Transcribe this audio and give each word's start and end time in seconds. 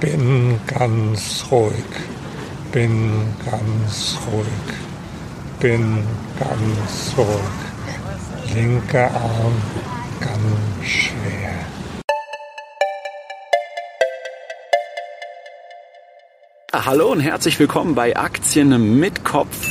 Bin 0.00 0.60
ganz 0.68 1.44
ruhig. 1.50 1.74
Bin 2.70 3.10
ganz 3.44 4.16
ruhig. 4.30 4.46
Bin 5.58 6.04
ganz 6.38 7.14
ruhig. 7.16 8.54
Linker 8.54 9.10
Arm 9.10 9.54
ganz 10.20 10.88
schwer. 10.88 11.66
Hallo 16.72 17.10
und 17.10 17.18
herzlich 17.18 17.58
willkommen 17.58 17.96
bei 17.96 18.16
Aktien 18.16 19.00
mit 19.00 19.24
Kopf. 19.24 19.66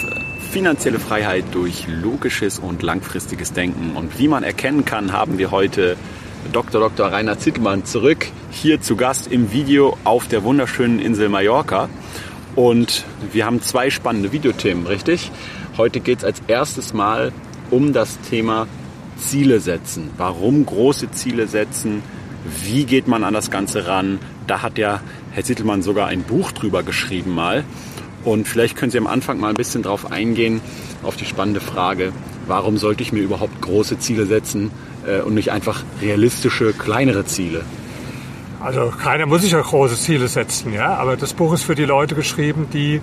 Finanzielle 0.51 0.99
Freiheit 0.99 1.45
durch 1.53 1.87
logisches 1.87 2.59
und 2.59 2.83
langfristiges 2.83 3.53
Denken. 3.53 3.95
Und 3.95 4.19
wie 4.19 4.27
man 4.27 4.43
erkennen 4.43 4.83
kann, 4.83 5.13
haben 5.13 5.37
wir 5.37 5.51
heute 5.51 5.95
Dr. 6.53 6.81
Dr. 6.81 7.11
Rainer 7.11 7.37
Zittelmann 7.37 7.85
zurück, 7.85 8.27
hier 8.51 8.81
zu 8.81 8.95
Gast 8.95 9.31
im 9.31 9.51
Video 9.51 9.97
auf 10.03 10.27
der 10.27 10.43
wunderschönen 10.43 10.99
Insel 10.99 11.29
Mallorca. 11.29 11.89
Und 12.55 13.05
wir 13.31 13.45
haben 13.45 13.61
zwei 13.61 13.89
spannende 13.89 14.31
Videothemen, 14.31 14.87
richtig? 14.87 15.31
Heute 15.77 15.99
geht 15.99 16.19
es 16.19 16.23
als 16.23 16.41
erstes 16.47 16.93
Mal 16.93 17.31
um 17.69 17.93
das 17.93 18.19
Thema 18.21 18.67
Ziele 19.17 19.59
setzen. 19.59 20.09
Warum 20.17 20.65
große 20.65 21.11
Ziele 21.11 21.47
setzen? 21.47 22.01
Wie 22.63 22.85
geht 22.85 23.07
man 23.07 23.23
an 23.23 23.33
das 23.33 23.51
Ganze 23.51 23.87
ran? 23.87 24.19
Da 24.47 24.61
hat 24.61 24.77
ja 24.77 25.01
Herr 25.31 25.43
Zittelmann 25.43 25.81
sogar 25.81 26.07
ein 26.07 26.23
Buch 26.23 26.51
drüber 26.51 26.83
geschrieben 26.83 27.35
mal. 27.35 27.63
Und 28.23 28.47
vielleicht 28.47 28.75
können 28.75 28.91
Sie 28.91 28.97
am 28.97 29.07
Anfang 29.07 29.39
mal 29.39 29.49
ein 29.49 29.55
bisschen 29.55 29.83
darauf 29.83 30.11
eingehen, 30.11 30.61
auf 31.03 31.15
die 31.15 31.25
spannende 31.25 31.59
Frage, 31.59 32.11
warum 32.47 32.77
sollte 32.77 33.03
ich 33.03 33.13
mir 33.13 33.21
überhaupt 33.21 33.61
große 33.61 33.99
Ziele 33.99 34.25
setzen 34.25 34.71
äh, 35.07 35.21
und 35.21 35.33
nicht 35.33 35.51
einfach 35.51 35.83
realistische, 36.01 36.73
kleinere 36.73 37.25
Ziele? 37.25 37.63
Also 38.59 38.91
keiner 38.91 39.27
muss 39.27 39.43
sich 39.43 39.51
ja 39.51 39.61
große 39.61 39.95
Ziele 39.95 40.27
setzen, 40.27 40.73
ja. 40.73 40.95
Aber 40.95 41.15
das 41.15 41.33
Buch 41.33 41.53
ist 41.53 41.63
für 41.63 41.75
die 41.75 41.85
Leute 41.85 42.15
geschrieben, 42.15 42.67
die 42.73 43.01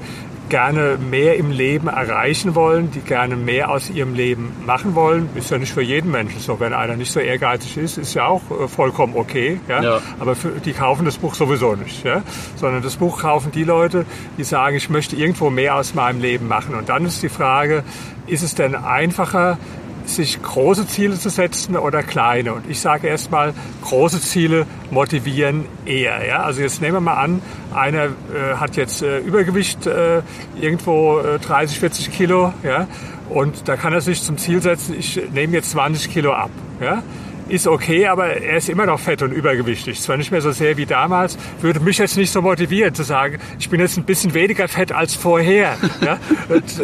gerne 0.48 0.98
mehr 0.98 1.36
im 1.36 1.50
Leben 1.50 1.88
erreichen 1.88 2.54
wollen, 2.54 2.90
die 2.90 3.00
gerne 3.00 3.36
mehr 3.36 3.70
aus 3.70 3.88
ihrem 3.88 4.14
Leben 4.14 4.52
machen 4.66 4.94
wollen. 4.94 5.28
Ist 5.34 5.50
ja 5.50 5.58
nicht 5.58 5.72
für 5.72 5.82
jeden 5.82 6.10
Menschen 6.10 6.38
so. 6.40 6.60
Wenn 6.60 6.72
einer 6.72 6.96
nicht 6.96 7.12
so 7.12 7.20
ehrgeizig 7.20 7.76
ist, 7.78 7.98
ist 7.98 8.14
ja 8.14 8.26
auch 8.26 8.42
äh, 8.50 8.68
vollkommen 8.68 9.14
okay. 9.16 9.60
Ja? 9.68 9.82
ja. 9.82 10.00
Aber 10.18 10.34
für, 10.34 10.50
die 10.50 10.72
kaufen 10.72 11.04
das 11.04 11.18
Buch 11.18 11.34
sowieso 11.34 11.74
nicht. 11.76 12.04
Ja? 12.04 12.22
Sondern 12.56 12.82
das 12.82 12.96
Buch 12.96 13.20
kaufen 13.20 13.52
die 13.52 13.64
Leute, 13.64 14.04
die 14.36 14.44
sagen, 14.44 14.76
ich 14.76 14.90
möchte 14.90 15.16
irgendwo 15.16 15.50
mehr 15.50 15.76
aus 15.76 15.94
meinem 15.94 16.20
Leben 16.20 16.46
machen. 16.46 16.74
Und 16.74 16.88
dann 16.88 17.06
ist 17.06 17.22
die 17.22 17.28
Frage, 17.28 17.84
ist 18.26 18.42
es 18.42 18.54
denn 18.54 18.74
einfacher, 18.74 19.58
sich 20.06 20.42
große 20.42 20.86
Ziele 20.86 21.18
zu 21.18 21.28
setzen 21.28 21.76
oder 21.76 22.02
kleine. 22.02 22.54
Und 22.54 22.68
ich 22.68 22.80
sage 22.80 23.08
erstmal, 23.08 23.54
große 23.82 24.20
Ziele 24.20 24.66
motivieren 24.90 25.66
eher. 25.86 26.26
Ja? 26.26 26.42
Also 26.42 26.60
jetzt 26.60 26.80
nehmen 26.80 26.94
wir 26.94 27.00
mal 27.00 27.14
an, 27.14 27.42
einer 27.74 28.04
äh, 28.04 28.56
hat 28.56 28.76
jetzt 28.76 29.02
äh, 29.02 29.18
Übergewicht 29.18 29.86
äh, 29.86 30.22
irgendwo 30.60 31.20
30, 31.46 31.76
äh, 31.76 31.80
40 31.80 32.12
Kilo. 32.12 32.52
Ja? 32.62 32.86
Und 33.30 33.68
da 33.68 33.76
kann 33.76 33.92
er 33.92 34.00
sich 34.00 34.22
zum 34.22 34.38
Ziel 34.38 34.60
setzen, 34.60 34.94
ich 34.98 35.20
nehme 35.32 35.54
jetzt 35.54 35.70
20 35.70 36.12
Kilo 36.12 36.32
ab. 36.32 36.50
Ja? 36.80 37.02
Ist 37.48 37.66
okay, 37.66 38.06
aber 38.06 38.28
er 38.28 38.56
ist 38.56 38.68
immer 38.68 38.86
noch 38.86 39.00
fett 39.00 39.22
und 39.22 39.32
übergewichtig. 39.32 40.00
Zwar 40.00 40.16
nicht 40.16 40.30
mehr 40.30 40.40
so 40.40 40.52
sehr 40.52 40.76
wie 40.76 40.86
damals, 40.86 41.38
würde 41.60 41.80
mich 41.80 41.98
jetzt 41.98 42.16
nicht 42.16 42.32
so 42.32 42.42
motivieren 42.42 42.94
zu 42.94 43.02
sagen, 43.02 43.38
ich 43.58 43.68
bin 43.68 43.80
jetzt 43.80 43.96
ein 43.96 44.04
bisschen 44.04 44.34
weniger 44.34 44.68
fett 44.68 44.92
als 44.92 45.14
vorher. 45.14 45.76
Ja? 46.04 46.18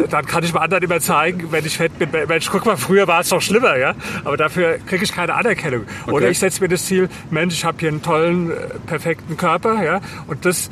dann 0.09 0.25
kann 0.25 0.43
ich 0.43 0.53
mal 0.53 0.61
anderen 0.61 0.83
immer 0.83 0.99
zeigen, 0.99 1.51
wenn 1.51 1.65
ich 1.65 1.77
fett 1.77 1.97
bin, 1.97 2.09
Mensch, 2.27 2.49
guck 2.49 2.65
mal, 2.65 2.77
früher 2.77 3.07
war 3.07 3.21
es 3.21 3.29
doch 3.29 3.41
schlimmer. 3.41 3.77
Ja? 3.77 3.95
Aber 4.23 4.37
dafür 4.37 4.79
kriege 4.85 5.03
ich 5.03 5.11
keine 5.11 5.33
Anerkennung. 5.35 5.85
Okay. 6.03 6.11
Oder 6.11 6.29
ich 6.29 6.39
setze 6.39 6.61
mir 6.61 6.69
das 6.69 6.85
Ziel, 6.85 7.09
Mensch, 7.29 7.53
ich 7.53 7.65
habe 7.65 7.77
hier 7.79 7.89
einen 7.89 8.01
tollen, 8.01 8.51
äh, 8.51 8.55
perfekten 8.85 9.37
Körper 9.37 9.83
ja? 9.83 10.01
und 10.27 10.45
das 10.45 10.69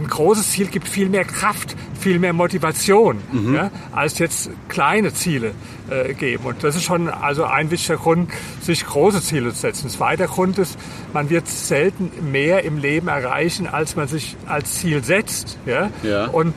ein 0.00 0.08
großes 0.08 0.50
Ziel 0.52 0.66
gibt 0.66 0.88
viel 0.88 1.08
mehr 1.08 1.24
Kraft, 1.24 1.76
viel 1.98 2.18
mehr 2.18 2.32
Motivation, 2.32 3.18
mhm. 3.30 3.54
ja, 3.54 3.70
als 3.92 4.18
jetzt 4.18 4.50
kleine 4.68 5.12
Ziele 5.12 5.52
äh, 5.90 6.14
geben. 6.14 6.44
Und 6.44 6.64
das 6.64 6.76
ist 6.76 6.84
schon 6.84 7.08
also 7.08 7.44
ein 7.44 7.70
wichtiger 7.70 7.98
Grund, 7.98 8.30
sich 8.62 8.84
große 8.84 9.20
Ziele 9.20 9.52
zu 9.52 9.60
setzen. 9.60 9.86
Ein 9.86 9.90
zweiter 9.90 10.26
Grund 10.26 10.58
ist, 10.58 10.78
man 11.12 11.30
wird 11.30 11.46
selten 11.46 12.10
mehr 12.32 12.64
im 12.64 12.78
Leben 12.78 13.08
erreichen, 13.08 13.66
als 13.66 13.96
man 13.96 14.08
sich 14.08 14.36
als 14.46 14.76
Ziel 14.76 15.04
setzt. 15.04 15.58
Ja? 15.66 15.90
ja. 16.02 16.26
Und 16.26 16.54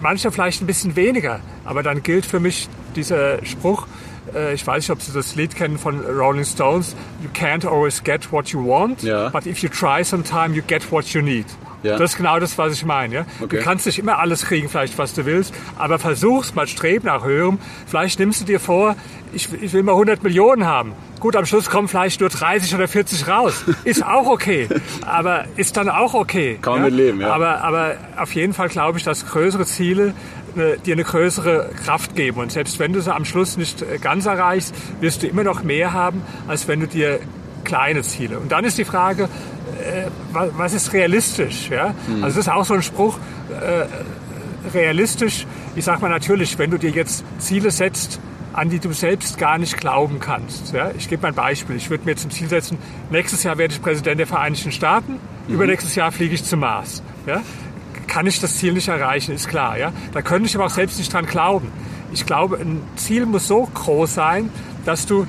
manche 0.00 0.30
vielleicht 0.30 0.60
ein 0.62 0.66
bisschen 0.66 0.96
weniger. 0.96 1.40
Aber 1.64 1.82
dann 1.82 2.02
gilt 2.02 2.26
für 2.26 2.40
mich 2.40 2.68
dieser 2.94 3.44
Spruch, 3.44 3.86
äh, 4.34 4.54
ich 4.54 4.66
weiß 4.66 4.84
nicht, 4.84 4.90
ob 4.90 5.02
Sie 5.02 5.12
das 5.12 5.34
Lied 5.36 5.56
kennen 5.56 5.78
von 5.78 6.00
Rolling 6.00 6.44
Stones, 6.44 6.94
You 7.22 7.30
can't 7.30 7.66
always 7.66 8.02
get 8.02 8.30
what 8.30 8.48
you 8.48 8.64
want, 8.66 9.02
ja. 9.02 9.30
but 9.30 9.46
if 9.46 9.62
you 9.62 9.68
try 9.68 10.04
sometime, 10.04 10.54
you 10.54 10.62
get 10.66 10.90
what 10.92 11.06
you 11.14 11.22
need. 11.22 11.46
Ja. 11.84 11.98
Das 11.98 12.12
ist 12.12 12.16
genau 12.16 12.38
das, 12.40 12.56
was 12.58 12.72
ich 12.72 12.84
meine. 12.84 13.14
Ja? 13.14 13.26
Okay. 13.40 13.58
Du 13.58 13.62
kannst 13.62 13.86
nicht 13.86 13.98
immer 13.98 14.18
alles 14.18 14.46
kriegen, 14.46 14.68
vielleicht, 14.68 14.96
was 14.98 15.14
du 15.14 15.26
willst, 15.26 15.54
aber 15.76 15.98
versuch's 15.98 16.54
mal, 16.54 16.66
streb 16.66 17.04
nach 17.04 17.24
höherem. 17.24 17.58
Vielleicht 17.86 18.18
nimmst 18.18 18.40
du 18.40 18.44
dir 18.44 18.58
vor, 18.58 18.96
ich, 19.32 19.48
ich 19.60 19.72
will 19.72 19.82
mal 19.82 19.92
100 19.92 20.22
Millionen 20.22 20.64
haben. 20.64 20.92
Gut, 21.20 21.36
am 21.36 21.46
Schluss 21.46 21.70
kommen 21.70 21.88
vielleicht 21.88 22.20
nur 22.20 22.30
30 22.30 22.74
oder 22.74 22.88
40 22.88 23.28
raus. 23.28 23.64
Ist 23.84 24.04
auch 24.04 24.26
okay. 24.26 24.68
aber 25.06 25.44
ist 25.56 25.76
dann 25.76 25.88
auch 25.88 26.14
okay. 26.14 26.58
Kann 26.60 26.74
man 26.74 26.82
ja? 26.82 26.90
mit 26.90 26.94
leben, 26.94 27.20
ja. 27.20 27.32
Aber, 27.32 27.62
aber 27.62 27.94
auf 28.16 28.34
jeden 28.34 28.52
Fall 28.52 28.68
glaube 28.68 28.98
ich, 28.98 29.04
dass 29.04 29.26
größere 29.26 29.64
Ziele 29.64 30.14
eine, 30.54 30.78
dir 30.78 30.94
eine 30.94 31.04
größere 31.04 31.70
Kraft 31.84 32.16
geben. 32.16 32.40
Und 32.40 32.52
selbst 32.52 32.78
wenn 32.78 32.92
du 32.92 33.00
sie 33.00 33.14
am 33.14 33.24
Schluss 33.24 33.56
nicht 33.56 33.82
äh, 33.82 33.98
ganz 33.98 34.26
erreichst, 34.26 34.74
wirst 35.00 35.22
du 35.22 35.26
immer 35.26 35.44
noch 35.44 35.62
mehr 35.62 35.92
haben, 35.92 36.22
als 36.48 36.68
wenn 36.68 36.80
du 36.80 36.86
dir 36.86 37.20
kleine 37.64 38.02
Ziele. 38.02 38.38
Und 38.38 38.52
dann 38.52 38.64
ist 38.64 38.78
die 38.78 38.84
Frage, 38.84 39.24
äh, 39.24 39.28
was 40.32 40.74
ist 40.74 40.92
realistisch? 40.92 41.68
Ja? 41.70 41.94
Mhm. 42.06 42.24
Also 42.24 42.36
das 42.36 42.46
ist 42.46 42.52
auch 42.52 42.64
so 42.64 42.74
ein 42.74 42.82
Spruch, 42.82 43.18
äh, 43.50 43.86
realistisch, 44.72 45.46
ich 45.76 45.84
sage 45.84 46.00
mal 46.00 46.08
natürlich, 46.08 46.58
wenn 46.58 46.70
du 46.70 46.78
dir 46.78 46.90
jetzt 46.90 47.24
Ziele 47.38 47.70
setzt, 47.70 48.20
an 48.52 48.70
die 48.70 48.78
du 48.78 48.92
selbst 48.92 49.36
gar 49.36 49.58
nicht 49.58 49.76
glauben 49.76 50.20
kannst. 50.20 50.72
Ja? 50.72 50.92
Ich 50.96 51.08
gebe 51.08 51.22
mal 51.22 51.28
ein 51.28 51.34
Beispiel. 51.34 51.76
Ich 51.76 51.90
würde 51.90 52.04
mir 52.04 52.16
zum 52.16 52.30
Ziel 52.30 52.48
setzen, 52.48 52.78
nächstes 53.10 53.42
Jahr 53.42 53.58
werde 53.58 53.74
ich 53.74 53.82
Präsident 53.82 54.20
der 54.20 54.26
Vereinigten 54.26 54.72
Staaten, 54.72 55.18
mhm. 55.48 55.54
übernächstes 55.54 55.94
Jahr 55.94 56.12
fliege 56.12 56.34
ich 56.34 56.44
zum 56.44 56.60
Mars. 56.60 57.02
Ja? 57.26 57.42
Kann 58.06 58.26
ich 58.26 58.40
das 58.40 58.56
Ziel 58.56 58.72
nicht 58.72 58.88
erreichen, 58.88 59.34
ist 59.34 59.48
klar. 59.48 59.76
Ja? 59.76 59.92
Da 60.12 60.22
könnte 60.22 60.48
ich 60.48 60.54
aber 60.54 60.66
auch 60.66 60.70
selbst 60.70 60.98
nicht 60.98 61.12
dran 61.12 61.26
glauben. 61.26 61.72
Ich 62.12 62.26
glaube, 62.26 62.58
ein 62.58 62.82
Ziel 62.96 63.26
muss 63.26 63.48
so 63.48 63.68
groß 63.74 64.14
sein, 64.14 64.50
dass 64.84 65.06
du 65.06 65.26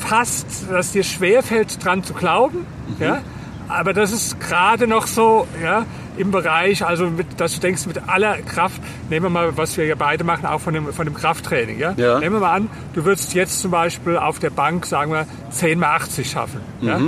fast, 0.00 0.70
dass 0.70 0.92
dir 0.92 1.04
schwerfällt, 1.04 1.84
dran 1.84 2.02
zu 2.02 2.14
glauben. 2.14 2.66
Mhm. 2.98 3.04
Ja? 3.04 3.22
Aber 3.68 3.92
das 3.92 4.12
ist 4.12 4.40
gerade 4.40 4.86
noch 4.86 5.06
so 5.06 5.46
ja, 5.62 5.84
im 6.16 6.30
Bereich, 6.30 6.84
also 6.84 7.08
mit, 7.10 7.40
dass 7.40 7.54
du 7.54 7.60
denkst, 7.60 7.86
mit 7.86 8.08
aller 8.08 8.38
Kraft, 8.38 8.80
nehmen 9.10 9.26
wir 9.26 9.30
mal, 9.30 9.56
was 9.56 9.76
wir 9.76 9.86
ja 9.86 9.94
beide 9.94 10.24
machen, 10.24 10.46
auch 10.46 10.60
von 10.60 10.74
dem, 10.74 10.92
von 10.92 11.04
dem 11.04 11.14
Krafttraining. 11.14 11.78
Ja? 11.78 11.94
ja. 11.96 12.18
Nehmen 12.18 12.36
wir 12.36 12.40
mal 12.40 12.54
an, 12.54 12.70
du 12.94 13.04
würdest 13.04 13.34
jetzt 13.34 13.60
zum 13.60 13.70
Beispiel 13.70 14.16
auf 14.16 14.38
der 14.38 14.50
Bank, 14.50 14.86
sagen 14.86 15.12
wir, 15.12 15.26
10 15.50 15.78
mal 15.78 15.96
80 15.96 16.30
schaffen. 16.30 16.60
Mhm. 16.80 16.88
Ja? 16.88 17.00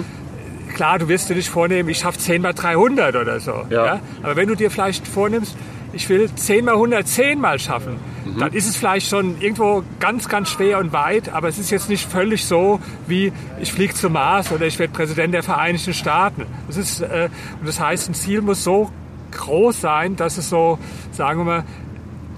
Klar, 0.74 0.98
du 0.98 1.08
wirst 1.08 1.28
dir 1.30 1.34
nicht 1.34 1.48
vornehmen, 1.48 1.88
ich 1.88 1.98
schaffe 1.98 2.18
10 2.18 2.42
mal 2.42 2.52
300 2.52 3.16
oder 3.16 3.40
so. 3.40 3.66
Ja. 3.70 3.86
ja. 3.86 4.00
Aber 4.22 4.36
wenn 4.36 4.48
du 4.48 4.54
dir 4.54 4.70
vielleicht 4.70 5.08
vornimmst, 5.08 5.56
ich 5.92 6.08
will 6.08 6.28
10 6.32 6.64
mal 6.64 6.74
110 6.74 7.40
mal 7.40 7.58
schaffen, 7.58 7.96
mhm. 8.38 8.40
dann 8.40 8.52
ist 8.52 8.68
es 8.68 8.76
vielleicht 8.76 9.08
schon 9.08 9.40
irgendwo 9.40 9.82
ganz, 10.00 10.28
ganz 10.28 10.50
schwer 10.50 10.78
und 10.78 10.92
weit, 10.92 11.28
aber 11.28 11.48
es 11.48 11.58
ist 11.58 11.70
jetzt 11.70 11.88
nicht 11.88 12.10
völlig 12.10 12.44
so, 12.46 12.80
wie 13.06 13.32
ich 13.60 13.72
fliege 13.72 13.94
zum 13.94 14.14
Mars 14.14 14.50
oder 14.52 14.66
ich 14.66 14.78
werde 14.78 14.92
Präsident 14.92 15.34
der 15.34 15.42
Vereinigten 15.42 15.94
Staaten. 15.94 16.46
Das 16.66 16.76
ist, 16.76 17.00
äh, 17.00 17.28
das 17.64 17.80
heißt, 17.80 18.08
ein 18.08 18.14
Ziel 18.14 18.40
muss 18.40 18.64
so 18.64 18.90
groß 19.32 19.80
sein, 19.80 20.16
dass 20.16 20.38
es 20.38 20.48
so, 20.48 20.78
sagen 21.12 21.40
wir 21.40 21.44
mal, 21.44 21.64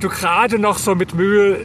du 0.00 0.08
gerade 0.08 0.58
noch 0.58 0.78
so 0.78 0.94
mit 0.94 1.14
Mühe 1.14 1.64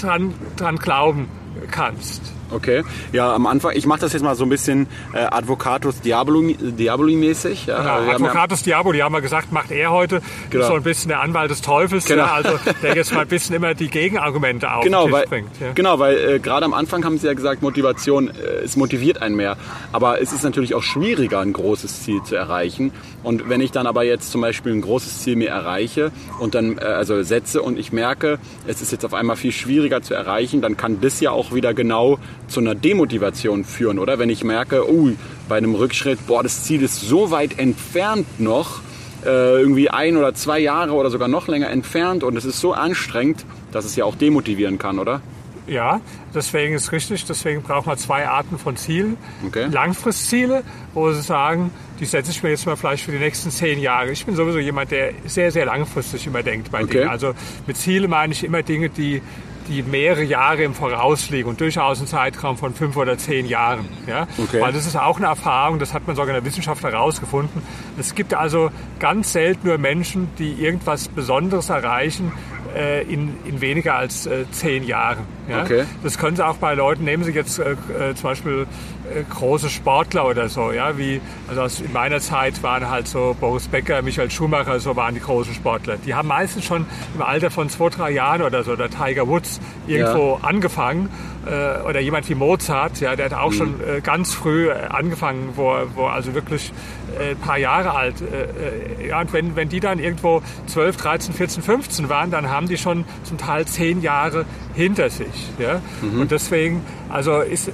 dran, 0.00 0.34
dran 0.56 0.76
glauben 0.76 1.28
kannst. 1.70 2.32
Okay. 2.52 2.82
Ja, 3.12 3.32
am 3.34 3.46
Anfang, 3.46 3.72
ich 3.74 3.86
mache 3.86 4.00
das 4.00 4.12
jetzt 4.12 4.22
mal 4.22 4.34
so 4.34 4.44
ein 4.44 4.48
bisschen 4.48 4.86
äh, 5.12 5.18
Advocatus 5.18 6.00
Diaboli, 6.00 6.56
Diaboli-mäßig. 6.56 7.66
Ja. 7.66 7.78
Genau, 7.78 7.92
also 7.94 8.10
Advocatus 8.10 8.60
ja, 8.60 8.64
Diaboli, 8.64 8.98
haben 8.98 9.14
wir 9.14 9.20
gesagt, 9.20 9.52
macht 9.52 9.70
er 9.70 9.90
heute. 9.90 10.20
Genau. 10.50 10.66
So 10.66 10.74
ein 10.74 10.82
bisschen 10.82 11.08
der 11.08 11.20
Anwalt 11.20 11.50
des 11.50 11.62
Teufels, 11.62 12.04
genau. 12.04 12.24
ja, 12.24 12.34
also 12.34 12.58
der 12.82 12.94
jetzt 12.94 13.12
mal 13.12 13.22
ein 13.22 13.28
bisschen 13.28 13.56
immer 13.56 13.74
die 13.74 13.88
Gegenargumente 13.88 14.70
auf 14.72 14.84
genau, 14.84 15.10
weil, 15.10 15.26
bringt. 15.26 15.50
Ja. 15.60 15.72
Genau, 15.74 15.98
weil 15.98 16.16
äh, 16.16 16.38
gerade 16.38 16.64
am 16.64 16.74
Anfang 16.74 17.04
haben 17.04 17.18
Sie 17.18 17.26
ja 17.26 17.34
gesagt, 17.34 17.62
Motivation, 17.62 18.28
äh, 18.28 18.64
es 18.64 18.76
motiviert 18.76 19.22
einen 19.22 19.36
mehr. 19.36 19.56
Aber 19.92 20.20
es 20.20 20.32
ist 20.32 20.44
natürlich 20.44 20.74
auch 20.74 20.82
schwieriger, 20.82 21.40
ein 21.40 21.52
großes 21.52 22.02
Ziel 22.02 22.22
zu 22.22 22.36
erreichen. 22.36 22.92
Und 23.22 23.48
wenn 23.48 23.60
ich 23.60 23.70
dann 23.70 23.86
aber 23.86 24.04
jetzt 24.04 24.30
zum 24.30 24.40
Beispiel 24.40 24.72
ein 24.72 24.80
großes 24.80 25.20
Ziel 25.22 25.36
mir 25.36 25.50
erreiche 25.50 26.10
und 26.40 26.54
dann 26.54 26.78
äh, 26.78 26.84
also 26.84 27.22
setze 27.22 27.62
und 27.62 27.78
ich 27.78 27.92
merke, 27.92 28.38
es 28.66 28.82
ist 28.82 28.92
jetzt 28.92 29.04
auf 29.04 29.14
einmal 29.14 29.36
viel 29.36 29.52
schwieriger 29.52 30.02
zu 30.02 30.14
erreichen, 30.14 30.60
dann 30.60 30.76
kann 30.76 31.00
das 31.00 31.20
ja 31.20 31.30
auch 31.30 31.54
wieder 31.54 31.74
genau 31.74 32.18
zu 32.48 32.60
einer 32.60 32.74
Demotivation 32.74 33.64
führen, 33.64 33.98
oder? 33.98 34.18
Wenn 34.18 34.30
ich 34.30 34.44
merke, 34.44 34.88
oh, 34.90 35.10
bei 35.48 35.56
einem 35.56 35.74
Rückschritt, 35.74 36.26
boah, 36.26 36.42
das 36.42 36.64
Ziel 36.64 36.82
ist 36.82 37.00
so 37.00 37.30
weit 37.30 37.58
entfernt 37.58 38.26
noch, 38.38 38.80
äh, 39.24 39.60
irgendwie 39.60 39.90
ein 39.90 40.16
oder 40.16 40.34
zwei 40.34 40.58
Jahre 40.58 40.92
oder 40.92 41.10
sogar 41.10 41.28
noch 41.28 41.48
länger 41.48 41.70
entfernt 41.70 42.24
und 42.24 42.36
es 42.36 42.44
ist 42.44 42.60
so 42.60 42.72
anstrengend, 42.72 43.44
dass 43.70 43.84
es 43.84 43.96
ja 43.96 44.04
auch 44.04 44.16
demotivieren 44.16 44.78
kann, 44.78 44.98
oder? 44.98 45.20
Ja, 45.66 46.00
deswegen 46.34 46.74
ist 46.74 46.90
richtig, 46.90 47.24
deswegen 47.24 47.62
braucht 47.62 47.86
man 47.86 47.96
zwei 47.96 48.26
Arten 48.26 48.58
von 48.58 48.76
Zielen. 48.76 49.16
Okay. 49.46 49.68
Langfristziele, 49.70 50.64
wo 50.92 51.12
Sie 51.12 51.22
sagen, 51.22 51.70
die 52.00 52.04
setze 52.04 52.32
ich 52.32 52.42
mir 52.42 52.50
jetzt 52.50 52.66
mal 52.66 52.76
vielleicht 52.76 53.04
für 53.04 53.12
die 53.12 53.18
nächsten 53.18 53.52
zehn 53.52 53.78
Jahre. 53.78 54.10
Ich 54.10 54.26
bin 54.26 54.34
sowieso 54.34 54.58
jemand, 54.58 54.90
der 54.90 55.12
sehr, 55.24 55.52
sehr 55.52 55.66
langfristig 55.66 56.26
immer 56.26 56.42
denkt 56.42 56.72
bei 56.72 56.82
Okay. 56.82 56.98
Dingen. 56.98 57.08
Also 57.08 57.32
mit 57.66 57.76
Ziele 57.76 58.08
meine 58.08 58.32
ich 58.32 58.42
immer 58.42 58.62
Dinge, 58.64 58.88
die, 58.88 59.22
die 59.68 59.82
mehrere 59.82 60.24
Jahre 60.24 60.62
im 60.62 60.74
Voraus 60.74 61.30
liegen 61.30 61.48
und 61.48 61.60
durchaus 61.60 61.98
einen 61.98 62.06
Zeitraum 62.06 62.56
von 62.56 62.74
fünf 62.74 62.96
oder 62.96 63.18
zehn 63.18 63.46
Jahren. 63.46 63.88
Ja? 64.06 64.26
Okay. 64.38 64.60
Weil 64.60 64.72
das 64.72 64.86
ist 64.86 64.96
auch 64.96 65.18
eine 65.18 65.26
Erfahrung, 65.26 65.78
das 65.78 65.94
hat 65.94 66.06
man 66.06 66.16
sogar 66.16 66.34
in 66.34 66.42
der 66.42 66.44
Wissenschaft 66.44 66.82
herausgefunden. 66.82 67.62
Es 67.98 68.14
gibt 68.14 68.34
also 68.34 68.70
ganz 68.98 69.32
selten 69.32 69.68
nur 69.68 69.78
Menschen, 69.78 70.28
die 70.38 70.52
irgendwas 70.52 71.08
Besonderes 71.08 71.70
erreichen 71.70 72.32
äh, 72.74 73.02
in, 73.02 73.34
in 73.44 73.60
weniger 73.60 73.94
als 73.94 74.26
äh, 74.26 74.44
zehn 74.50 74.84
Jahren. 74.84 75.26
Ja? 75.48 75.62
Okay. 75.62 75.84
Das 76.02 76.18
können 76.18 76.36
Sie 76.36 76.46
auch 76.46 76.56
bei 76.56 76.74
Leuten, 76.74 77.04
nehmen 77.04 77.24
Sie 77.24 77.32
jetzt 77.32 77.58
äh, 77.58 77.72
äh, 77.72 78.14
zum 78.14 78.30
Beispiel 78.30 78.66
äh, 79.12 79.22
große 79.28 79.70
Sportler 79.70 80.26
oder 80.26 80.48
so, 80.48 80.72
ja, 80.72 80.96
wie, 80.98 81.20
also 81.48 81.62
aus, 81.62 81.80
in 81.80 81.92
meiner 81.92 82.20
Zeit 82.20 82.62
waren 82.62 82.88
halt 82.88 83.08
so 83.08 83.36
Boris 83.38 83.68
Becker, 83.68 84.02
Michael 84.02 84.30
Schumacher, 84.30 84.80
so 84.80 84.96
waren 84.96 85.14
die 85.14 85.20
großen 85.20 85.54
Sportler. 85.54 85.96
Die 85.96 86.14
haben 86.14 86.28
meistens 86.28 86.64
schon 86.64 86.86
im 87.14 87.22
Alter 87.22 87.50
von 87.50 87.68
zwei, 87.68 87.88
drei 87.88 88.10
Jahren 88.10 88.42
oder 88.42 88.62
so, 88.62 88.72
oder 88.72 88.88
Tiger 88.88 89.26
Woods, 89.28 89.60
irgendwo 89.86 90.38
angefangen. 90.42 91.08
Äh, 91.46 91.82
oder 91.82 92.00
jemand 92.00 92.28
wie 92.28 92.34
Mozart, 92.34 93.00
ja, 93.00 93.16
der 93.16 93.26
hat 93.26 93.34
auch 93.34 93.52
schon 93.52 93.80
äh, 93.80 94.00
ganz 94.00 94.32
früh 94.32 94.68
äh, 94.68 94.74
angefangen, 94.88 95.50
wo, 95.56 95.74
wo 95.94 96.06
also 96.06 96.34
wirklich 96.34 96.72
äh, 97.18 97.30
ein 97.30 97.36
paar 97.36 97.58
Jahre 97.58 97.94
alt. 97.94 98.14
Äh, 98.20 99.08
ja, 99.08 99.20
und 99.20 99.32
wenn, 99.32 99.56
wenn 99.56 99.68
die 99.68 99.80
dann 99.80 99.98
irgendwo 99.98 100.42
12, 100.66 100.96
13, 100.96 101.34
14, 101.34 101.62
15 101.62 102.08
waren, 102.08 102.30
dann 102.30 102.48
haben 102.48 102.68
die 102.68 102.78
schon 102.78 103.04
zum 103.24 103.38
Teil 103.38 103.66
zehn 103.66 104.02
Jahre 104.02 104.44
hinter 104.74 105.10
sich. 105.10 105.50
Ja? 105.58 105.80
Und 106.02 106.30
deswegen, 106.30 106.82
also 107.08 107.40
ist, 107.40 107.70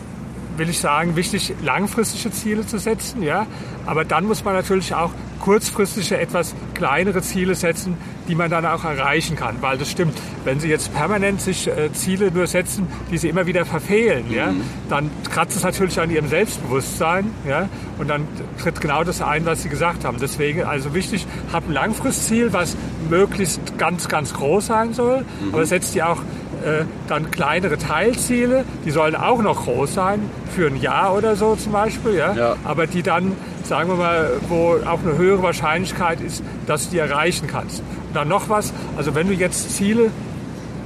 will 0.57 0.69
ich 0.69 0.79
sagen, 0.79 1.17
wichtig, 1.17 1.55
langfristige 1.63 2.33
Ziele 2.33 2.67
zu 2.67 2.79
setzen, 2.79 3.23
ja. 3.23 3.47
Aber 3.87 4.05
dann 4.05 4.25
muss 4.25 4.45
man 4.45 4.55
natürlich 4.55 4.95
auch 4.95 5.13
kurzfristige, 5.39 6.19
etwas 6.19 6.55
kleinere 6.75 7.23
Ziele 7.23 7.55
setzen, 7.55 7.97
die 8.29 8.35
man 8.35 8.51
dann 8.51 8.67
auch 8.67 8.85
erreichen 8.85 9.37
kann. 9.37 9.57
Weil 9.61 9.79
das 9.79 9.91
stimmt, 9.91 10.15
wenn 10.45 10.61
Sie 10.61 10.69
jetzt 10.69 10.95
permanent 10.95 11.41
sich 11.41 11.67
äh, 11.69 11.93
Ziele 11.93 12.31
nur 12.31 12.47
setzen, 12.47 12.87
die 13.11 13.19
Sie 13.19 13.29
immer 13.29 13.47
wieder 13.47 13.65
verfehlen, 13.65 14.31
ja, 14.31 14.53
dann 14.89 15.11
kratzt 15.31 15.57
es 15.57 15.63
natürlich 15.63 16.01
an 16.01 16.11
Ihrem 16.11 16.29
Selbstbewusstsein, 16.29 17.31
ja. 17.49 17.69
Und 17.99 18.09
dann 18.09 18.29
tritt 18.63 18.81
genau 18.81 19.03
das 19.05 19.23
ein, 19.23 19.45
was 19.47 19.63
Sie 19.63 19.69
gesagt 19.69 20.05
haben. 20.05 20.19
Deswegen, 20.21 20.63
also 20.65 20.95
wichtig, 20.95 21.27
hab 21.53 21.69
ein 21.69 21.73
Langfristziel, 21.73 22.53
was 22.53 22.77
möglichst 23.09 23.79
ganz, 23.79 24.09
ganz 24.09 24.35
groß 24.35 24.67
sein 24.67 24.93
soll, 24.93 25.25
aber 25.53 25.65
setzt 25.67 25.95
die 25.95 26.03
auch 26.03 26.21
äh, 26.65 26.85
dann 27.09 27.31
kleinere 27.31 27.79
Teilziele, 27.79 28.65
die 28.85 28.91
sollen 28.91 29.15
auch 29.15 29.43
noch 29.43 29.65
groß 29.65 29.95
sein, 29.95 30.21
für 30.55 30.67
ein 30.67 30.77
Jahr 30.81 31.15
oder 31.17 31.37
so 31.37 31.55
zum 31.55 31.73
Beispiel, 31.73 32.15
ja? 32.15 32.35
Ja. 32.35 32.57
aber 32.65 32.87
die 32.87 33.03
dann, 33.03 33.33
sagen 33.69 33.91
wir 33.91 33.97
mal, 33.97 34.31
wo 34.49 34.77
auch 34.87 35.01
eine 35.01 35.19
höhere 35.19 35.43
Wahrscheinlichkeit 35.43 36.21
ist, 36.23 36.43
dass 36.67 36.87
du 36.87 36.93
die 36.93 36.99
erreichen 36.99 37.47
kannst. 37.47 37.81
Und 37.81 38.15
dann 38.15 38.27
noch 38.27 38.49
was, 38.49 38.73
also 38.97 39.15
wenn 39.15 39.29
du 39.29 39.35
jetzt 39.35 39.77
Ziele 39.77 40.11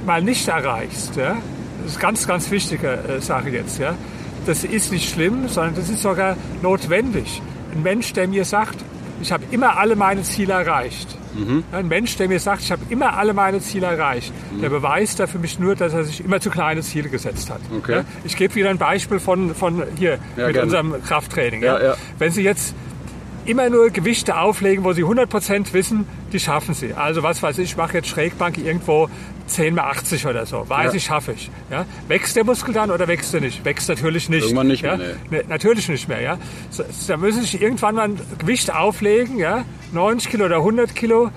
mal 0.05 0.21
nicht 0.21 0.47
erreichst, 0.49 1.15
ja? 1.15 1.37
das 1.81 1.93
ist 1.93 1.99
ganz, 1.99 2.27
ganz 2.27 2.51
wichtige 2.51 2.91
äh, 2.91 3.21
Sache 3.21 3.49
jetzt, 3.49 3.79
ja? 3.79 3.95
das 4.45 4.65
ist 4.65 4.91
nicht 4.91 5.09
schlimm, 5.09 5.47
sondern 5.47 5.75
das 5.75 5.89
ist 5.89 6.01
sogar 6.01 6.35
notwendig. 6.61 7.41
Ein 7.73 7.83
Mensch, 7.83 8.11
der 8.11 8.27
mir 8.27 8.43
sagt, 8.43 8.75
ich 9.21 9.31
habe 9.31 9.43
immer 9.51 9.77
alle 9.77 9.95
meine 9.95 10.23
Ziele 10.23 10.53
erreicht, 10.53 11.17
ein 11.71 11.87
Mensch, 11.87 12.15
der 12.17 12.27
mir 12.27 12.39
sagt, 12.39 12.61
ich 12.61 12.71
habe 12.71 12.81
immer 12.89 13.17
alle 13.17 13.33
meine 13.33 13.59
Ziele 13.59 13.87
erreicht, 13.87 14.31
der 14.61 14.69
beweist 14.69 15.19
da 15.19 15.27
für 15.27 15.39
mich 15.39 15.59
nur, 15.59 15.75
dass 15.75 15.93
er 15.93 16.03
sich 16.03 16.23
immer 16.23 16.39
zu 16.39 16.49
kleine 16.49 16.81
Ziele 16.81 17.09
gesetzt 17.09 17.49
hat. 17.49 17.59
Okay. 17.75 17.91
Ja, 17.97 18.05
ich 18.23 18.35
gebe 18.35 18.53
wieder 18.55 18.69
ein 18.69 18.77
Beispiel 18.77 19.19
von, 19.19 19.55
von 19.55 19.83
hier 19.97 20.19
Ja, 20.37 20.45
mit 20.47 20.53
gerne. 20.53 20.61
unserem 20.63 21.03
Krafttraining. 21.03 21.63
Ja. 21.63 21.95
Wenn 22.19 22.31
Sie 22.31 22.43
jetzt 22.43 22.75
immer 23.45 23.69
nur 23.69 23.89
Gewichte 23.89 24.37
auflegen, 24.37 24.83
wo 24.83 24.93
Sie 24.93 25.03
100% 25.03 25.73
wissen, 25.73 26.05
die 26.31 26.39
schaffen 26.39 26.73
Sie. 26.73 26.93
Also 26.93 27.23
was 27.23 27.41
weiß 27.43 27.57
ich, 27.59 27.71
ich 27.71 27.77
mache 27.77 27.97
jetzt 27.97 28.07
Schrägbank 28.07 28.57
irgendwo 28.57 29.09
10 29.47 29.75
mal 29.75 29.83
80 29.83 30.25
oder 30.25 30.45
so. 30.45 30.67
Weiß 30.69 30.93
Ja. 30.93 30.97
ich, 30.97 31.03
schaffe 31.03 31.33
ich. 31.33 31.51
Ja? 31.69 31.85
Wächst 32.07 32.35
der 32.35 32.45
Muskel 32.45 32.73
dann 32.73 32.91
oder 32.91 33.07
wächst 33.07 33.33
er 33.33 33.41
nicht? 33.41 33.63
Wächst 33.65 33.89
natürlich 33.89 34.29
nicht. 34.29 34.43
Irgendwann 34.43 34.67
nicht 34.67 34.83
ja? 34.83 34.95
mehr, 34.97 35.15
Ne, 35.29 35.43
natürlich 35.49 35.89
nicht 35.89 36.07
mehr. 36.07 36.21
Ja? 36.21 36.37
So, 36.69 36.83
da 37.07 37.17
müssen 37.17 37.41
Sie 37.41 37.47
sich 37.47 37.61
irgendwann 37.61 37.95
mal 37.95 38.03
ein 38.05 38.19
Gewicht 38.39 38.73
auflegen, 38.73 39.37
ja? 39.37 39.65
90 39.91 40.31
Kilo 40.31 40.45
oder 40.45 40.57
100 40.57 40.95
Kilo, 40.95 41.29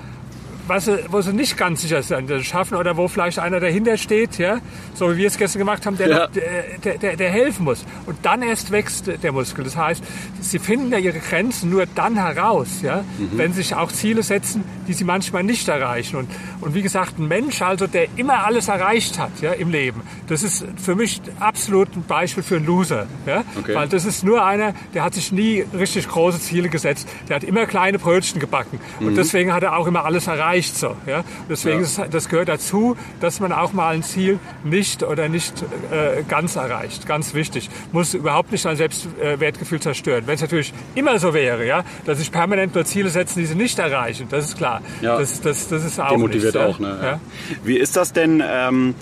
was 0.67 0.87
sie, 0.87 0.99
wo 1.11 1.21
sie 1.21 1.33
nicht 1.33 1.57
ganz 1.57 1.83
sicher 1.83 2.03
sind, 2.03 2.29
dass 2.31 2.39
sie 2.39 2.43
es 2.43 2.47
schaffen 2.47 2.77
oder 2.77 2.97
wo 2.97 3.09
vielleicht 3.09 3.39
einer 3.39 3.61
dahinter 3.61 3.97
steht, 3.97 4.39
ja, 4.39 4.59
so 4.95 5.13
wie 5.13 5.19
wir 5.19 5.27
es 5.29 5.39
gestern 5.39 5.61
gemacht 5.61 5.87
haben, 5.87 5.97
der, 5.97 6.09
Ja. 6.09 6.27
der, 6.27 6.99
der, 6.99 7.17
der, 7.17 7.31
helfen 7.31 7.65
muss. 7.65 7.85
Und 8.07 8.19
dann 8.23 8.43
erst 8.43 8.71
wächst 8.71 9.11
der 9.23 9.33
Muskel. 9.33 9.65
Das 9.65 9.77
heißt, 9.77 10.03
sie 10.41 10.59
finden 10.59 10.91
ja 10.93 10.99
ihre 10.99 11.19
Grenzen 11.19 11.71
nur 11.71 11.87
dann 11.87 12.17
heraus, 12.17 12.69
ja, 12.83 13.05
wenn 13.33 13.53
sie 13.53 13.63
sich 13.63 13.75
auch 13.75 13.93
Ziele 13.93 14.23
setzen, 14.23 14.65
die 14.89 14.93
sie 14.93 15.05
manchmal 15.05 15.43
nicht 15.43 15.69
erreichen. 15.69 16.17
Und, 16.17 16.31
und 16.61 16.75
wie 16.75 16.83
gesagt, 16.83 17.19
ein 17.19 17.29
Mensch, 17.29 17.61
also 17.63 17.87
der 17.87 18.07
immer 18.17 18.45
alles 18.45 18.69
erreicht 18.69 19.19
hat, 19.19 19.31
ja, 19.41 19.53
im 19.53 19.71
Leben, 19.71 20.03
das 20.29 20.43
ist 20.43 20.65
für 20.77 20.95
mich 20.95 21.21
absolut 21.41 21.95
ein 21.97 22.05
Beispiel 22.05 22.43
für 22.43 22.57
einen 22.57 22.67
Loser, 22.67 23.07
ja, 23.27 23.45
Okay. 23.59 23.75
weil 23.75 23.89
das 23.89 24.05
ist 24.05 24.25
nur 24.25 24.45
einer, 24.45 24.75
der 24.95 25.05
hat 25.05 25.15
sich 25.15 25.33
nie 25.33 25.65
richtig 25.77 26.09
große 26.09 26.41
Ziele 26.41 26.69
gesetzt. 26.69 27.09
Der 27.29 27.37
hat 27.37 27.45
immer 27.45 27.67
kleine 27.67 27.99
Brötchen 27.99 28.41
gebacken. 28.41 28.79
Und 29.01 29.17
deswegen 29.17 29.53
hat 29.53 29.63
er 29.63 29.77
auch 29.77 29.87
immer 29.87 30.05
alles 30.05 30.27
erreicht. 30.27 30.77
So, 30.77 30.97
ja? 31.07 31.19
Und 31.19 31.25
Deswegen 31.51 31.77
Ja. 31.81 31.83
ist, 31.85 32.01
das 32.11 32.29
gehört 32.29 32.49
dazu, 32.49 32.97
dass 33.21 33.41
man 33.41 33.53
auch 33.53 33.73
mal 33.73 33.95
ein 33.95 34.03
Ziel 34.03 34.39
nicht 34.65 35.03
oder 35.03 35.29
nicht 35.29 35.63
äh, 35.91 36.23
ganz 36.29 36.57
erreicht. 36.57 37.07
Ganz 37.07 37.35
wichtig. 37.35 37.71
Muss 37.93 38.15
überhaupt 38.15 38.53
nicht 38.53 38.63
sein 38.63 38.77
Selbstwertgefühl 38.77 39.81
zerstören. 39.81 40.25
Wenn 40.27 40.35
es 40.35 40.41
natürlich 40.41 40.73
immer 40.95 41.19
so 41.19 41.35
wäre, 41.35 41.67
ja, 41.67 41.85
dass 42.05 42.19
sich 42.19 42.31
permanent 42.33 42.75
nur 42.75 42.85
Ziele 42.85 43.09
setzen, 43.09 43.41
die 43.41 43.47
sie 43.47 43.55
nicht 43.55 43.79
erreichen, 43.79 44.27
das 44.31 44.45
ist 44.47 44.57
klar. 44.57 44.76
Ja. 45.01 45.19
Das, 45.19 45.41
das, 45.41 45.69
das 45.69 45.85
ist 45.85 46.01
auch 46.01 46.09
Demotiviert 46.11 46.55
nichts, 46.55 46.69
auch, 46.69 46.79
ne? 46.79 46.99
Ja? 47.03 47.21
Wie 47.65 47.77
ist 47.77 47.97
das 47.97 48.13
denn 48.13 48.43
ähm, 48.47 48.95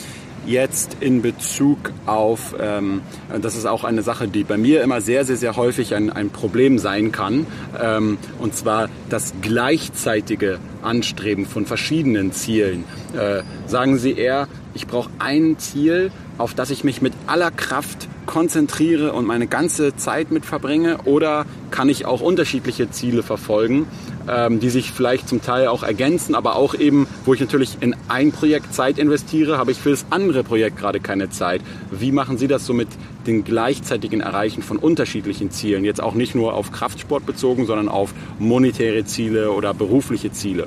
jetzt 0.47 0.99
in 1.01 1.23
Bezug 1.23 1.93
auf, 2.07 2.55
ähm, 2.61 3.03
das 3.41 3.57
ist 3.57 3.67
auch 3.67 3.85
eine 3.85 4.03
Sache, 4.03 4.29
die 4.29 4.45
bei 4.45 4.57
mir 4.57 4.83
immer 4.83 5.01
sehr, 5.01 5.25
sehr, 5.25 5.37
sehr 5.37 5.57
häufig 5.57 5.95
ein, 5.95 6.11
ein 6.11 6.31
Problem 6.31 6.79
sein 6.79 7.13
kann, 7.13 7.47
ähm, 7.81 8.19
und 8.39 8.55
zwar 8.55 8.89
das 9.09 9.35
gleichzeitige 9.41 10.59
Anstreben 10.85 11.47
von 11.47 11.67
verschiedenen 11.67 12.33
Zielen. 12.33 12.85
Äh, 13.13 13.43
sagen 13.67 13.99
Sie 13.99 14.13
eher, 14.13 14.49
ich 14.75 14.87
brauche 14.87 15.11
ein 15.19 15.59
Ziel, 15.59 16.11
auf 16.39 16.55
das 16.55 16.71
ich 16.71 16.85
mich 16.85 17.01
mit 17.01 17.13
aller 17.27 17.51
Kraft 17.51 18.09
konzentriere 18.27 19.13
und 19.13 19.27
meine 19.27 19.47
ganze 19.47 19.97
Zeit 19.97 20.31
mit 20.31 20.45
verbringe, 20.45 20.99
oder 21.05 21.47
kann 21.71 21.89
ich 21.89 22.07
auch 22.07 22.21
unterschiedliche 22.21 22.91
Ziele 22.91 23.23
verfolgen, 23.23 23.87
ähm, 24.29 24.61
die 24.61 24.71
sich 24.71 24.91
vielleicht 24.91 25.29
zum 25.29 25.43
Teil 25.43 25.69
auch 25.69 25.83
ergänzen, 25.83 26.35
aber 26.35 26.57
auch 26.57 26.75
eben, 26.75 27.07
wo 27.25 27.35
ich 27.35 27.41
natürlich 27.41 27.79
in 27.81 27.95
ein 28.09 28.33
Projekt 28.33 28.75
Zeit 28.75 28.99
investiere, 28.99 29.59
habe 29.59 29.71
ich 29.71 29.79
für 29.79 29.91
das 29.91 30.07
andere 30.11 30.43
Projekt 30.43 30.79
gerade 30.79 31.01
keine 31.01 31.31
Zeit. 31.31 31.61
Wie 31.91 32.13
machen 32.13 32.39
Sie 32.39 32.49
das 32.49 32.67
so 32.67 32.73
mit 32.73 32.89
dem 33.27 33.45
gleichzeitigen 33.45 34.21
Erreichen 34.21 34.63
von 34.63 34.79
unterschiedlichen 34.79 35.51
Zielen? 35.51 35.85
Jetzt 35.85 36.03
auch 36.03 36.15
nicht 36.15 36.35
nur 36.35 36.55
auf 36.55 36.73
Kraftsport 36.73 37.27
bezogen, 37.27 37.67
sondern 37.67 37.89
auf 37.89 38.15
monetäre 38.39 39.05
Ziele 39.05 39.53
oder 39.53 39.75
berufliche 39.75 40.33
Ziele. 40.33 40.67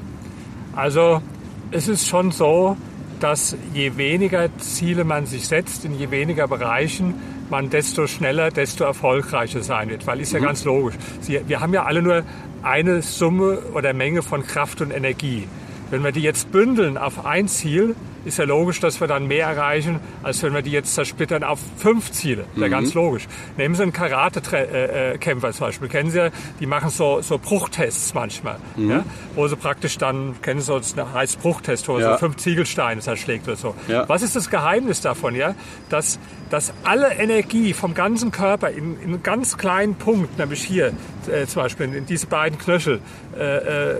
Also 0.78 1.24
es 1.72 1.88
ist 1.88 2.08
schon 2.08 2.32
so, 2.32 2.78
dass 3.20 3.58
je 3.74 3.98
weniger 3.98 4.56
Ziele 4.60 5.06
man 5.06 5.26
sich 5.26 5.48
setzt, 5.48 5.86
in 5.86 5.98
je 5.98 6.12
weniger 6.12 6.48
Bereichen, 6.48 7.16
man 7.50 7.72
desto 7.72 8.06
schneller, 8.06 8.52
desto 8.52 8.84
erfolgreicher 8.84 9.64
sein 9.64 9.90
wird. 9.90 10.06
Weil 10.06 10.22
ist 10.22 10.34
ja 10.34 10.40
ganz 10.40 10.66
logisch. 10.66 10.94
Sie, 11.22 11.42
wir 11.48 11.62
haben 11.62 11.74
ja 11.74 11.86
alle 11.86 12.04
nur 12.04 12.24
eine 12.62 13.02
Summe 13.02 13.58
oder 13.74 13.94
Menge 13.94 14.22
von 14.22 14.46
Kraft 14.46 14.80
und 14.82 14.92
Energie. 14.92 15.48
Wenn 15.90 16.04
wir 16.04 16.12
die 16.12 16.22
jetzt 16.22 16.52
bündeln 16.52 17.00
auf 17.00 17.26
ein 17.26 17.48
Ziel, 17.48 17.96
ist 18.28 18.38
ja 18.38 18.46
logisch, 18.46 18.80
dass 18.80 19.00
wir 19.00 19.08
dann 19.08 19.28
mehr 19.28 19.48
erreichen, 19.48 20.00
als 20.24 20.44
wenn 20.44 20.54
wir 20.54 20.62
die 20.62 20.72
jetzt 20.72 20.94
zersplittern 20.94 21.44
auf 21.44 21.60
fünf 21.78 22.12
Ziele. 22.12 22.46
Ist 22.56 22.62
ja 22.62 22.68
ganz 22.68 22.94
logisch. 22.94 23.28
Nehmen 23.58 23.74
Sie 23.76 23.84
einen 23.84 23.94
Karate-Kämpfer 23.94 25.52
zum 25.54 25.68
Beispiel. 25.68 25.88
Kennen 25.88 26.12
Sie 26.12 26.18
ja, 26.20 26.30
die 26.60 26.66
machen 26.66 26.90
so, 26.90 27.22
so 27.22 27.38
Bruchtests 27.38 28.14
manchmal. 28.14 28.58
Ja? 28.78 29.04
Wo 29.36 29.48
sie 29.48 29.56
praktisch 29.56 29.98
dann, 29.98 30.36
kennen 30.42 30.60
Sie 30.60 30.66
so, 30.68 30.78
das 30.80 30.96
heißt 31.14 31.42
Bruchtest, 31.42 31.88
wo 31.88 32.00
Ja. 32.00 32.14
so 32.14 32.18
fünf 32.20 32.36
Ziegelsteine 32.38 33.02
zerschlägt 33.02 33.48
oder 33.48 33.58
so. 33.58 33.76
Ja. 33.88 34.08
Was 34.10 34.22
ist 34.22 34.36
das 34.36 34.50
Geheimnis 34.50 35.02
davon? 35.02 35.34
Ja? 35.36 35.56
Dass, 35.90 36.20
dass 36.50 36.74
alle 36.84 37.14
Energie 37.14 37.74
vom 37.74 37.94
ganzen 37.94 38.32
Körper 38.32 38.70
in, 38.70 38.98
in 39.00 39.14
einen 39.14 39.24
ganz 39.24 39.58
kleinen 39.58 39.96
Punkt, 39.96 40.38
nämlich 40.38 40.64
hier 40.64 40.94
äh, 41.32 41.46
zum 41.46 41.62
Beispiel 41.64 41.88
in, 41.88 41.94
in 41.94 42.06
diese 42.06 42.28
beiden 42.28 42.58
Knöchel, 42.60 43.00
äh, 43.38 43.94
äh, 43.94 43.96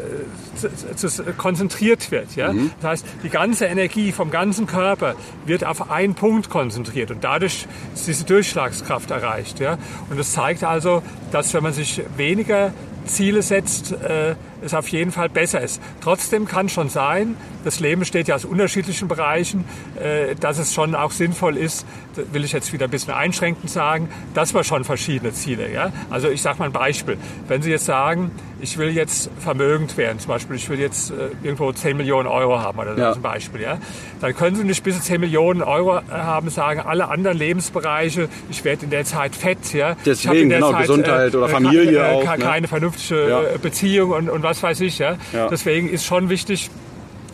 konzentriert 1.38 2.12
wird. 2.12 2.36
Ja? 2.36 2.54
Das 2.82 2.90
heißt, 2.92 3.06
die 3.24 3.30
ganze 3.30 3.66
Energie 3.66 4.12
vom 4.18 4.32
ganzen 4.32 4.66
Körper 4.66 5.16
wird 5.46 5.64
auf 5.64 5.90
einen 5.90 6.16
Punkt 6.16 6.50
konzentriert 6.50 7.12
und 7.12 7.24
dadurch 7.24 7.68
ist 7.94 8.08
diese 8.08 8.26
Durchschlagskraft 8.26 9.12
erreicht. 9.12 9.60
Ja? 9.60 9.78
Und 10.10 10.20
das 10.20 10.34
zeigt 10.34 10.64
also, 10.64 11.04
dass 11.32 11.54
wenn 11.54 11.64
man 11.64 11.72
sich 11.72 12.02
weniger 12.18 12.74
Ziele 13.06 13.42
setzt, 13.42 13.94
äh, 13.94 14.36
es 14.62 14.74
auf 14.74 14.88
jeden 14.90 15.12
Fall 15.12 15.30
besser 15.30 15.62
ist. 15.62 15.82
Trotzdem 16.02 16.46
kann 16.46 16.70
schon 16.70 16.90
sein, 16.90 17.36
das 17.64 17.80
Leben 17.80 18.00
besteht 18.00 18.28
ja 18.28 18.36
aus 18.36 18.46
unterschiedlichen 18.46 19.08
Bereichen, 19.08 19.66
äh, 20.00 20.36
dass 20.36 20.58
es 20.58 20.74
schon 20.74 20.96
auch 20.96 21.12
sinnvoll 21.12 21.58
ist, 21.58 21.86
will 22.32 22.44
ich 22.44 22.52
jetzt 22.52 22.74
wieder 22.74 22.86
ein 22.86 22.92
bisschen 22.92 23.14
einschränkend 23.14 23.70
sagen, 23.70 24.10
dass 24.34 24.54
wir 24.54 24.64
schon 24.64 24.84
verschiedene 24.84 25.34
Ziele. 25.34 25.72
Ja? 25.72 25.92
Also 26.10 26.30
ich 26.30 26.42
sage 26.42 26.60
mal 26.60 26.66
ein 26.66 26.72
Beispiel. 26.72 27.18
Wenn 27.48 27.62
Sie 27.62 27.70
jetzt 27.70 27.86
sagen, 27.86 28.32
ich 28.60 28.78
will 28.78 28.90
jetzt 28.90 29.30
vermögend 29.40 29.98
werden, 29.98 30.20
zum 30.20 30.30
Beispiel, 30.30 30.56
ich 30.56 30.70
will 30.70 30.80
jetzt 30.80 31.12
äh, 31.12 31.30
irgendwo 31.44 31.72
10 31.72 31.96
Millionen 31.96 32.28
Euro 32.28 32.60
haben 32.60 32.80
oder 32.80 32.96
so 32.96 33.02
ja. 33.02 33.14
zum 33.14 33.22
Beispiel, 33.22 33.62
ja, 33.62 33.78
dann 34.22 34.36
können 34.36 34.56
Sie 34.56 34.64
nicht 34.64 34.84
bis 34.84 34.98
zu 34.98 35.04
10 35.04 35.22
Millionen 35.22 35.62
Euro 35.62 36.02
haben, 36.10 36.50
sagen, 36.50 36.80
alle 36.80 37.10
anderen 37.10 37.38
Lebensbereiche, 37.38 38.30
ich 38.50 38.64
werde 38.64 38.86
in 38.86 38.90
der 38.90 39.06
Zeit 39.06 39.36
fett, 39.36 39.74
ja. 39.74 39.96
Deswegen, 40.06 40.50
genau, 40.50 40.72
Zeit, 40.72 40.82
Gesundheit 40.82 41.34
äh, 41.34 41.38
oder 41.38 41.50
Familie 41.50 42.00
äh, 42.00 42.14
auch. 42.14 42.24
Keine 42.24 42.62
ne? 42.62 42.68
vernünftige 42.68 43.30
ja. 43.30 43.42
Beziehung 43.62 44.12
und, 44.12 44.30
und 44.30 44.44
was 44.48 44.64
weiß 44.64 44.82
ich, 44.82 45.00
ja. 45.00 45.18
ja. 45.34 45.48
Deswegen 45.50 45.90
ist 45.90 46.06
schon 46.06 46.30
wichtig, 46.30 46.70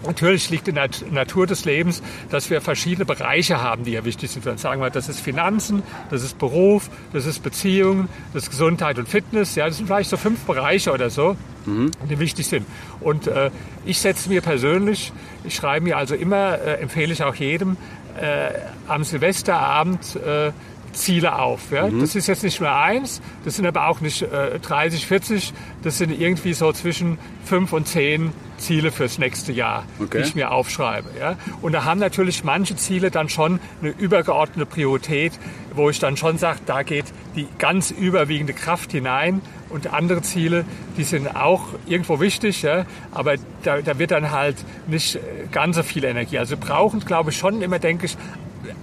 Natürlich 0.06 0.50
liegt 0.50 0.68
in 0.68 0.76
der 0.76 0.90
Natur 1.12 1.48
des 1.48 1.64
Lebens, 1.66 2.04
dass 2.30 2.50
wir 2.50 2.60
verschiedene 2.62 3.06
Bereiche 3.06 3.62
haben, 3.62 3.86
die 3.86 3.92
ja 3.92 4.04
wichtig 4.04 4.32
sind. 4.32 4.46
Dann 4.46 4.58
sagen 4.58 4.82
wir, 4.82 4.90
das 4.90 5.08
ist 5.08 5.22
Finanzen, 5.22 5.82
das 6.10 6.24
ist 6.24 6.38
Beruf, 6.38 6.90
das 7.14 7.26
ist 7.26 7.42
Beziehungen, 7.42 8.10
das 8.34 8.44
ist 8.44 8.50
Gesundheit 8.50 9.00
und 9.00 9.08
Fitness. 9.08 9.56
Ja, 9.56 9.68
das 9.68 9.78
sind 9.78 9.88
vielleicht 9.88 10.10
so 10.10 10.18
fünf 10.18 10.42
Bereiche 10.42 10.92
oder 10.92 11.10
so, 11.10 11.38
mhm. 11.66 11.92
die 12.10 12.20
wichtig 12.20 12.48
sind. 12.48 12.66
Und 13.00 13.28
äh, 13.28 13.50
ich 13.86 14.00
setze 14.00 14.28
mir 14.28 14.42
persönlich, 14.42 15.14
ich 15.46 15.56
schreibe 15.56 15.86
mir 15.86 15.98
also 15.98 16.16
immer, 16.16 16.60
äh, 16.60 16.82
empfehle 16.82 17.14
ich 17.14 17.24
auch 17.24 17.36
jedem, 17.36 17.78
äh, 18.20 18.50
am 18.88 19.04
Silvesterabend 19.04 20.18
äh, 20.18 20.52
Ziele 20.94 21.38
auf. 21.38 21.72
Ja? 21.72 21.88
Mhm. 21.88 22.00
Das 22.00 22.16
ist 22.16 22.28
jetzt 22.28 22.44
nicht 22.44 22.60
nur 22.60 22.72
eins, 22.72 23.22
das 23.44 23.56
sind 23.56 23.66
aber 23.66 23.88
auch 23.88 24.02
nicht 24.02 24.22
äh, 24.22 24.60
30, 24.60 25.06
40, 25.06 25.54
das 25.84 25.98
sind 25.98 26.20
irgendwie 26.20 26.54
so 26.54 26.72
zwischen 26.72 27.18
fünf 27.44 27.74
und 27.74 27.88
zehn 27.88 28.32
Ziele 28.58 28.92
fürs 28.92 29.18
nächste 29.18 29.52
Jahr, 29.52 29.84
okay. 30.00 30.20
die 30.20 30.28
ich 30.28 30.36
mir 30.36 30.52
aufschreibe. 30.52 31.10
Ja? 31.20 31.36
Und 31.62 31.74
da 31.74 31.84
haben 31.84 32.00
natürlich 32.00 32.44
manche 32.44 32.76
Ziele 32.76 33.12
dann 33.12 33.30
schon 33.30 33.60
eine 33.82 33.92
übergeordnete 33.92 34.66
Priorität, 34.66 35.34
wo 35.76 35.90
ich 35.90 36.00
dann 36.00 36.18
schon 36.18 36.38
sage, 36.38 36.60
da 36.66 36.84
geht 36.84 37.06
die 37.36 37.48
ganz 37.58 37.92
überwiegende 37.92 38.54
Kraft 38.54 38.92
hinein. 38.92 39.42
Und 39.70 39.92
andere 39.92 40.22
Ziele, 40.22 40.66
die 40.98 41.04
sind 41.04 41.36
auch 41.36 41.64
irgendwo 41.88 42.20
wichtig, 42.20 42.62
ja? 42.62 42.86
aber 43.12 43.36
da, 43.64 43.82
da 43.82 43.98
wird 43.98 44.12
dann 44.12 44.30
halt 44.30 44.56
nicht 44.86 45.20
ganz 45.52 45.78
so 45.78 45.84
viel 45.84 46.04
Energie. 46.04 46.38
Also 46.38 46.58
brauchen, 46.58 47.00
glaube 47.00 47.32
ich, 47.32 47.38
schon 47.38 47.60
immer, 47.64 47.80
denke 47.80 48.06
ich, 48.06 48.16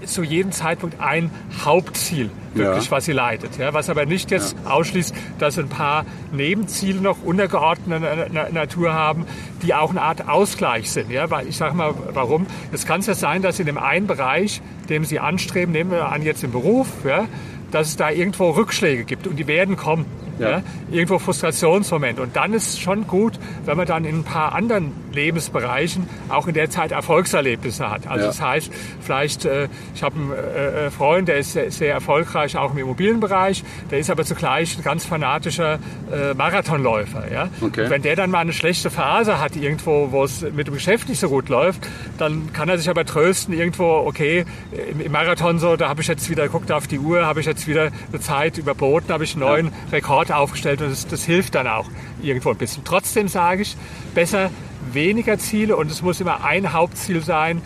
zu 0.04 0.22
jedem 0.22 0.52
Zeitpunkt 0.52 1.00
ein 1.00 1.30
Hauptziel, 1.64 2.30
wirklich, 2.54 2.87
ja. 2.87 2.90
was 2.90 3.04
sie 3.04 3.12
leitet. 3.12 3.58
Ja, 3.58 3.72
was 3.72 3.90
aber 3.90 4.06
nicht 4.06 4.30
jetzt 4.30 4.56
ja. 4.64 4.70
ausschließt, 4.70 5.14
dass 5.38 5.58
ein 5.58 5.68
paar 5.68 6.04
Nebenziele 6.32 7.00
noch 7.00 7.22
untergeordnete 7.22 8.30
Natur 8.52 8.92
haben, 8.92 9.26
die 9.62 9.75
auch 9.75 9.90
eine 9.90 10.02
Art 10.02 10.28
Ausgleich 10.28 10.90
sind. 10.90 11.10
Ja, 11.10 11.30
weil 11.30 11.49
ich 11.49 11.56
sage 11.56 11.75
mal, 11.75 11.94
warum? 12.12 12.46
Es 12.72 12.87
kann 12.87 13.00
ja 13.02 13.14
sein, 13.14 13.42
dass 13.42 13.58
in 13.60 13.66
dem 13.66 13.78
einen 13.78 14.06
Bereich, 14.06 14.62
dem 14.88 15.04
sie 15.04 15.20
anstreben, 15.20 15.72
nehmen 15.72 15.90
wir 15.90 16.08
an 16.08 16.22
jetzt 16.22 16.44
im 16.44 16.52
Beruf, 16.52 16.88
ja, 17.04 17.26
dass 17.70 17.88
es 17.88 17.96
da 17.96 18.10
irgendwo 18.10 18.50
Rückschläge 18.50 19.04
gibt 19.04 19.26
und 19.26 19.37
die 19.37 19.46
werden 19.46 19.76
kommen. 19.76 20.06
Ja. 20.40 20.50
ja. 20.50 20.62
irgendwo 20.90 21.18
Frustrationsmoment. 21.18 22.18
Und 22.18 22.37
dann 22.37 22.54
ist 22.54 22.68
es 22.68 22.78
schon 22.78 23.06
gut, 23.06 23.38
wenn 23.64 23.76
man 23.76 23.87
dann 23.87 24.04
in 24.04 24.20
ein 24.20 24.25
paar 24.25 24.54
anderen 24.54 24.92
Lebensbereichen 25.12 26.09
auch 26.28 26.47
in 26.47 26.54
der 26.54 26.70
Zeit 26.70 26.92
Erfolgserlebnisse 26.92 27.90
hat. 27.90 28.06
Also 28.06 28.25
ja. 28.25 28.26
das 28.26 28.40
heißt, 28.40 28.73
vielleicht, 29.00 29.44
äh, 29.44 29.68
ich 29.94 30.02
habe 30.02 30.16
einen 30.16 30.32
äh, 30.32 30.87
äh, 30.87 30.90
Freund, 30.90 31.28
der 31.28 31.38
ist 31.38 31.52
sehr, 31.52 31.70
sehr, 31.70 31.94
erfolgreich 31.94 32.56
auch 32.56 32.73
im 32.73 32.78
Immobilienbereich, 32.78 33.64
der 33.90 33.99
ist 33.99 34.11
aber 34.11 34.25
zugleich 34.25 34.78
ein 34.78 34.85
ganz 34.85 35.04
fanatischer 35.04 35.78
äh, 36.12 36.35
Marathonläufer. 36.35 37.30
Ja? 37.30 37.49
Okay. 37.61 37.90
wenn 37.90 38.02
der 38.02 38.16
dann 38.16 38.30
mal 38.30 38.40
eine 38.40 38.52
schlechte 38.52 38.90
Phase 38.90 39.40
hat 39.40 39.56
irgendwo, 39.56 40.12
wo 40.12 40.25
es 40.25 40.42
mit 40.42 40.66
dem 40.66 40.75
Geschäft 40.75 41.09
nicht 41.09 41.20
so 41.20 41.28
gut 41.28 41.49
läuft, 41.49 41.87
dann 42.18 42.52
kann 42.52 42.68
er 42.68 42.78
sich 42.78 42.88
aber 42.88 43.04
trösten 43.04 43.54
irgendwo, 43.54 43.85
okay, 44.06 44.44
im, 44.90 45.00
im 45.00 45.12
Marathon 45.12 45.59
so, 45.59 45.76
da 45.76 45.88
habe 45.88 46.00
ich 46.00 46.09
jetzt 46.09 46.30
wieder, 46.30 46.49
guckt 46.49 46.70
auf 46.73 46.87
die 46.87 46.99
Uhr, 46.99 47.26
habe 47.26 47.40
ich 47.40 47.47
jetzt 47.47 47.66
wieder 47.66 47.90
eine 48.12 48.20
Zeit 48.20 48.59
überboten, 48.59 49.12
habe 49.12 49.25
ich 49.25 49.35
einen 49.35 49.40
neuen 49.40 49.66
ja. 49.66 49.73
Rekord 49.92 50.29
aufgestellt 50.32 50.82
und 50.82 50.90
das, 50.90 51.06
das 51.06 51.25
hilft 51.25 51.54
dann 51.54 51.66
auch 51.66 51.87
irgendwo 52.22 52.50
ein 52.50 52.56
bisschen. 52.56 52.84
Trotzdem 52.84 53.28
sage 53.28 53.62
ich, 53.62 53.76
besser 54.14 54.50
weniger 54.92 55.38
Ziele 55.38 55.76
und 55.76 55.90
es 55.90 56.02
muss 56.02 56.20
immer 56.20 56.44
ein 56.44 56.72
Hauptziel 56.72 57.22
sein. 57.22 57.62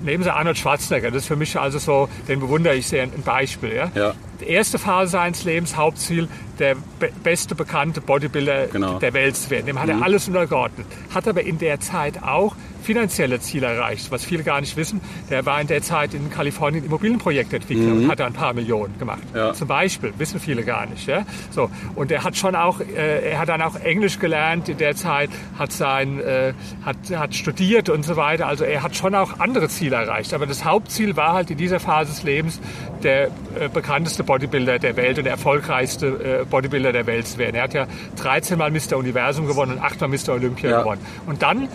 Nehmen 0.00 0.22
Sie 0.22 0.32
Arnold 0.32 0.58
Schwarzenegger, 0.58 1.10
das 1.10 1.22
ist 1.22 1.28
für 1.28 1.36
mich 1.36 1.58
also 1.58 1.78
so, 1.78 2.08
den 2.28 2.40
bewundere 2.40 2.74
ich 2.74 2.86
sehr, 2.86 3.04
ein 3.04 3.22
Beispiel. 3.24 3.74
Ja? 3.74 3.90
ja. 3.94 4.14
Die 4.40 4.48
erste 4.48 4.78
Phase 4.78 5.12
seines 5.12 5.44
Lebens, 5.44 5.76
Hauptziel, 5.76 6.28
der 6.58 6.76
be 6.98 7.10
beste 7.22 7.54
bekannte 7.54 8.00
Bodybuilder 8.00 8.68
genau. 8.68 8.98
der 8.98 9.12
Welt 9.12 9.36
zu 9.36 9.50
werden. 9.50 9.66
Dem 9.66 9.78
hat 9.80 9.86
mhm. 9.86 10.00
er 10.00 10.02
alles 10.02 10.28
untergeordnet. 10.28 10.86
Hat 11.14 11.26
aber 11.26 11.42
in 11.42 11.58
der 11.58 11.80
Zeit 11.80 12.22
auch 12.22 12.54
finanzielle 12.82 13.40
Ziele 13.40 13.66
erreicht, 13.66 14.10
was 14.10 14.24
viele 14.24 14.42
gar 14.42 14.60
nicht 14.60 14.76
wissen. 14.76 15.00
Der 15.30 15.44
war 15.46 15.60
in 15.60 15.66
der 15.66 15.82
Zeit 15.82 16.14
in 16.14 16.30
Kalifornien 16.30 16.84
Immobilienprojektentwickler 16.84 17.94
mhm. 17.94 18.04
und 18.04 18.10
hat 18.10 18.20
da 18.20 18.26
ein 18.26 18.32
paar 18.32 18.54
Millionen 18.54 18.98
gemacht. 18.98 19.22
Ja. 19.34 19.52
Zum 19.52 19.68
Beispiel, 19.68 20.12
wissen 20.18 20.40
viele 20.40 20.64
gar 20.64 20.86
nicht. 20.86 21.06
Ja? 21.06 21.24
So, 21.50 21.70
und 21.94 22.10
er 22.10 22.24
hat 22.24 22.36
schon 22.36 22.54
auch, 22.54 22.80
äh, 22.80 23.30
er 23.30 23.38
hat 23.38 23.48
dann 23.48 23.62
auch 23.62 23.76
Englisch 23.76 24.18
gelernt 24.18 24.68
in 24.68 24.78
der 24.78 24.94
Zeit, 24.94 25.30
hat 25.58 25.72
sein, 25.72 26.20
äh, 26.20 26.54
hat, 26.84 26.96
hat 27.14 27.34
studiert 27.34 27.88
und 27.88 28.04
so 28.04 28.16
weiter. 28.16 28.46
Also 28.46 28.64
er 28.64 28.82
hat 28.82 28.96
schon 28.96 29.14
auch 29.14 29.38
andere 29.38 29.68
Ziele 29.68 29.96
erreicht. 29.96 30.34
Aber 30.34 30.46
das 30.46 30.64
Hauptziel 30.64 31.16
war 31.16 31.32
halt 31.32 31.50
in 31.50 31.58
dieser 31.58 31.80
Phase 31.80 32.12
des 32.12 32.22
Lebens 32.22 32.60
der 33.02 33.26
äh, 33.26 33.68
bekannteste 33.72 34.24
Bodybuilder 34.24 34.78
der 34.78 34.96
Welt 34.96 35.18
und 35.18 35.24
der 35.24 35.32
erfolgreichste 35.32 36.40
äh, 36.42 36.44
Bodybuilder 36.44 36.92
der 36.92 37.06
Welt 37.06 37.26
zu 37.26 37.38
werden. 37.38 37.56
Er 37.56 37.62
hat 37.64 37.74
ja 37.74 37.86
13 38.16 38.58
Mal 38.58 38.70
Mr. 38.70 38.96
Universum 38.96 39.46
gewonnen 39.46 39.72
und 39.72 39.78
8 39.78 40.00
Mal 40.00 40.08
Mr. 40.08 40.32
Olympia 40.34 40.70
ja. 40.70 40.82
gewonnen. 40.82 41.00
Und 41.26 41.42
dann 41.42 41.68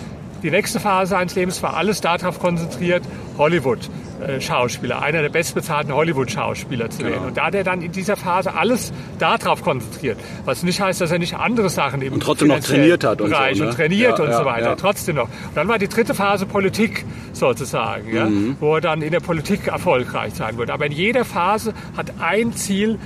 die 0.43 0.51
nächste 0.51 0.79
Phase 0.79 1.11
seines 1.11 1.35
Lebens 1.35 1.63
war 1.63 1.75
alles 1.75 2.01
darauf 2.01 2.39
konzentriert, 2.39 3.03
Hollywood-Schauspieler, 3.37 5.01
einer 5.01 5.21
der 5.21 5.29
bestbezahlten 5.29 5.93
Hollywood-Schauspieler 5.93 6.89
zu 6.89 6.99
werden. 6.99 7.13
Genau. 7.13 7.27
Und 7.27 7.37
da 7.37 7.45
hat 7.45 7.55
er 7.55 7.63
dann 7.63 7.81
in 7.81 7.91
dieser 7.91 8.17
Phase 8.17 8.53
alles 8.53 8.91
darauf 9.19 9.63
konzentriert. 9.63 10.19
Was 10.45 10.63
nicht 10.63 10.81
heißt, 10.81 11.01
dass 11.01 11.11
er 11.11 11.19
nicht 11.19 11.35
andere 11.35 11.69
Sachen 11.69 12.01
im 12.01 12.13
und 12.13 12.23
trotzdem 12.23 12.49
noch 12.49 12.59
trainiert 12.59 13.03
hat 13.03 13.21
und, 13.21 13.29
Bereich 13.29 13.57
so, 13.57 13.63
ne? 13.63 13.69
und 13.69 13.75
trainiert 13.75 14.19
ja, 14.19 14.23
und 14.25 14.31
ja, 14.31 14.37
so 14.37 14.45
weiter. 14.45 14.69
Ja. 14.69 14.75
Trotzdem 14.75 15.15
noch. 15.15 15.29
Und 15.29 15.55
dann 15.55 15.67
war 15.67 15.79
die 15.79 15.87
dritte 15.87 16.13
Phase 16.13 16.45
Politik 16.45 17.05
sozusagen, 17.31 18.11
mhm. 18.11 18.57
wo 18.59 18.75
er 18.75 18.81
dann 18.81 19.01
in 19.01 19.11
der 19.11 19.21
Politik 19.21 19.67
erfolgreich 19.67 20.35
sein 20.35 20.57
wird. 20.57 20.69
Aber 20.69 20.85
in 20.85 20.91
jeder 20.91 21.25
Phase 21.25 21.73
hat 21.95 22.13
ein 22.19 22.53
Ziel 22.53 22.99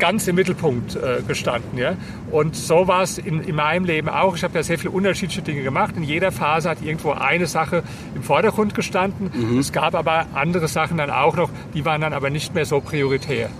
ganz 0.00 0.26
im 0.26 0.34
Mittelpunkt 0.34 0.96
äh, 0.96 1.22
gestanden. 1.26 1.78
Ja? 1.78 1.94
Und 2.32 2.56
so 2.56 2.88
war 2.88 3.02
es 3.02 3.18
in, 3.18 3.40
in 3.42 3.54
meinem 3.54 3.84
Leben 3.84 4.08
auch. 4.08 4.34
Ich 4.34 4.42
habe 4.42 4.54
ja 4.56 4.62
sehr 4.64 4.78
viele 4.78 4.90
unterschiedliche 4.90 5.42
Dinge 5.42 5.62
gemacht. 5.62 5.94
In 5.96 6.02
jeder 6.02 6.32
Phase 6.32 6.68
hat 6.68 6.82
irgendwo 6.82 7.12
eine 7.12 7.46
Sache 7.46 7.84
im 8.16 8.22
Vordergrund 8.22 8.74
gestanden. 8.74 9.30
Mhm. 9.32 9.58
Es 9.58 9.72
gab 9.72 9.94
aber 9.94 10.26
andere 10.34 10.66
Sachen 10.66 10.96
dann 10.96 11.10
auch 11.10 11.36
noch, 11.36 11.50
die 11.74 11.84
waren 11.84 12.00
dann 12.00 12.12
aber 12.12 12.30
nicht 12.30 12.54
mehr 12.54 12.64
so 12.64 12.80
prioritär. 12.80 13.50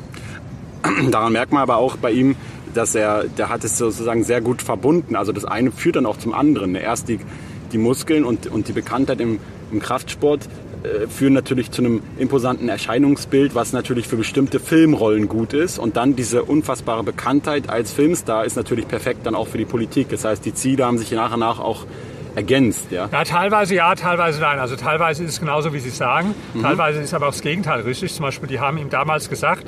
Daran 1.10 1.32
merkt 1.32 1.52
man 1.52 1.62
aber 1.62 1.76
auch 1.76 1.96
bei 1.96 2.10
ihm, 2.10 2.34
dass 2.74 2.94
er, 2.94 3.24
der 3.24 3.48
hat 3.48 3.64
es 3.64 3.76
sozusagen 3.78 4.24
sehr 4.24 4.40
gut 4.40 4.62
verbunden. 4.62 5.16
Also 5.16 5.32
das 5.32 5.44
eine 5.44 5.70
führt 5.70 5.96
dann 5.96 6.06
auch 6.06 6.16
zum 6.16 6.32
anderen. 6.32 6.74
Erst 6.74 7.08
die, 7.08 7.20
die 7.72 7.78
Muskeln 7.78 8.24
und, 8.24 8.46
und 8.46 8.68
die 8.68 8.72
Bekanntheit 8.72 9.20
im, 9.20 9.38
im 9.70 9.80
Kraftsport 9.80 10.48
äh, 10.82 11.06
führen 11.08 11.34
natürlich 11.34 11.70
zu 11.70 11.82
einem 11.82 12.02
imposanten 12.18 12.68
Erscheinungsbild, 12.68 13.54
was 13.54 13.72
natürlich 13.72 14.08
für 14.08 14.16
bestimmte 14.16 14.60
Filmrollen 14.60 15.28
gut 15.28 15.52
ist. 15.52 15.78
Und 15.78 15.96
dann 15.96 16.16
diese 16.16 16.42
unfassbare 16.44 17.02
Bekanntheit 17.02 17.68
als 17.68 17.92
Filmstar 17.92 18.44
ist 18.44 18.56
natürlich 18.56 18.88
perfekt 18.88 19.20
dann 19.24 19.34
auch 19.34 19.48
für 19.48 19.58
die 19.58 19.64
Politik. 19.64 20.08
Das 20.08 20.24
heißt, 20.24 20.44
die 20.44 20.54
Ziele 20.54 20.84
haben 20.84 20.98
sich 20.98 21.10
nach 21.12 21.34
und 21.34 21.40
nach 21.40 21.58
auch 21.58 21.86
ergänzt, 22.34 22.90
ja? 22.90 23.08
Ja, 23.10 23.24
teilweise 23.24 23.74
ja, 23.74 23.94
teilweise 23.94 24.40
nein. 24.40 24.58
Also 24.58 24.76
teilweise 24.76 25.24
ist 25.24 25.30
es 25.30 25.40
genauso, 25.40 25.72
wie 25.72 25.80
Sie 25.80 25.90
sagen. 25.90 26.34
Mhm. 26.54 26.62
Teilweise 26.62 27.00
ist 27.00 27.12
aber 27.14 27.26
auch 27.26 27.32
das 27.32 27.42
Gegenteil 27.42 27.80
richtig. 27.82 28.14
Zum 28.14 28.24
Beispiel, 28.24 28.48
die 28.48 28.60
haben 28.60 28.78
ihm 28.78 28.90
damals 28.90 29.28
gesagt, 29.28 29.66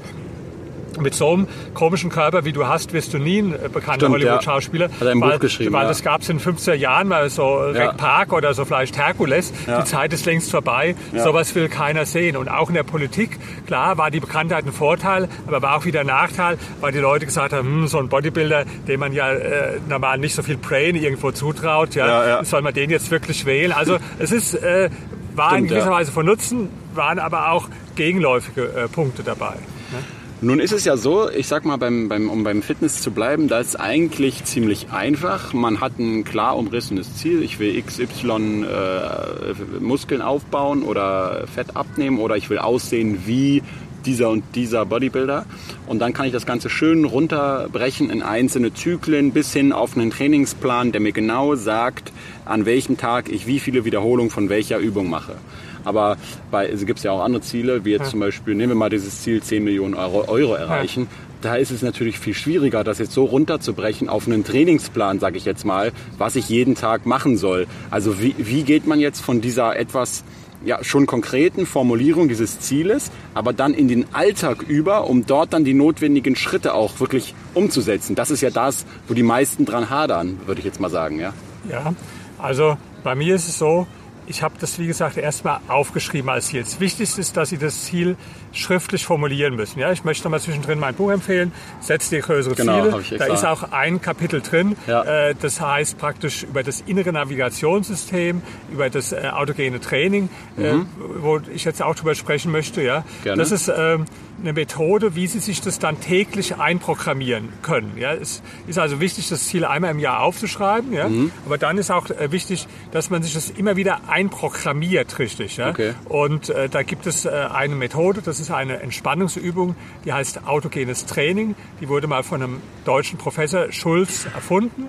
mit 1.02 1.14
so 1.14 1.32
einem 1.32 1.48
komischen 1.74 2.10
Körper, 2.10 2.44
wie 2.44 2.52
du 2.52 2.66
hast, 2.66 2.92
wirst 2.92 3.14
du 3.14 3.18
nie 3.18 3.40
ein 3.40 3.54
äh, 3.54 3.68
bekannter 3.72 4.08
Hollywood-Schauspieler. 4.08 4.88
Ja. 4.88 4.94
Hat 4.94 5.02
er 5.02 5.10
ein 5.10 5.20
weil, 5.20 5.32
Buch 5.32 5.40
geschrieben. 5.40 5.72
Weil 5.72 5.82
ja. 5.82 5.88
das 5.88 6.02
gab 6.02 6.22
es 6.22 6.28
in 6.28 6.40
50er 6.40 6.74
Jahren 6.74 7.08
mal 7.08 7.28
so 7.30 7.72
ja. 7.72 7.88
Rick 7.88 7.96
Park 7.96 8.32
oder 8.32 8.54
so 8.54 8.64
vielleicht 8.64 8.96
Herkules. 8.96 9.52
Ja. 9.66 9.80
Die 9.80 9.84
Zeit 9.84 10.12
ist 10.12 10.26
längst 10.26 10.50
vorbei. 10.50 10.94
Ja. 11.12 11.22
Sowas 11.22 11.54
will 11.54 11.68
keiner 11.68 12.06
sehen. 12.06 12.36
Und 12.36 12.48
auch 12.48 12.68
in 12.68 12.74
der 12.74 12.82
Politik, 12.82 13.38
klar, 13.66 13.98
war 13.98 14.10
die 14.10 14.20
Bekanntheit 14.20 14.64
ein 14.64 14.72
Vorteil, 14.72 15.28
aber 15.46 15.62
war 15.62 15.76
auch 15.76 15.84
wieder 15.84 16.00
ein 16.00 16.06
Nachteil, 16.06 16.58
weil 16.80 16.92
die 16.92 16.98
Leute 16.98 17.26
gesagt 17.26 17.52
haben, 17.52 17.66
hm, 17.66 17.86
so 17.88 17.98
ein 17.98 18.08
Bodybuilder, 18.08 18.64
dem 18.88 19.00
man 19.00 19.12
ja 19.12 19.32
äh, 19.32 19.80
normal 19.88 20.18
nicht 20.18 20.34
so 20.34 20.42
viel 20.42 20.56
Brain 20.56 20.94
irgendwo 20.94 21.30
zutraut, 21.32 21.94
ja, 21.94 22.26
ja, 22.26 22.44
soll 22.44 22.62
man 22.62 22.74
den 22.74 22.90
jetzt 22.90 23.10
wirklich 23.10 23.44
wählen? 23.44 23.72
Also 23.72 23.98
es 24.18 24.32
ist, 24.32 24.54
äh, 24.54 24.90
war 25.34 25.50
Stimmt, 25.50 25.62
in 25.62 25.68
gewisser 25.68 25.90
Weise 25.90 26.12
von 26.12 26.26
Nutzen, 26.26 26.68
waren 26.94 27.18
aber 27.18 27.50
auch 27.50 27.68
gegenläufige 27.96 28.64
äh, 28.64 28.88
Punkte 28.88 29.22
dabei. 29.22 29.54
Ne? 29.90 29.98
Nun 30.44 30.58
ist 30.58 30.72
es 30.72 30.84
ja 30.84 30.96
so, 30.96 31.30
ich 31.30 31.46
sag 31.46 31.64
mal, 31.64 31.76
beim, 31.76 32.08
beim, 32.08 32.28
um 32.28 32.42
beim 32.42 32.62
Fitness 32.62 33.00
zu 33.00 33.12
bleiben, 33.12 33.46
da 33.46 33.60
ist 33.60 33.78
eigentlich 33.78 34.42
ziemlich 34.42 34.90
einfach. 34.90 35.52
Man 35.52 35.80
hat 35.80 36.00
ein 36.00 36.24
klar 36.24 36.58
umrissenes 36.58 37.14
Ziel. 37.14 37.44
Ich 37.44 37.60
will 37.60 37.80
XY 37.80 38.64
äh, 38.64 39.54
Muskeln 39.78 40.20
aufbauen 40.20 40.82
oder 40.82 41.46
Fett 41.46 41.76
abnehmen 41.76 42.18
oder 42.18 42.36
ich 42.36 42.50
will 42.50 42.58
aussehen 42.58 43.20
wie 43.24 43.62
dieser 44.04 44.30
und 44.30 44.42
dieser 44.56 44.84
Bodybuilder. 44.84 45.46
Und 45.86 46.00
dann 46.00 46.12
kann 46.12 46.26
ich 46.26 46.32
das 46.32 46.44
Ganze 46.44 46.70
schön 46.70 47.04
runterbrechen 47.04 48.10
in 48.10 48.20
einzelne 48.20 48.74
Zyklen 48.74 49.30
bis 49.30 49.52
hin 49.52 49.72
auf 49.72 49.96
einen 49.96 50.10
Trainingsplan, 50.10 50.90
der 50.90 51.00
mir 51.00 51.12
genau 51.12 51.54
sagt, 51.54 52.12
an 52.46 52.66
welchem 52.66 52.96
Tag 52.96 53.30
ich 53.30 53.46
wie 53.46 53.60
viele 53.60 53.84
Wiederholungen 53.84 54.32
von 54.32 54.48
welcher 54.48 54.78
Übung 54.78 55.08
mache. 55.08 55.36
Aber 55.84 56.16
bei, 56.50 56.68
also 56.68 56.86
gibt 56.86 56.98
es 56.98 57.04
ja 57.04 57.12
auch 57.12 57.20
andere 57.20 57.42
Ziele, 57.42 57.84
wie 57.84 57.90
jetzt 57.90 58.10
zum 58.10 58.20
Beispiel, 58.20 58.54
nehmen 58.54 58.70
wir 58.70 58.76
mal 58.76 58.90
dieses 58.90 59.22
Ziel 59.22 59.42
10 59.42 59.64
Millionen 59.64 59.94
Euro, 59.94 60.28
Euro 60.28 60.54
erreichen. 60.54 61.08
Da 61.40 61.56
ist 61.56 61.72
es 61.72 61.82
natürlich 61.82 62.20
viel 62.20 62.34
schwieriger, 62.34 62.84
das 62.84 62.98
jetzt 62.98 63.12
so 63.12 63.24
runterzubrechen 63.24 64.08
auf 64.08 64.26
einen 64.26 64.44
Trainingsplan, 64.44 65.18
sage 65.18 65.38
ich 65.38 65.44
jetzt 65.44 65.64
mal, 65.64 65.90
was 66.16 66.36
ich 66.36 66.48
jeden 66.48 66.76
Tag 66.76 67.04
machen 67.04 67.36
soll. 67.36 67.66
Also 67.90 68.20
wie, 68.20 68.34
wie 68.38 68.62
geht 68.62 68.86
man 68.86 69.00
jetzt 69.00 69.20
von 69.20 69.40
dieser 69.40 69.76
etwas 69.76 70.22
ja, 70.64 70.82
schon 70.84 71.06
konkreten 71.06 71.66
Formulierung 71.66 72.28
dieses 72.28 72.60
Zieles, 72.60 73.10
aber 73.34 73.52
dann 73.52 73.74
in 73.74 73.88
den 73.88 74.14
Alltag 74.14 74.62
über, 74.62 75.08
um 75.08 75.26
dort 75.26 75.52
dann 75.52 75.64
die 75.64 75.74
notwendigen 75.74 76.36
Schritte 76.36 76.74
auch 76.74 77.00
wirklich 77.00 77.34
umzusetzen. 77.54 78.14
Das 78.14 78.30
ist 78.30 78.40
ja 78.40 78.50
das, 78.50 78.86
wo 79.08 79.14
die 79.14 79.22
meisten 79.22 79.64
dran 79.64 79.90
hadern, 79.90 80.38
würde 80.46 80.60
ich 80.60 80.64
jetzt 80.64 80.80
mal 80.80 80.90
sagen. 80.90 81.18
Ja, 81.18 81.32
ja 81.68 81.94
also 82.38 82.76
bei 83.02 83.14
mir 83.14 83.34
ist 83.34 83.48
es 83.48 83.58
so, 83.58 83.86
ich 84.26 84.42
habe 84.42 84.54
das, 84.60 84.78
wie 84.78 84.86
gesagt, 84.86 85.16
erstmal 85.16 85.60
aufgeschrieben 85.68 86.30
als 86.30 86.48
Ziel. 86.48 86.62
Das 86.62 86.80
Wichtigste 86.80 87.20
ist, 87.20 87.36
dass 87.36 87.50
Sie 87.50 87.58
das 87.58 87.84
Ziel 87.84 88.16
schriftlich 88.52 89.04
formulieren 89.04 89.56
müssen. 89.56 89.78
Ja, 89.78 89.92
ich 89.92 90.04
möchte 90.04 90.28
mal 90.28 90.40
zwischendrin 90.40 90.78
mein 90.78 90.94
Buch 90.94 91.10
empfehlen, 91.10 91.52
Setz 91.80 92.10
dir 92.10 92.20
größere 92.20 92.54
genau, 92.54 93.00
Ziele. 93.00 93.18
Da 93.18 93.26
ist 93.26 93.44
auch 93.44 93.72
ein 93.72 94.00
Kapitel 94.00 94.40
drin. 94.40 94.76
Ja. 94.86 95.02
Äh, 95.02 95.34
das 95.40 95.60
heißt 95.60 95.98
praktisch 95.98 96.44
über 96.44 96.62
das 96.62 96.82
innere 96.86 97.12
Navigationssystem, 97.12 98.42
über 98.72 98.90
das 98.90 99.12
äh, 99.12 99.30
autogene 99.32 99.80
Training, 99.80 100.28
äh, 100.58 100.72
mhm. 100.72 100.86
wo 101.18 101.40
ich 101.52 101.64
jetzt 101.64 101.82
auch 101.82 101.94
drüber 101.94 102.14
sprechen 102.14 102.52
möchte. 102.52 102.82
Ja, 102.82 103.04
Gerne. 103.22 103.42
Das 103.42 103.52
ist 103.52 103.68
ähm, 103.74 104.04
eine 104.40 104.52
Methode, 104.52 105.14
wie 105.14 105.26
Sie 105.26 105.38
sich 105.38 105.60
das 105.60 105.78
dann 105.78 106.00
täglich 106.00 106.56
einprogrammieren 106.56 107.48
können. 107.62 107.92
Ja, 107.96 108.12
es 108.12 108.42
ist 108.66 108.78
also 108.78 109.00
wichtig, 109.00 109.28
das 109.28 109.46
Ziel 109.46 109.64
einmal 109.64 109.90
im 109.90 109.98
Jahr 109.98 110.20
aufzuschreiben. 110.20 110.92
Ja, 110.92 111.08
mhm. 111.08 111.30
aber 111.46 111.58
dann 111.58 111.78
ist 111.78 111.90
auch 111.90 112.08
wichtig, 112.28 112.66
dass 112.90 113.10
man 113.10 113.22
sich 113.22 113.34
das 113.34 113.50
immer 113.50 113.76
wieder 113.76 114.08
einprogrammiert, 114.08 115.18
richtig. 115.18 115.56
Ja? 115.56 115.70
Okay. 115.70 115.94
Und 116.04 116.50
äh, 116.50 116.68
da 116.68 116.82
gibt 116.82 117.06
es 117.06 117.24
äh, 117.24 117.30
eine 117.30 117.74
Methode, 117.74 118.22
das 118.22 118.40
ist 118.42 118.50
eine 118.50 118.80
Entspannungsübung, 118.80 119.74
die 120.04 120.12
heißt 120.12 120.46
autogenes 120.46 121.06
Training. 121.06 121.54
Die 121.80 121.88
wurde 121.88 122.06
mal 122.06 122.22
von 122.22 122.42
einem 122.42 122.60
deutschen 122.84 123.18
Professor 123.18 123.72
Schulz 123.72 124.26
erfunden. 124.26 124.88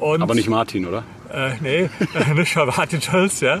Und, 0.00 0.22
Aber 0.22 0.34
nicht 0.34 0.48
Martin, 0.48 0.86
oder? 0.86 1.04
Äh, 1.32 1.52
nee, 1.60 1.90
nicht 2.34 2.56
Martin 2.56 3.00
Schulz, 3.00 3.40
ja. 3.40 3.56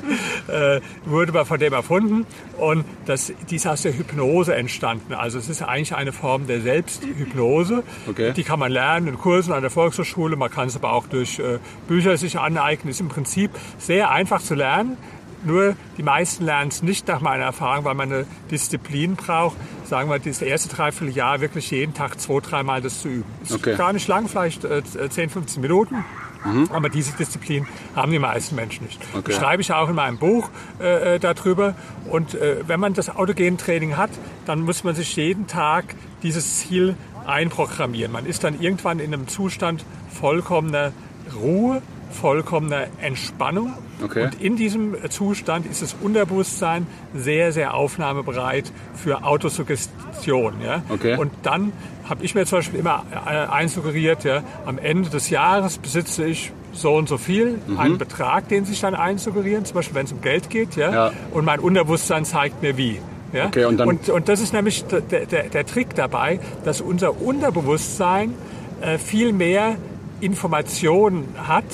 Äh, 0.48 0.80
wurde 1.04 1.32
mal 1.32 1.44
von 1.44 1.58
dem 1.58 1.72
erfunden. 1.72 2.26
Und 2.58 2.84
das, 3.06 3.32
die 3.50 3.56
ist 3.56 3.66
aus 3.66 3.82
der 3.82 3.96
Hypnose 3.96 4.54
entstanden. 4.54 5.14
Also 5.14 5.38
es 5.38 5.48
ist 5.48 5.62
eigentlich 5.62 5.94
eine 5.94 6.12
Form 6.12 6.46
der 6.46 6.60
Selbsthypnose. 6.60 7.82
Okay. 8.08 8.32
Die 8.32 8.44
kann 8.44 8.58
man 8.58 8.70
lernen 8.70 9.08
in 9.08 9.18
Kursen 9.18 9.52
an 9.52 9.62
der 9.62 9.70
Volkshochschule. 9.70 10.36
Man 10.36 10.50
kann 10.50 10.68
es 10.68 10.76
aber 10.76 10.92
auch 10.92 11.06
durch 11.06 11.38
äh, 11.38 11.58
Bücher 11.88 12.16
sich 12.16 12.38
aneignen. 12.38 12.90
Ist 12.90 13.00
im 13.00 13.08
Prinzip 13.08 13.50
sehr 13.78 14.10
einfach 14.10 14.40
zu 14.42 14.54
lernen. 14.54 14.96
Nur 15.44 15.76
die 15.98 16.02
meisten 16.02 16.44
lernen 16.44 16.68
es 16.68 16.82
nicht 16.82 17.06
nach 17.08 17.20
meiner 17.20 17.44
Erfahrung, 17.44 17.84
weil 17.84 17.94
man 17.94 18.12
eine 18.12 18.26
Disziplin 18.50 19.16
braucht. 19.16 19.56
Sagen 19.84 20.08
wir, 20.10 20.18
das 20.18 20.42
erste 20.42 20.74
Dreivierteljahr 20.74 21.40
wirklich 21.40 21.70
jeden 21.70 21.94
Tag 21.94 22.20
zwei, 22.20 22.40
dreimal 22.40 22.80
das 22.80 23.00
zu 23.00 23.08
üben. 23.08 23.30
Ist 23.42 23.52
okay. 23.52 23.76
gar 23.76 23.92
nicht 23.92 24.08
lang, 24.08 24.28
vielleicht 24.28 24.64
äh, 24.64 24.82
10, 24.82 25.30
15 25.30 25.60
Minuten. 25.60 26.04
Mhm. 26.44 26.68
Aber 26.72 26.88
diese 26.88 27.12
Disziplin 27.12 27.66
haben 27.96 28.12
die 28.12 28.18
meisten 28.18 28.54
Menschen 28.54 28.84
nicht. 28.84 29.00
Okay. 29.12 29.22
Das 29.28 29.36
schreibe 29.36 29.62
ich 29.62 29.72
auch 29.72 29.88
in 29.88 29.94
meinem 29.94 30.18
Buch 30.18 30.50
äh, 30.80 31.14
äh 31.14 31.18
darüber. 31.18 31.74
Und 32.10 32.34
äh, 32.34 32.66
wenn 32.66 32.80
man 32.80 32.94
das 32.94 33.14
autogene 33.14 33.56
Training 33.56 33.96
hat, 33.96 34.10
dann 34.46 34.60
muss 34.60 34.84
man 34.84 34.94
sich 34.94 35.16
jeden 35.16 35.46
Tag 35.46 35.94
dieses 36.22 36.58
Ziel 36.58 36.96
einprogrammieren. 37.26 38.12
Man 38.12 38.26
ist 38.26 38.44
dann 38.44 38.60
irgendwann 38.60 39.00
in 39.00 39.14
einem 39.14 39.28
Zustand 39.28 39.84
vollkommener 40.10 40.92
Ruhe, 41.34 41.82
vollkommener 42.20 42.86
Entspannung. 43.00 43.74
Okay. 44.02 44.24
Und 44.24 44.40
in 44.40 44.56
diesem 44.56 44.96
Zustand 45.10 45.66
ist 45.66 45.82
das 45.82 45.94
Unterbewusstsein 46.00 46.86
sehr, 47.14 47.52
sehr 47.52 47.74
aufnahmebereit 47.74 48.72
für 48.94 49.24
Autosuggestion. 49.24 50.54
Ja? 50.64 50.82
Okay. 50.88 51.16
Und 51.16 51.32
dann 51.42 51.72
habe 52.08 52.24
ich 52.24 52.34
mir 52.34 52.46
zum 52.46 52.58
Beispiel 52.58 52.80
immer 52.80 53.04
äh, 53.12 53.28
einsuggeriert, 53.28 54.24
ja, 54.24 54.42
am 54.66 54.78
Ende 54.78 55.10
des 55.10 55.30
Jahres 55.30 55.78
besitze 55.78 56.24
ich 56.24 56.52
so 56.72 56.94
und 56.94 57.08
so 57.08 57.18
viel, 57.18 57.58
mhm. 57.66 57.78
einen 57.78 57.98
Betrag, 57.98 58.48
den 58.48 58.64
sich 58.64 58.80
dann 58.80 58.94
einsuggerieren, 58.94 59.64
zum 59.64 59.76
Beispiel 59.76 59.94
wenn 59.94 60.06
es 60.06 60.12
um 60.12 60.20
Geld 60.20 60.50
geht, 60.50 60.76
ja, 60.76 60.92
ja. 60.92 61.12
und 61.32 61.44
mein 61.44 61.60
Unterbewusstsein 61.60 62.24
zeigt 62.24 62.62
mir 62.62 62.76
wie. 62.76 63.00
Ja? 63.32 63.46
Okay, 63.46 63.64
und, 63.64 63.78
dann 63.78 63.88
und, 63.88 64.08
und 64.08 64.28
das 64.28 64.40
ist 64.40 64.52
nämlich 64.52 64.84
der, 64.84 65.00
der, 65.00 65.44
der 65.44 65.66
Trick 65.66 65.94
dabei, 65.94 66.40
dass 66.64 66.80
unser 66.80 67.20
Unterbewusstsein 67.20 68.34
äh, 68.80 68.98
viel 68.98 69.32
mehr 69.32 69.76
Informationen 70.20 71.28
hat, 71.36 71.64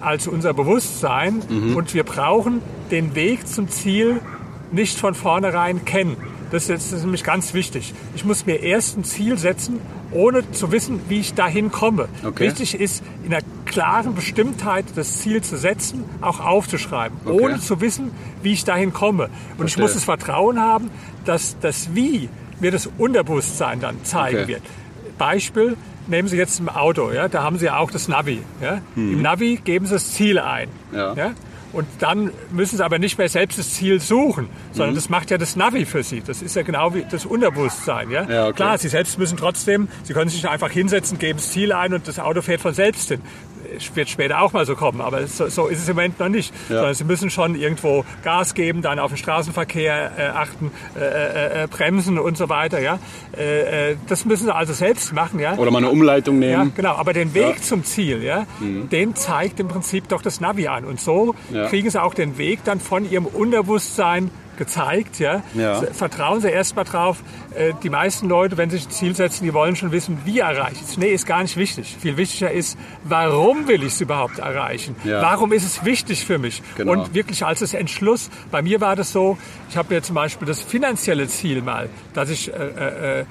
als 0.00 0.26
unser 0.26 0.54
Bewusstsein 0.54 1.42
mhm. 1.48 1.76
und 1.76 1.94
wir 1.94 2.04
brauchen 2.04 2.62
den 2.90 3.14
Weg 3.14 3.46
zum 3.46 3.68
Ziel 3.68 4.20
nicht 4.72 4.98
von 4.98 5.14
vornherein 5.14 5.84
kennen. 5.84 6.16
Das 6.50 6.68
ist, 6.68 6.92
das 6.92 6.92
ist 6.92 7.02
nämlich 7.02 7.24
ganz 7.24 7.54
wichtig. 7.54 7.92
Ich 8.14 8.24
muss 8.24 8.46
mir 8.46 8.60
erst 8.60 8.96
ein 8.96 9.04
Ziel 9.04 9.36
setzen, 9.36 9.80
ohne 10.12 10.48
zu 10.52 10.70
wissen, 10.70 11.00
wie 11.08 11.20
ich 11.20 11.34
dahin 11.34 11.72
komme. 11.72 12.08
Okay. 12.24 12.44
Wichtig 12.46 12.78
ist, 12.78 13.02
in 13.24 13.34
einer 13.34 13.42
klaren 13.64 14.14
Bestimmtheit 14.14 14.84
das 14.94 15.18
Ziel 15.18 15.42
zu 15.42 15.56
setzen, 15.56 16.04
auch 16.20 16.38
aufzuschreiben, 16.38 17.18
okay. 17.24 17.44
ohne 17.44 17.60
zu 17.60 17.80
wissen, 17.80 18.12
wie 18.42 18.52
ich 18.52 18.64
dahin 18.64 18.92
komme. 18.92 19.24
Und 19.24 19.30
Verstehe. 19.58 19.66
ich 19.66 19.76
muss 19.78 19.94
das 19.94 20.04
Vertrauen 20.04 20.60
haben, 20.60 20.90
dass 21.24 21.56
das 21.60 21.94
Wie 21.94 22.28
mir 22.60 22.70
das 22.70 22.88
Unterbewusstsein 22.96 23.80
dann 23.80 24.04
zeigen 24.04 24.44
okay. 24.44 24.48
wird. 24.48 24.62
Beispiel, 25.18 25.76
nehmen 26.08 26.28
Sie 26.28 26.36
jetzt 26.36 26.60
im 26.60 26.68
Auto, 26.68 27.10
ja, 27.10 27.28
da 27.28 27.42
haben 27.42 27.58
Sie 27.58 27.66
ja 27.66 27.78
auch 27.78 27.90
das 27.90 28.08
Navi. 28.08 28.42
Ja? 28.60 28.80
Hm. 28.94 29.14
Im 29.14 29.22
Navi 29.22 29.60
geben 29.62 29.86
Sie 29.86 29.94
das 29.94 30.12
Ziel 30.12 30.38
ein. 30.38 30.68
Ja. 30.92 31.14
ja. 31.14 31.32
Und 31.72 31.86
dann 31.98 32.30
müssen 32.52 32.78
Sie 32.78 32.84
aber 32.84 32.98
nicht 32.98 33.18
mehr 33.18 33.28
selbst 33.28 33.58
das 33.58 33.74
Ziel 33.74 34.00
suchen, 34.00 34.48
sondern 34.72 34.92
mhm. 34.92 34.94
das 34.94 35.10
macht 35.10 35.30
ja 35.30 35.36
das 35.36 35.56
Navi 35.56 35.84
für 35.84 36.02
Sie. 36.02 36.22
Das 36.22 36.40
ist 36.40 36.56
ja 36.56 36.62
genau 36.62 36.94
wie 36.94 37.04
das 37.10 37.26
Unterbewusstsein. 37.26 38.10
Ja? 38.10 38.24
ja 38.24 38.44
okay. 38.46 38.54
Klar, 38.54 38.78
Sie 38.78 38.88
selbst 38.88 39.18
müssen 39.18 39.36
trotzdem, 39.36 39.88
Sie 40.02 40.14
können 40.14 40.30
sich 40.30 40.48
einfach 40.48 40.70
hinsetzen, 40.70 41.18
geben 41.18 41.38
das 41.38 41.50
Ziel 41.50 41.72
ein 41.72 41.92
und 41.92 42.08
das 42.08 42.18
Auto 42.18 42.40
fährt 42.40 42.62
von 42.62 42.72
selbst 42.72 43.08
hin 43.08 43.20
wird 43.94 44.08
später 44.08 44.40
auch 44.40 44.52
mal 44.52 44.66
so 44.66 44.74
kommen, 44.74 45.00
aber 45.00 45.26
so, 45.26 45.48
so 45.48 45.66
ist 45.66 45.78
es 45.80 45.88
im 45.88 45.96
Moment 45.96 46.18
noch 46.20 46.28
nicht. 46.28 46.52
Ja. 46.68 46.76
Sondern 46.76 46.94
sie 46.94 47.04
müssen 47.04 47.30
schon 47.30 47.54
irgendwo 47.54 48.04
Gas 48.22 48.54
geben, 48.54 48.82
dann 48.82 48.98
auf 48.98 49.10
den 49.10 49.16
Straßenverkehr 49.16 50.12
äh, 50.16 50.22
achten, 50.28 50.70
äh, 50.96 51.00
äh, 51.00 51.64
äh 51.64 51.66
bremsen 51.66 52.18
und 52.18 52.36
so 52.36 52.48
weiter. 52.48 52.80
Ja, 52.80 52.98
äh, 53.36 53.92
äh, 53.92 53.96
das 54.08 54.24
müssen 54.24 54.44
sie 54.44 54.54
also 54.54 54.72
selbst 54.72 55.12
machen. 55.12 55.40
Ja, 55.40 55.56
oder 55.56 55.70
mal 55.70 55.78
eine 55.78 55.90
Umleitung 55.90 56.38
nehmen. 56.38 56.68
Ja, 56.68 56.72
genau. 56.74 56.94
Aber 56.96 57.12
den 57.12 57.34
Weg 57.34 57.56
ja. 57.56 57.62
zum 57.62 57.84
Ziel, 57.84 58.22
ja, 58.22 58.46
mhm. 58.60 58.88
den 58.88 59.14
zeigt 59.14 59.60
im 59.60 59.68
Prinzip 59.68 60.08
doch 60.08 60.22
das 60.22 60.40
Navi 60.40 60.68
an. 60.68 60.84
Und 60.84 61.00
so 61.00 61.34
ja. 61.52 61.68
kriegen 61.68 61.90
sie 61.90 62.02
auch 62.02 62.14
den 62.14 62.38
Weg 62.38 62.60
dann 62.64 62.80
von 62.80 63.08
ihrem 63.10 63.26
Unterbewusstsein 63.26 64.30
gezeigt. 64.56 65.18
Ja? 65.18 65.42
ja. 65.54 65.82
Vertrauen 65.92 66.40
Sie 66.40 66.48
erst 66.48 66.76
mal 66.76 66.84
drauf. 66.84 67.22
Äh, 67.54 67.72
die 67.82 67.90
meisten 67.90 68.28
Leute, 68.28 68.56
wenn 68.56 68.70
sie 68.70 68.76
sich 68.76 68.86
ein 68.86 68.90
Ziel 68.90 69.16
setzen, 69.16 69.44
die 69.44 69.54
wollen 69.54 69.76
schon 69.76 69.92
wissen, 69.92 70.18
wie 70.24 70.40
erreiche 70.40 70.76
ich 70.76 70.82
es. 70.82 70.98
Nee, 70.98 71.12
ist 71.12 71.26
gar 71.26 71.42
nicht 71.42 71.56
wichtig. 71.56 71.96
Viel 71.98 72.16
wichtiger 72.16 72.50
ist, 72.50 72.78
warum 73.04 73.68
will 73.68 73.82
ich 73.82 73.94
es 73.94 74.00
überhaupt 74.00 74.38
erreichen? 74.38 74.96
Ja. 75.04 75.22
Warum 75.22 75.52
ist 75.52 75.64
es 75.64 75.84
wichtig 75.84 76.24
für 76.24 76.38
mich? 76.38 76.62
Genau. 76.76 76.92
Und 76.92 77.14
wirklich 77.14 77.44
als 77.44 77.60
das 77.60 77.74
Entschluss. 77.74 78.30
Bei 78.50 78.62
mir 78.62 78.80
war 78.80 78.96
das 78.96 79.12
so, 79.12 79.38
ich 79.70 79.76
habe 79.76 79.94
mir 79.94 80.02
zum 80.02 80.14
Beispiel 80.14 80.46
das 80.46 80.60
finanzielle 80.60 81.28
Ziel 81.28 81.62
mal, 81.62 81.88
dass 82.14 82.30
ich, 82.30 82.52
äh, 82.52 82.56
äh, 82.56 83.20
äh 83.20 83.24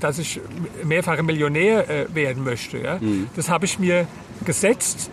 dass 0.00 0.18
ich 0.18 0.40
mehrfache 0.82 1.22
Millionär 1.22 1.88
äh, 1.88 2.14
werden 2.14 2.44
möchte. 2.44 2.78
Ja? 2.78 2.98
Mhm. 3.00 3.28
Das 3.36 3.48
habe 3.48 3.66
ich 3.66 3.78
mir 3.78 4.06
gesetzt 4.44 5.10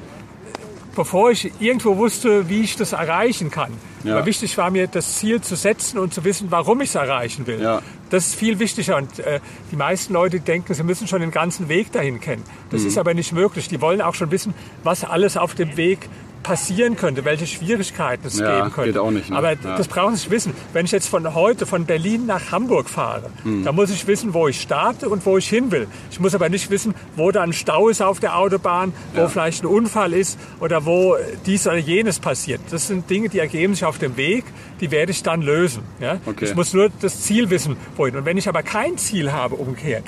bevor 0.95 1.31
ich 1.31 1.51
irgendwo 1.59 1.97
wusste, 1.97 2.49
wie 2.49 2.61
ich 2.61 2.75
das 2.75 2.93
erreichen 2.93 3.49
kann. 3.49 3.71
Ja. 4.03 4.17
Aber 4.17 4.25
wichtig 4.25 4.57
war 4.57 4.71
mir, 4.71 4.87
das 4.87 5.17
Ziel 5.17 5.41
zu 5.41 5.55
setzen 5.55 5.97
und 5.97 6.13
zu 6.13 6.23
wissen, 6.23 6.47
warum 6.49 6.81
ich 6.81 6.89
es 6.89 6.95
erreichen 6.95 7.47
will. 7.47 7.61
Ja. 7.61 7.81
Das 8.09 8.27
ist 8.27 8.35
viel 8.35 8.59
wichtiger. 8.59 8.97
Und 8.97 9.19
äh, 9.19 9.39
die 9.71 9.75
meisten 9.75 10.13
Leute 10.13 10.39
denken, 10.39 10.73
sie 10.73 10.83
müssen 10.83 11.07
schon 11.07 11.21
den 11.21 11.31
ganzen 11.31 11.69
Weg 11.69 11.91
dahin 11.91 12.19
kennen. 12.19 12.43
Das 12.69 12.81
mhm. 12.81 12.87
ist 12.87 12.97
aber 12.97 13.13
nicht 13.13 13.31
möglich. 13.31 13.67
Die 13.69 13.79
wollen 13.81 14.01
auch 14.01 14.15
schon 14.15 14.31
wissen, 14.31 14.53
was 14.83 15.03
alles 15.03 15.37
auf 15.37 15.55
dem 15.55 15.77
Weg 15.77 16.09
passieren 16.43 16.95
könnte, 16.95 17.25
welche 17.25 17.47
Schwierigkeiten 17.47 18.27
es 18.27 18.39
ja, 18.39 18.57
geben 18.57 18.71
könnte. 18.71 18.91
Geht 18.93 18.99
auch 18.99 19.11
nicht, 19.11 19.29
ne? 19.29 19.37
Aber 19.37 19.51
ja. 19.53 19.77
das 19.77 19.87
brauchen 19.87 20.15
Sie 20.15 20.29
wissen. 20.29 20.53
Wenn 20.73 20.85
ich 20.85 20.91
jetzt 20.91 21.07
von 21.07 21.33
heute 21.33 21.65
von 21.65 21.85
Berlin 21.85 22.25
nach 22.25 22.51
Hamburg 22.51 22.89
fahre, 22.89 23.29
hm. 23.43 23.63
dann 23.63 23.75
muss 23.75 23.89
ich 23.89 24.07
wissen, 24.07 24.33
wo 24.33 24.47
ich 24.47 24.61
starte 24.61 25.09
und 25.09 25.25
wo 25.25 25.37
ich 25.37 25.47
hin 25.47 25.71
will. 25.71 25.87
Ich 26.09 26.19
muss 26.19 26.35
aber 26.35 26.49
nicht 26.49 26.69
wissen, 26.69 26.95
wo 27.15 27.31
da 27.31 27.41
ein 27.41 27.53
Stau 27.53 27.89
ist 27.89 28.01
auf 28.01 28.19
der 28.19 28.37
Autobahn, 28.37 28.93
wo 29.13 29.21
ja. 29.21 29.27
vielleicht 29.27 29.63
ein 29.63 29.67
Unfall 29.67 30.13
ist 30.13 30.39
oder 30.59 30.85
wo 30.85 31.15
dies 31.45 31.67
oder 31.67 31.77
jenes 31.77 32.19
passiert. 32.19 32.61
Das 32.71 32.87
sind 32.87 33.09
Dinge, 33.09 33.29
die 33.29 33.39
ergeben 33.39 33.73
sich 33.73 33.85
auf 33.85 33.97
dem 33.97 34.17
Weg, 34.17 34.45
die 34.79 34.91
werde 34.91 35.11
ich 35.11 35.23
dann 35.23 35.41
lösen. 35.41 35.83
Ja? 35.99 36.17
Okay. 36.25 36.45
Ich 36.45 36.55
muss 36.55 36.73
nur 36.73 36.89
das 37.01 37.21
Ziel 37.21 37.49
wissen, 37.49 37.77
wohin. 37.95 38.15
Und 38.15 38.25
wenn 38.25 38.37
ich 38.37 38.49
aber 38.49 38.63
kein 38.63 38.97
Ziel 38.97 39.31
habe, 39.31 39.55
umgekehrt, 39.55 40.03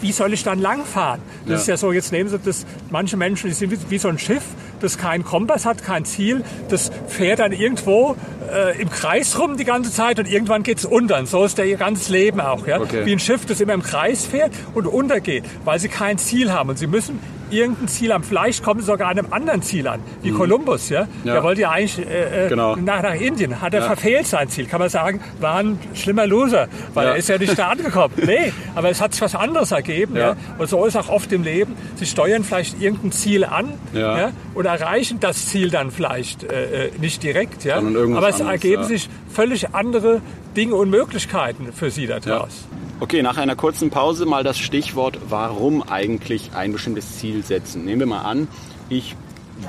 wie, 0.00 0.12
soll 0.12 0.32
ich 0.32 0.42
dann 0.42 0.58
langfahren? 0.58 1.20
Das 1.44 1.50
ja. 1.50 1.56
ist 1.56 1.66
ja 1.68 1.76
so, 1.76 1.92
jetzt 1.92 2.12
nehmen 2.12 2.30
Sie 2.30 2.38
das, 2.38 2.66
manche 2.90 3.16
Menschen, 3.16 3.48
die 3.48 3.54
sind 3.54 3.70
wie, 3.70 3.78
wie, 3.88 3.98
so 3.98 4.08
ein 4.08 4.18
Schiff, 4.18 4.42
das 4.80 4.98
keinen 4.98 5.24
Kompass 5.24 5.66
hat, 5.66 5.82
kein 5.82 6.04
Ziel, 6.04 6.42
das 6.68 6.90
fährt 7.08 7.38
dann 7.38 7.52
irgendwo 7.52 8.16
äh, 8.52 8.80
im 8.80 8.90
Kreis 8.90 9.38
rum 9.38 9.56
die 9.56 9.64
ganze 9.64 9.92
Zeit 9.92 10.18
und 10.18 10.28
irgendwann 10.28 10.62
geht's 10.62 10.84
unter. 10.84 11.18
Und 11.18 11.28
so 11.28 11.44
ist 11.44 11.58
der 11.58 11.66
ihr 11.66 11.76
ganzes 11.76 12.08
Leben 12.08 12.40
auch. 12.40 12.66
Ja? 12.66 12.80
Okay. 12.80 13.04
Wie 13.06 13.12
ein 13.12 13.18
Schiff, 13.18 13.46
das 13.46 13.60
immer 13.60 13.74
im 13.74 13.82
Kreis 13.82 14.26
fährt 14.26 14.52
und 14.74 14.86
untergeht, 14.86 15.44
weil 15.64 15.78
sie 15.78 15.88
kein 15.88 16.18
Ziel 16.18 16.52
haben. 16.52 16.70
Und 16.70 16.78
sie 16.78 16.86
müssen 16.86 17.18
irgendein 17.50 17.88
Ziel 17.88 18.12
haben. 18.12 18.24
Vielleicht 18.24 18.62
kommen 18.62 18.80
sie 18.80 18.86
sogar 18.86 19.08
an 19.08 19.18
einem 19.18 19.32
anderen 19.32 19.62
Ziel 19.62 19.86
an, 19.88 20.00
wie 20.22 20.30
Kolumbus. 20.30 20.88
Ja? 20.88 21.06
Ja. 21.24 21.34
Der 21.34 21.42
wollte 21.42 21.62
ja 21.62 21.70
eigentlich 21.70 21.98
äh, 22.06 22.46
äh, 22.46 22.48
Genau. 22.48 22.76
nach, 22.76 23.02
nach 23.02 23.14
Indien. 23.14 23.60
Hat 23.60 23.74
er 23.74 23.82
verfehlt 23.82 24.26
sein 24.26 24.48
Ziel. 24.48 24.66
Kann 24.66 24.80
man 24.80 24.88
sagen, 24.88 25.20
war 25.40 25.56
ein 25.56 25.78
schlimmer 25.94 26.26
Loser, 26.26 26.68
weil 26.94 27.06
Ja. 27.06 27.10
er 27.12 27.16
ist 27.16 27.28
ja 27.28 27.38
nicht 27.38 27.58
da 27.58 27.68
angekommen. 27.68 28.14
Nee, 28.26 28.52
aber 28.74 28.90
es 28.90 29.00
hat 29.00 29.12
sich 29.12 29.22
was 29.22 29.34
anderes 29.34 29.72
ergeben. 29.72 30.14
Ja. 30.16 30.20
Ja. 30.30 30.36
Und 30.58 30.68
so 30.68 30.84
ist 30.86 30.96
auch 30.96 31.08
oft 31.08 31.32
im 31.32 31.42
Leben. 31.42 31.74
Sie 31.96 32.06
steuern 32.06 32.44
vielleicht 32.44 32.80
irgendein 32.80 33.12
Ziel 33.12 33.44
an 33.44 33.72
Ja. 33.92 34.18
Ja, 34.18 34.30
und 34.54 34.66
erreichen 34.66 35.18
das 35.20 35.46
Ziel 35.46 35.70
dann 35.70 35.90
vielleicht 35.90 36.44
äh, 36.44 36.86
äh, 36.86 36.90
nicht 37.00 37.22
direkt. 37.22 37.64
Ja. 37.64 37.76
Aber 37.78 38.28
es 38.28 38.40
anderes, 38.40 38.40
ergeben 38.40 38.82
ja. 38.82 38.88
sich 38.88 39.08
völlig 39.32 39.74
andere 39.74 40.20
Dinge 40.56 40.74
und 40.74 40.90
Möglichkeiten 40.90 41.72
für 41.72 41.90
Sie 41.90 42.06
daraus. 42.06 42.66
Okay, 43.02 43.22
nach 43.22 43.38
einer 43.38 43.56
kurzen 43.56 43.88
Pause 43.88 44.26
mal 44.26 44.44
das 44.44 44.58
Stichwort, 44.58 45.18
warum 45.30 45.82
eigentlich 45.82 46.50
ein 46.54 46.70
bestimmtes 46.70 47.16
Ziel 47.16 47.42
setzen. 47.42 47.86
Nehmen 47.86 48.00
wir 48.00 48.06
mal 48.06 48.20
an, 48.20 48.46
ich 48.90 49.16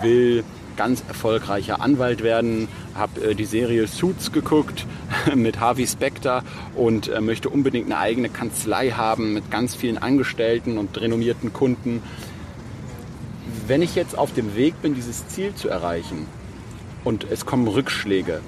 will 0.01 0.43
ganz 0.75 1.01
erfolgreicher 1.07 1.79
Anwalt 1.79 2.23
werden, 2.23 2.67
habe 2.93 3.29
äh, 3.29 3.33
die 3.33 3.45
Serie 3.45 3.87
Suits 3.87 4.33
geguckt 4.33 4.85
mit 5.33 5.61
Harvey 5.61 5.87
Specter 5.87 6.43
und 6.75 7.07
äh, 7.07 7.21
möchte 7.21 7.47
unbedingt 7.47 7.85
eine 7.85 7.99
eigene 7.99 8.27
Kanzlei 8.27 8.89
haben 8.89 9.33
mit 9.33 9.49
ganz 9.49 9.75
vielen 9.75 9.97
Angestellten 9.97 10.77
und 10.77 10.99
renommierten 10.99 11.53
Kunden. 11.53 12.03
Wenn 13.65 13.81
ich 13.81 13.95
jetzt 13.95 14.17
auf 14.17 14.33
dem 14.33 14.57
Weg 14.57 14.81
bin, 14.81 14.93
dieses 14.93 15.29
Ziel 15.29 15.55
zu 15.55 15.69
erreichen 15.69 16.27
und 17.05 17.25
es 17.31 17.45
kommen 17.45 17.69
Rückschläge, 17.69 18.41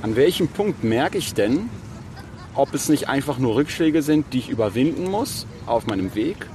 an 0.00 0.14
welchem 0.14 0.46
Punkt 0.46 0.84
merke 0.84 1.18
ich 1.18 1.34
denn, 1.34 1.68
ob 2.54 2.74
es 2.74 2.88
nicht 2.88 3.08
einfach 3.08 3.38
nur 3.38 3.54
Rückschläge 3.54 4.02
sind, 4.02 4.32
die 4.32 4.38
ich 4.38 4.48
überwinden 4.48 5.10
muss 5.10 5.46
auf 5.66 5.86
meinem 5.86 6.14
Weg 6.14 6.46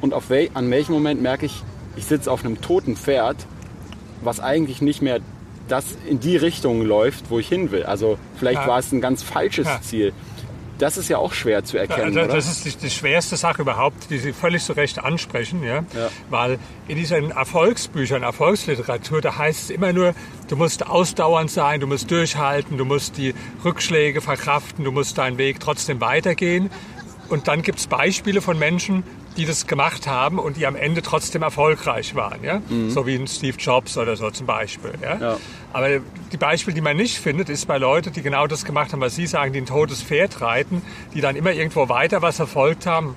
und 0.00 0.14
auf 0.14 0.30
wel 0.30 0.50
an 0.54 0.70
welchem 0.70 0.92
Moment 0.92 1.20
merke 1.22 1.46
ich, 1.46 1.62
ich 1.96 2.04
sitze 2.06 2.30
auf 2.30 2.44
einem 2.44 2.60
toten 2.60 2.96
Pferd, 2.96 3.36
was 4.22 4.40
eigentlich 4.40 4.80
nicht 4.82 5.02
mehr 5.02 5.20
das 5.68 5.96
in 6.08 6.20
die 6.20 6.36
Richtung 6.36 6.82
läuft, 6.82 7.30
wo 7.30 7.38
ich 7.38 7.48
hin 7.48 7.70
will. 7.70 7.84
Also 7.84 8.18
vielleicht 8.36 8.62
Ja. 8.62 8.66
war 8.68 8.78
es 8.78 8.92
ein 8.92 9.00
ganz 9.00 9.22
falsches 9.22 9.66
Ja. 9.66 9.80
Ziel. 9.80 10.12
Das 10.78 10.96
ist 10.96 11.08
ja 11.08 11.18
auch 11.18 11.32
schwer 11.32 11.64
zu 11.64 11.78
erkennen, 11.78 12.06
Also, 12.06 12.20
oder? 12.20 12.34
das 12.34 12.48
ist 12.50 12.64
die, 12.64 12.76
die 12.76 12.90
schwerste 12.90 13.36
Sache 13.36 13.62
überhaupt, 13.62 14.10
die 14.10 14.18
Sie 14.18 14.32
völlig 14.32 14.64
zu 14.64 14.72
Recht 14.72 14.98
ansprechen. 14.98 15.62
Ja? 15.62 15.84
Ja. 15.94 16.08
Weil 16.30 16.58
in 16.88 16.96
diesen 16.96 17.30
Erfolgsbüchern, 17.30 18.22
Erfolgsliteratur, 18.22 19.20
da 19.20 19.38
heißt 19.38 19.64
es 19.64 19.70
immer 19.70 19.92
nur, 19.92 20.14
du 20.48 20.56
musst 20.56 20.86
ausdauernd 20.86 21.50
sein, 21.50 21.80
du 21.80 21.86
musst 21.86 22.10
durchhalten, 22.10 22.78
du 22.78 22.84
musst 22.84 23.16
die 23.16 23.34
Rückschläge 23.64 24.20
verkraften, 24.20 24.84
du 24.84 24.92
musst 24.92 25.18
deinen 25.18 25.38
Weg 25.38 25.60
trotzdem 25.60 26.00
weitergehen. 26.00 26.70
Und 27.28 27.48
dann 27.48 27.62
gibt 27.62 27.78
es 27.78 27.86
Beispiele 27.86 28.42
von 28.42 28.58
Menschen, 28.58 29.04
die 29.36 29.46
das 29.46 29.66
gemacht 29.66 30.06
haben 30.06 30.38
und 30.38 30.56
die 30.56 30.66
am 30.66 30.76
Ende 30.76 31.02
trotzdem 31.02 31.42
erfolgreich 31.42 32.14
waren. 32.14 32.42
Ja? 32.44 32.60
So 32.88 33.06
wie 33.06 33.14
ein 33.14 33.26
Steve 33.26 33.56
Jobs 33.58 33.96
oder 33.96 34.16
so 34.16 34.30
zum 34.30 34.46
Beispiel. 34.46 34.92
Ja? 35.02 35.14
Mhm. 35.14 35.22
Ja. 35.22 35.36
Aber 35.72 35.88
die 36.32 36.36
Beispiele, 36.36 36.74
die 36.74 36.80
man 36.80 36.96
nicht 36.96 37.18
findet, 37.18 37.48
ist 37.48 37.66
bei 37.66 37.78
Leuten, 37.78 38.12
die 38.12 38.22
genau 38.22 38.46
das 38.46 38.64
gemacht 38.64 38.92
haben, 38.92 39.00
was 39.00 39.14
Sie 39.16 39.26
sagen, 39.26 39.52
die 39.52 39.60
ein 39.60 39.66
totes 39.66 40.02
Pferd 40.02 40.40
reiten, 40.40 40.82
die 41.14 41.20
dann 41.20 41.36
immer 41.36 41.52
irgendwo 41.52 41.88
weiter 41.88 42.20
was 42.20 42.36
verfolgt 42.36 42.86
haben, 42.86 43.16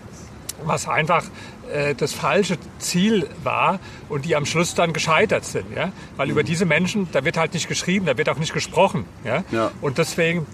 was 0.63 0.87
einfach 0.87 1.25
äh, 1.71 1.95
das 1.95 2.13
falsche 2.13 2.57
Ziel 2.79 3.27
war 3.43 3.79
und 4.07 4.25
die 4.25 4.35
am 4.35 4.45
Schluss 4.45 4.73
dann 4.73 4.93
gescheitert 4.93 5.45
sind. 5.45 5.65
Ja? 5.75 5.91
Weil 6.15 6.29
über 6.29 6.43
diese 6.43 6.65
Menschen, 6.65 7.09
da 7.11 7.25
wird 7.25 7.37
halt 7.37 7.53
nicht 7.53 7.67
geschrieben, 7.67 8.05
da 8.05 8.17
wird 8.17 8.29
auch 8.29 8.37
nicht 8.37 8.53
gesprochen. 8.53 9.05
Ja? 9.23 9.43
Ja. 9.51 9.71
Und 9.81 9.97
deswegen 9.97 10.45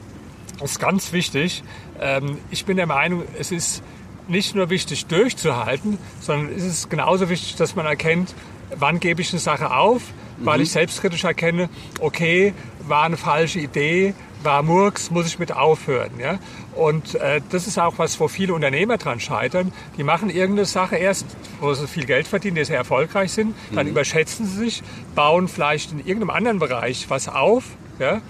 ist 0.63 0.80
ganz 0.80 1.12
wichtig, 1.13 1.63
ähm, 2.00 2.38
ich 2.50 2.65
bin 2.65 2.78
der 2.78 2.88
Meinung, 2.88 3.24
es 3.38 3.52
ist 3.52 3.84
nicht 4.28 4.56
nur 4.56 4.70
wichtig 4.70 5.06
durchzuhalten, 5.08 5.98
sondern 6.20 6.56
es 6.56 6.64
ist 6.64 6.90
genauso 6.90 7.30
wichtig, 7.30 7.56
dass 7.56 7.76
man 7.76 7.86
erkennt, 7.86 8.34
wann 8.76 9.00
gebe 9.00 9.22
ich 9.22 9.32
eine 9.32 9.40
Sache 9.40 9.74
auf, 9.74 10.02
weil 10.40 10.62
ich 10.62 10.72
selbstkritisch 10.72 11.24
erkenne, 11.24 11.70
okay, 12.00 12.54
war 12.88 13.04
eine 13.04 13.18
falsche 13.18 13.60
Idee, 13.60 14.14
war 14.44 14.64
Murks, 14.64 15.12
muss 15.12 15.28
ich 15.28 15.40
mit 15.40 15.52
aufhören. 15.52 16.12
Ja? 16.20 16.40
Und 16.76 17.16
äh, 17.16 17.42
das 17.50 17.68
ist 17.68 17.78
auch 17.78 17.98
was, 17.98 18.20
wo 18.20 18.28
viele 18.28 18.54
Unternehmer 18.54 18.98
dran 18.98 19.20
scheitern. 19.20 19.72
Die 19.98 20.04
machen 20.04 20.30
irgendeine 20.30 20.66
Sache 20.66 20.96
erst, 20.96 21.26
wo 21.60 21.74
sie 21.74 21.88
viel 21.88 22.06
Geld 22.06 22.28
verdienen, 22.28 22.56
die 22.56 22.66
sehr 22.66 22.78
erfolgreich 22.78 23.32
sind, 23.32 23.56
dann 23.74 23.88
überschätzen 23.88 24.48
sie 24.48 24.58
sich, 24.66 24.84
bauen 25.16 25.48
vielleicht 25.48 25.92
in 25.92 26.00
irgendeinem 26.00 26.32
anderen 26.32 26.60
Bereich 26.60 27.06
was 27.10 27.28
auf. 27.28 27.66
Ja? 28.00 28.22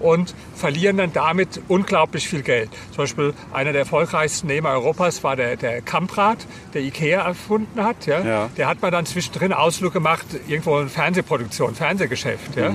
Und 0.00 0.34
verlieren 0.54 0.96
dann 0.96 1.12
damit 1.12 1.60
unglaublich 1.68 2.28
viel 2.28 2.42
Geld. 2.42 2.70
Zum 2.90 3.04
Beispiel 3.04 3.34
einer 3.52 3.72
der 3.72 3.82
erfolgreichsten 3.82 4.46
Nehmer 4.46 4.70
Europas 4.70 5.22
war 5.24 5.36
der, 5.36 5.56
der 5.56 5.82
Kamprad, 5.82 6.38
der 6.74 6.82
Ikea 6.82 7.22
erfunden 7.22 7.82
hat. 7.82 8.06
Ja? 8.06 8.20
Ja. 8.24 8.50
Der 8.56 8.66
hat 8.66 8.82
mal 8.82 8.90
dann 8.90 9.06
zwischendrin 9.06 9.52
Ausflug 9.52 9.92
gemacht, 9.92 10.26
irgendwo 10.46 10.76
eine 10.76 10.88
Fernsehproduktion, 10.88 11.74
Fernsehgeschäft. 11.74 12.56
Ja? 12.56 12.72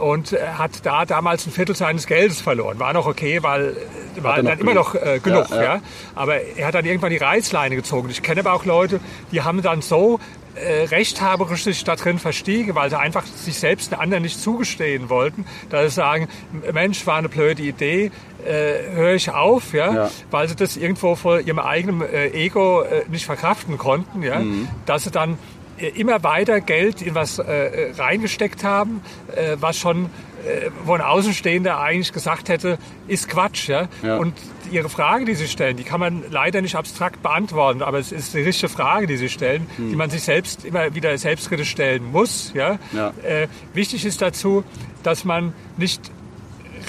Und 0.00 0.32
äh, 0.32 0.38
hat 0.58 0.84
da 0.84 1.04
damals 1.04 1.46
ein 1.46 1.52
Viertel 1.52 1.76
seines 1.76 2.06
Geldes 2.06 2.40
verloren. 2.40 2.78
War 2.78 2.92
noch 2.92 3.06
okay, 3.06 3.42
weil 3.42 3.76
war 4.22 4.36
dann 4.36 4.58
immer 4.58 4.72
genug. 4.72 4.74
noch 4.74 4.94
äh, 4.94 5.18
genug. 5.18 5.50
Ja, 5.50 5.62
ja. 5.62 5.80
Aber 6.14 6.40
er 6.40 6.66
hat 6.66 6.74
dann 6.74 6.84
irgendwann 6.84 7.10
die 7.10 7.16
Reißleine 7.16 7.76
gezogen. 7.76 8.08
Ich 8.10 8.22
kenne 8.22 8.40
aber 8.40 8.52
auch 8.52 8.64
Leute, 8.64 9.00
die 9.32 9.42
haben 9.42 9.62
dann 9.62 9.82
so 9.82 10.20
äh, 10.54 10.84
rechthaberisch 10.84 11.64
sich 11.64 11.84
da 11.84 11.96
drin 11.96 12.18
verstiegen, 12.18 12.74
weil 12.74 12.90
sie 12.90 12.98
einfach 12.98 13.24
sich 13.26 13.58
selbst 13.58 13.92
den 13.92 13.98
anderen 13.98 14.22
nicht 14.22 14.40
zugestehen 14.40 15.08
wollten, 15.08 15.44
dass 15.70 15.84
sie 15.84 15.90
sagen, 16.00 16.28
Mensch, 16.72 17.06
war 17.06 17.16
eine 17.16 17.28
blöde 17.28 17.62
Idee, 17.62 18.10
äh, 18.44 18.90
höre 18.92 19.14
ich 19.14 19.30
auf, 19.30 19.72
ja? 19.72 19.94
Ja. 19.94 20.10
weil 20.30 20.48
sie 20.48 20.56
das 20.56 20.76
irgendwo 20.76 21.14
vor 21.14 21.40
ihrem 21.40 21.58
eigenen 21.58 22.02
äh, 22.02 22.28
Ego 22.28 22.82
äh, 22.82 23.04
nicht 23.08 23.26
verkraften 23.26 23.78
konnten, 23.78 24.22
ja? 24.22 24.40
Mhm. 24.40 24.68
dass 24.86 25.04
sie 25.04 25.10
dann 25.10 25.38
immer 25.78 26.22
weiter 26.22 26.60
Geld 26.60 27.02
in 27.02 27.14
was 27.14 27.38
äh, 27.38 27.42
äh, 27.42 27.92
reingesteckt 27.96 28.64
haben, 28.64 29.02
äh, 29.34 29.56
was 29.60 29.76
schon 29.76 30.06
äh, 30.46 30.70
ein 30.92 31.00
Außenstehender 31.00 31.78
eigentlich 31.78 32.12
gesagt 32.12 32.48
hätte, 32.48 32.78
ist 33.08 33.28
Quatsch. 33.28 33.68
Ja? 33.68 33.88
Ja. 34.02 34.16
Und 34.16 34.34
Ihre 34.70 34.88
Frage, 34.88 35.24
die 35.24 35.34
Sie 35.34 35.48
stellen, 35.48 35.76
die 35.76 35.84
kann 35.84 36.00
man 36.00 36.24
leider 36.30 36.62
nicht 36.62 36.74
abstrakt 36.74 37.22
beantworten, 37.22 37.82
aber 37.82 37.98
es 37.98 38.12
ist 38.12 38.34
die 38.34 38.40
richtige 38.40 38.68
Frage, 38.70 39.06
die 39.06 39.16
Sie 39.16 39.28
stellen, 39.28 39.66
die 39.76 39.94
man 39.94 40.10
sich 40.10 40.22
selbst 40.22 40.64
immer 40.64 40.94
wieder 40.94 41.16
selbstkritisch 41.18 41.70
stellen 41.70 42.10
muss. 42.10 42.52
Ja? 42.54 42.78
Ja. 42.92 43.12
Äh, 43.22 43.48
wichtig 43.74 44.04
ist 44.04 44.22
dazu, 44.22 44.64
dass 45.02 45.24
man 45.24 45.52
nicht 45.76 46.10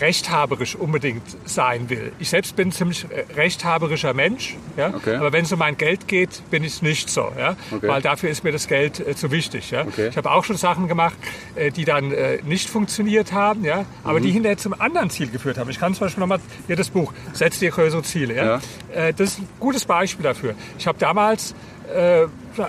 rechthaberisch 0.01 0.75
unbedingt 0.75 1.23
sein 1.45 1.89
will. 1.89 2.11
Ich 2.19 2.29
selbst 2.29 2.55
bin 2.55 2.69
ein 2.69 2.71
ziemlich 2.71 3.05
rechthaberischer 3.35 4.13
Mensch, 4.13 4.55
ja? 4.77 4.93
Okay. 4.93 5.15
aber 5.15 5.31
wenn 5.33 5.45
es 5.45 5.51
um 5.51 5.59
mein 5.59 5.77
Geld 5.77 6.07
geht, 6.07 6.41
bin 6.49 6.63
ich 6.63 6.73
es 6.73 6.81
nicht 6.81 7.09
so, 7.09 7.31
ja? 7.37 7.55
Okay. 7.71 7.87
weil 7.87 8.01
dafür 8.01 8.29
ist 8.29 8.43
mir 8.43 8.51
das 8.51 8.67
Geld 8.67 8.99
äh, 8.99 9.15
zu 9.15 9.31
wichtig. 9.31 9.71
Ja? 9.71 9.81
Okay. 9.85 10.07
Ich 10.09 10.17
habe 10.17 10.31
auch 10.31 10.43
schon 10.43 10.57
Sachen 10.57 10.87
gemacht, 10.87 11.15
äh, 11.55 11.71
die 11.71 11.85
dann 11.85 12.11
äh, 12.11 12.39
nicht 12.43 12.69
funktioniert 12.69 13.31
haben, 13.33 13.63
ja? 13.63 13.85
aber 14.03 14.19
Mhm. 14.19 14.23
die 14.23 14.31
hinterher 14.31 14.57
zum 14.57 14.79
anderen 14.79 15.09
Ziel 15.09 15.29
geführt 15.29 15.57
haben. 15.57 15.69
Ich 15.69 15.79
kann 15.79 15.93
zum 15.93 16.05
Beispiel 16.05 16.21
nochmal 16.21 16.39
hier 16.67 16.75
das 16.75 16.89
Buch 16.89 17.13
Setz 17.33 17.59
dir 17.59 17.71
größere 17.71 18.03
Ziele. 18.03 18.35
Ja? 18.35 18.45
Ja. 18.45 18.61
Äh, 19.07 19.13
das 19.13 19.29
ist 19.31 19.39
ein 19.39 19.47
gutes 19.59 19.85
Beispiel 19.85 20.23
dafür. 20.23 20.55
Ich 20.77 20.87
habe 20.87 20.97
damals 20.99 21.53
äh, 21.93 22.27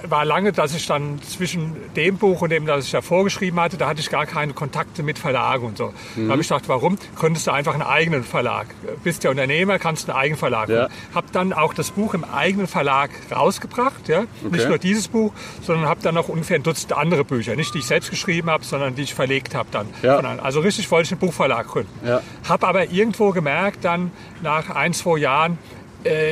war 0.08 0.24
lange, 0.24 0.52
dass 0.52 0.74
ich 0.74 0.86
dann 0.86 1.20
zwischen 1.22 1.76
dem 1.94 2.16
Buch 2.16 2.42
und 2.42 2.50
dem, 2.50 2.66
das 2.66 2.86
ich 2.86 2.90
davor 2.90 3.24
geschrieben 3.24 3.60
hatte, 3.60 3.76
da 3.76 3.88
hatte 3.88 4.00
ich 4.00 4.10
gar 4.10 4.26
keine 4.26 4.52
Kontakte 4.52 5.02
mit 5.02 5.18
Verlagen 5.18 5.66
und 5.66 5.78
so. 5.78 5.92
Da 6.16 6.32
habe 6.32 6.42
ich 6.42 6.48
gedacht, 6.48 6.68
warum? 6.68 6.98
Gründest 7.16 7.46
du 7.46 7.52
einfach 7.52 7.74
einen 7.74 7.82
eigenen 7.82 8.24
Verlag. 8.24 8.66
Bist 9.04 9.24
ja 9.24 9.30
Unternehmer, 9.30 9.78
kannst 9.78 10.08
einen 10.08 10.18
eigenen 10.18 10.38
Verlag. 10.38 10.68
Ja. 10.68 10.74
gründen. 10.74 10.88
Hab 11.14 11.30
dann 11.32 11.52
auch 11.52 11.74
das 11.74 11.90
Buch 11.92 12.14
im 12.14 12.24
eigenen 12.24 12.66
Verlag 12.66 13.10
rausgebracht, 13.34 14.08
ja. 14.08 14.24
Nicht 14.50 14.68
nur 14.68 14.78
dieses 14.78 15.08
Buch, 15.08 15.32
sondern 15.62 15.86
habe 15.88 16.00
dann 16.02 16.14
noch 16.14 16.28
ungefähr 16.28 16.56
ein 16.56 16.62
Dutzend 16.62 16.92
andere 16.92 17.24
Bücher, 17.24 17.54
nicht 17.56 17.74
die 17.74 17.78
ich 17.78 17.86
selbst 17.86 18.10
geschrieben 18.10 18.50
habe, 18.50 18.64
sondern 18.64 18.94
die 18.94 19.02
ich 19.02 19.14
verlegt 19.14 19.54
habe 19.54 19.68
dann. 19.70 19.86
Ja. 20.02 20.18
Also 20.42 20.60
richtig 20.60 20.90
wollte 20.90 21.06
ich 21.06 21.12
einen 21.12 21.20
Buchverlag 21.20 21.68
gründen. 21.68 22.06
Ja. 22.06 22.22
Habe 22.48 22.66
aber 22.66 22.90
irgendwo 22.90 23.30
gemerkt, 23.30 23.84
dann 23.84 24.10
nach 24.42 24.70
ein, 24.70 24.92
zwei 24.92 25.18
Jahren, 25.18 25.52
äh, 25.52 25.56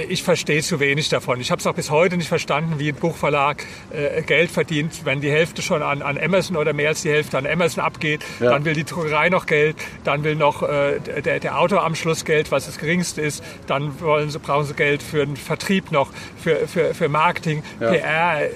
ich 0.04 0.22
verstehe 0.22 0.62
zu 0.62 0.80
wenig 0.80 1.08
davon. 1.08 1.40
Ich 1.40 1.50
habe 1.50 1.60
es 1.60 1.66
auch 1.66 1.74
bis 1.74 1.90
heute 1.90 2.16
nicht 2.16 2.28
verstanden, 2.28 2.78
wie 2.78 2.88
ein 2.88 2.94
Buchverlag 2.94 3.64
äh, 3.90 4.22
Geld 4.22 4.50
verdient, 4.50 5.04
wenn 5.04 5.20
die 5.20 5.30
Hälfte 5.30 5.62
schon 5.62 5.82
an, 5.82 6.02
an 6.02 6.18
Amazon 6.18 6.56
oder 6.56 6.72
mehr 6.72 6.90
als 6.90 7.02
die 7.02 7.10
Hälfte 7.10 7.38
an 7.38 7.46
Amazon 7.46 7.84
abgeht. 7.84 8.24
Ja. 8.40 8.50
Dann 8.50 8.64
will 8.64 8.74
die 8.74 8.84
Druckerei 8.84 9.28
noch 9.28 9.46
Geld, 9.46 9.76
dann 10.04 10.24
will 10.24 10.37
noch 10.37 10.62
äh, 10.62 11.00
der, 11.00 11.40
der 11.40 11.58
Autor 11.58 11.84
am 11.84 11.94
Schluss 11.94 12.24
Geld, 12.24 12.50
was 12.50 12.66
das 12.66 12.78
geringste 12.78 13.20
ist. 13.20 13.42
Dann 13.66 14.00
wollen 14.00 14.30
sie, 14.30 14.38
brauchen 14.38 14.66
sie 14.66 14.74
Geld 14.74 15.02
für 15.02 15.26
den 15.26 15.37
Vertrieb 15.37 15.90
noch, 15.90 16.10
für, 16.37 16.68
für, 16.68 16.94
für 16.94 17.08
Marketing, 17.08 17.62
PR, 17.78 18.42
äh, 18.42 18.50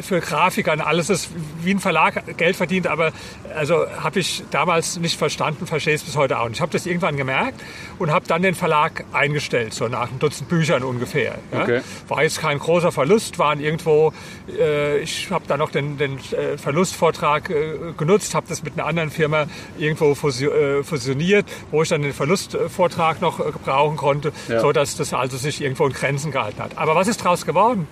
für 0.00 0.20
Grafikern. 0.20 0.80
Alles 0.80 1.10
ist 1.10 1.30
wie 1.62 1.72
ein 1.72 1.80
Verlag 1.80 2.36
Geld 2.36 2.56
verdient, 2.56 2.86
aber 2.86 3.12
also 3.54 3.86
habe 3.90 4.20
ich 4.20 4.42
damals 4.50 4.98
nicht 4.98 5.18
verstanden, 5.18 5.66
verstehe 5.66 5.94
es 5.94 6.02
bis 6.02 6.16
heute 6.16 6.38
auch 6.38 6.48
nicht. 6.48 6.56
Ich 6.56 6.60
habe 6.60 6.72
das 6.72 6.86
irgendwann 6.86 7.16
gemerkt 7.16 7.60
und 7.98 8.10
habe 8.10 8.26
dann 8.26 8.42
den 8.42 8.54
Verlag 8.54 9.04
eingestellt, 9.12 9.74
so 9.74 9.88
nach 9.88 10.10
einem 10.10 10.18
Dutzend 10.18 10.43
15 10.44 10.58
Büchern 10.58 10.82
ungefähr. 10.82 11.38
Okay. 11.52 11.80
War 12.08 12.22
jetzt 12.22 12.40
kein 12.40 12.58
großer 12.58 12.92
Verlust, 12.92 13.38
waren 13.38 13.60
irgendwo, 13.60 14.12
äh, 14.58 14.98
ich 14.98 15.30
habe 15.30 15.44
da 15.46 15.56
noch 15.56 15.70
den, 15.70 15.98
den 15.98 16.18
äh, 16.18 16.56
Verlustvortrag 16.58 17.50
äh, 17.50 17.74
genutzt, 17.96 18.34
habe 18.34 18.46
das 18.48 18.62
mit 18.62 18.74
einer 18.74 18.86
anderen 18.86 19.10
Firma 19.10 19.46
irgendwo 19.78 20.12
äh, 20.12 20.82
fusioniert, 20.82 21.46
wo 21.70 21.82
ich 21.82 21.88
dann 21.88 22.02
den 22.02 22.12
Verlustvortrag 22.12 23.20
noch 23.20 23.40
äh, 23.40 23.50
gebrauchen 23.50 23.96
konnte, 23.96 24.32
Ja. 24.48 24.60
so 24.60 24.72
dass 24.72 24.96
das 24.96 25.12
also 25.12 25.36
sich 25.36 25.60
irgendwo 25.60 25.86
in 25.86 25.92
Grenzen 25.92 26.30
gehalten 26.30 26.62
hat. 26.62 26.76
Aber 26.76 26.94
was 26.94 27.08
ist 27.08 27.20
daraus 27.24 27.44
geworden? 27.46 27.86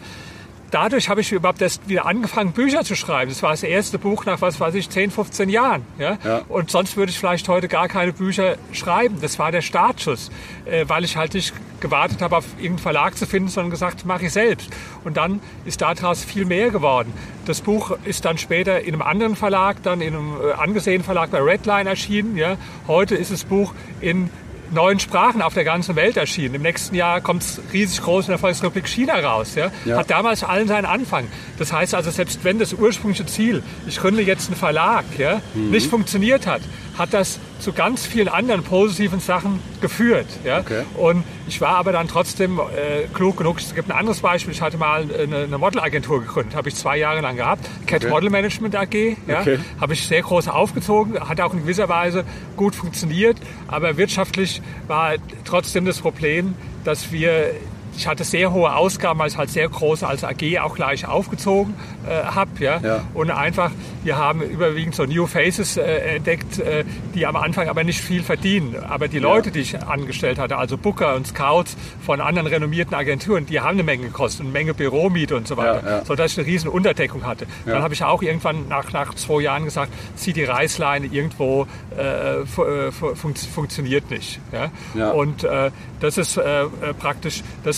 Dadurch 0.72 1.08
habe 1.08 1.20
ich 1.20 1.30
überhaupt 1.30 1.62
erst 1.62 1.88
wieder 1.88 2.06
angefangen, 2.06 2.52
Bücher 2.52 2.82
zu 2.82 2.96
schreiben. 2.96 3.30
Das 3.30 3.42
war 3.42 3.50
das 3.50 3.62
erste 3.62 3.98
Buch 3.98 4.24
nach, 4.24 4.40
was 4.40 4.58
weiß 4.58 4.74
ich, 4.74 4.90
10, 4.90 5.10
15 5.10 5.48
Jahren. 5.48 5.84
Ja? 5.98 6.18
Ja. 6.24 6.42
Und 6.48 6.70
sonst 6.70 6.96
würde 6.96 7.10
ich 7.10 7.18
vielleicht 7.18 7.48
heute 7.48 7.68
gar 7.68 7.88
keine 7.88 8.12
Bücher 8.12 8.56
schreiben. 8.72 9.18
Das 9.20 9.38
war 9.38 9.52
der 9.52 9.62
Startschuss, 9.62 10.30
äh, 10.64 10.84
weil 10.88 11.04
ich 11.04 11.16
halt 11.16 11.34
nicht 11.34 11.52
gewartet 11.80 12.22
habe, 12.22 12.36
auf 12.36 12.46
irgendeinen 12.56 12.78
Verlag 12.78 13.16
zu 13.16 13.26
finden, 13.26 13.48
sondern 13.48 13.70
gesagt, 13.70 14.06
mache 14.06 14.26
ich 14.26 14.32
selbst. 14.32 14.70
Und 15.04 15.16
dann 15.16 15.40
ist 15.64 15.82
daraus 15.82 16.24
viel 16.24 16.46
mehr 16.46 16.70
geworden. 16.70 17.12
Das 17.44 17.60
Buch 17.60 17.96
ist 18.04 18.24
dann 18.24 18.38
später 18.38 18.80
in 18.80 18.94
einem 18.94 19.02
anderen 19.02 19.36
Verlag, 19.36 19.82
dann 19.82 20.00
in 20.00 20.14
einem 20.14 20.36
äh, 20.40 20.52
angesehenen 20.52 21.04
Verlag 21.04 21.30
bei 21.30 21.38
Redline 21.38 21.90
erschienen. 21.90 22.36
Ja? 22.36 22.56
Heute 22.88 23.14
ist 23.14 23.30
das 23.30 23.44
Buch 23.44 23.74
in 24.00 24.30
neun 24.72 24.98
Sprachen 24.98 25.42
auf 25.42 25.54
der 25.54 25.64
ganzen 25.64 25.96
Welt 25.96 26.16
erschienen. 26.16 26.54
Im 26.56 26.62
nächsten 26.62 26.94
Jahr 26.94 27.20
kommt 27.20 27.42
es 27.42 27.60
riesig 27.72 28.02
groß 28.02 28.26
in 28.26 28.30
der 28.32 28.38
Volksrepublik 28.38 28.88
China 28.88 29.14
raus. 29.20 29.54
Ja? 29.54 29.70
Ja. 29.84 29.98
Hat 29.98 30.10
damals 30.10 30.42
allen 30.44 30.68
seinen 30.68 30.86
Anfang. 30.86 31.26
Das 31.58 31.72
heißt 31.72 31.94
also, 31.94 32.10
selbst 32.10 32.44
wenn 32.44 32.58
das 32.58 32.72
ursprüngliche 32.72 33.26
Ziel, 33.26 33.62
ich 33.86 33.98
gründe 33.98 34.22
jetzt 34.22 34.48
einen 34.48 34.56
Verlag, 34.56 35.04
ja, 35.18 35.40
Mhm. 35.54 35.70
nicht 35.70 35.88
funktioniert 35.90 36.46
hat, 36.46 36.62
hat 36.98 37.14
das 37.14 37.38
zu 37.58 37.72
ganz 37.72 38.06
vielen 38.06 38.28
anderen 38.28 38.62
positiven 38.62 39.20
Sachen 39.20 39.60
geführt. 39.80 40.26
Ja? 40.44 40.60
Okay. 40.60 40.82
Und 40.96 41.24
ich 41.48 41.60
war 41.60 41.76
aber 41.76 41.92
dann 41.92 42.08
trotzdem 42.08 42.58
äh, 42.58 43.06
klug 43.14 43.38
genug. 43.38 43.58
Es 43.58 43.74
gibt 43.74 43.90
ein 43.90 43.96
anderes 43.96 44.20
Beispiel. 44.20 44.52
Ich 44.52 44.60
hatte 44.60 44.76
mal 44.76 45.02
eine, 45.02 45.36
eine 45.44 45.58
Modelagentur 45.58 46.20
gegründet, 46.20 46.54
habe 46.54 46.68
ich 46.68 46.74
zwei 46.74 46.96
Jahre 46.98 47.20
lang 47.20 47.36
gehabt. 47.36 47.68
Cat 47.86 48.02
Okay. 48.02 48.10
Model 48.10 48.30
Management 48.30 48.74
AG. 48.74 48.94
Ja? 49.26 49.40
Okay. 49.40 49.58
Habe 49.80 49.92
ich 49.92 50.06
sehr 50.06 50.22
groß 50.22 50.48
aufgezogen, 50.48 51.20
hat 51.20 51.40
auch 51.40 51.52
in 51.54 51.60
gewisser 51.60 51.88
Weise 51.88 52.24
gut 52.56 52.74
funktioniert. 52.74 53.36
Aber 53.68 53.96
wirtschaftlich 53.96 54.60
war 54.88 55.14
trotzdem 55.44 55.84
das 55.84 56.00
Problem, 56.00 56.54
dass 56.84 57.12
wir 57.12 57.52
ich 57.96 58.06
hatte 58.06 58.24
sehr 58.24 58.52
hohe 58.52 58.74
Ausgaben, 58.74 59.18
weil 59.18 59.28
ich 59.28 59.36
halt 59.36 59.50
sehr 59.50 59.68
groß 59.68 60.02
als 60.02 60.24
AG 60.24 60.58
auch 60.60 60.74
gleich 60.74 61.06
aufgezogen 61.06 61.74
äh, 62.08 62.24
habe. 62.24 62.50
Ja? 62.58 62.80
Ja. 62.82 63.00
Und 63.14 63.30
einfach, 63.30 63.70
wir 64.02 64.16
haben 64.16 64.42
überwiegend 64.42 64.94
so 64.94 65.04
New 65.04 65.26
Faces 65.26 65.76
äh, 65.76 66.16
entdeckt, 66.16 66.58
äh, 66.58 66.84
die 67.14 67.26
am 67.26 67.36
Anfang 67.36 67.68
aber 67.68 67.84
nicht 67.84 68.00
viel 68.00 68.22
verdienen. 68.22 68.76
Aber 68.88 69.08
die 69.08 69.18
Leute, 69.18 69.50
die 69.50 69.60
ich 69.60 69.80
angestellt 69.82 70.38
hatte, 70.38 70.56
also 70.56 70.76
Booker 70.78 71.14
und 71.14 71.26
Scouts 71.26 71.76
von 72.04 72.20
anderen 72.20 72.46
renommierten 72.48 72.94
Agenturen, 72.94 73.46
die 73.46 73.60
haben 73.60 73.74
eine 73.74 73.82
Menge 73.82 74.06
gekostet, 74.06 74.42
eine 74.42 74.50
Menge 74.50 74.74
Büromiete 74.74 75.36
und 75.36 75.46
so 75.46 75.56
weiter, 75.56 75.82
Ja, 75.84 75.96
ja. 75.98 76.04
sodass 76.04 76.32
ich 76.32 76.38
eine 76.38 76.46
riesen 76.46 76.68
Unterdeckung 76.68 77.26
hatte. 77.26 77.46
Dann 77.66 77.82
habe 77.82 77.94
ich 77.94 78.02
auch 78.04 78.22
irgendwann 78.22 78.68
nach, 78.68 78.92
nach 78.92 79.14
zwei 79.14 79.42
Jahren 79.42 79.64
gesagt, 79.64 79.92
zieh 80.16 80.32
die 80.32 80.44
Reißleine 80.44 81.06
irgendwo, 81.06 81.66
äh, 81.96 82.44
fu 82.46 82.64
äh, 82.64 82.90
fu 82.92 83.14
funkt 83.14 83.38
funktioniert 83.38 84.10
nicht. 84.10 84.40
Ja? 84.52 84.70
Ja. 84.94 85.10
Und 85.10 85.44
äh, 85.44 85.70
das 86.00 86.18
ist 86.18 86.36
äh, 86.36 86.62
äh, 86.62 86.68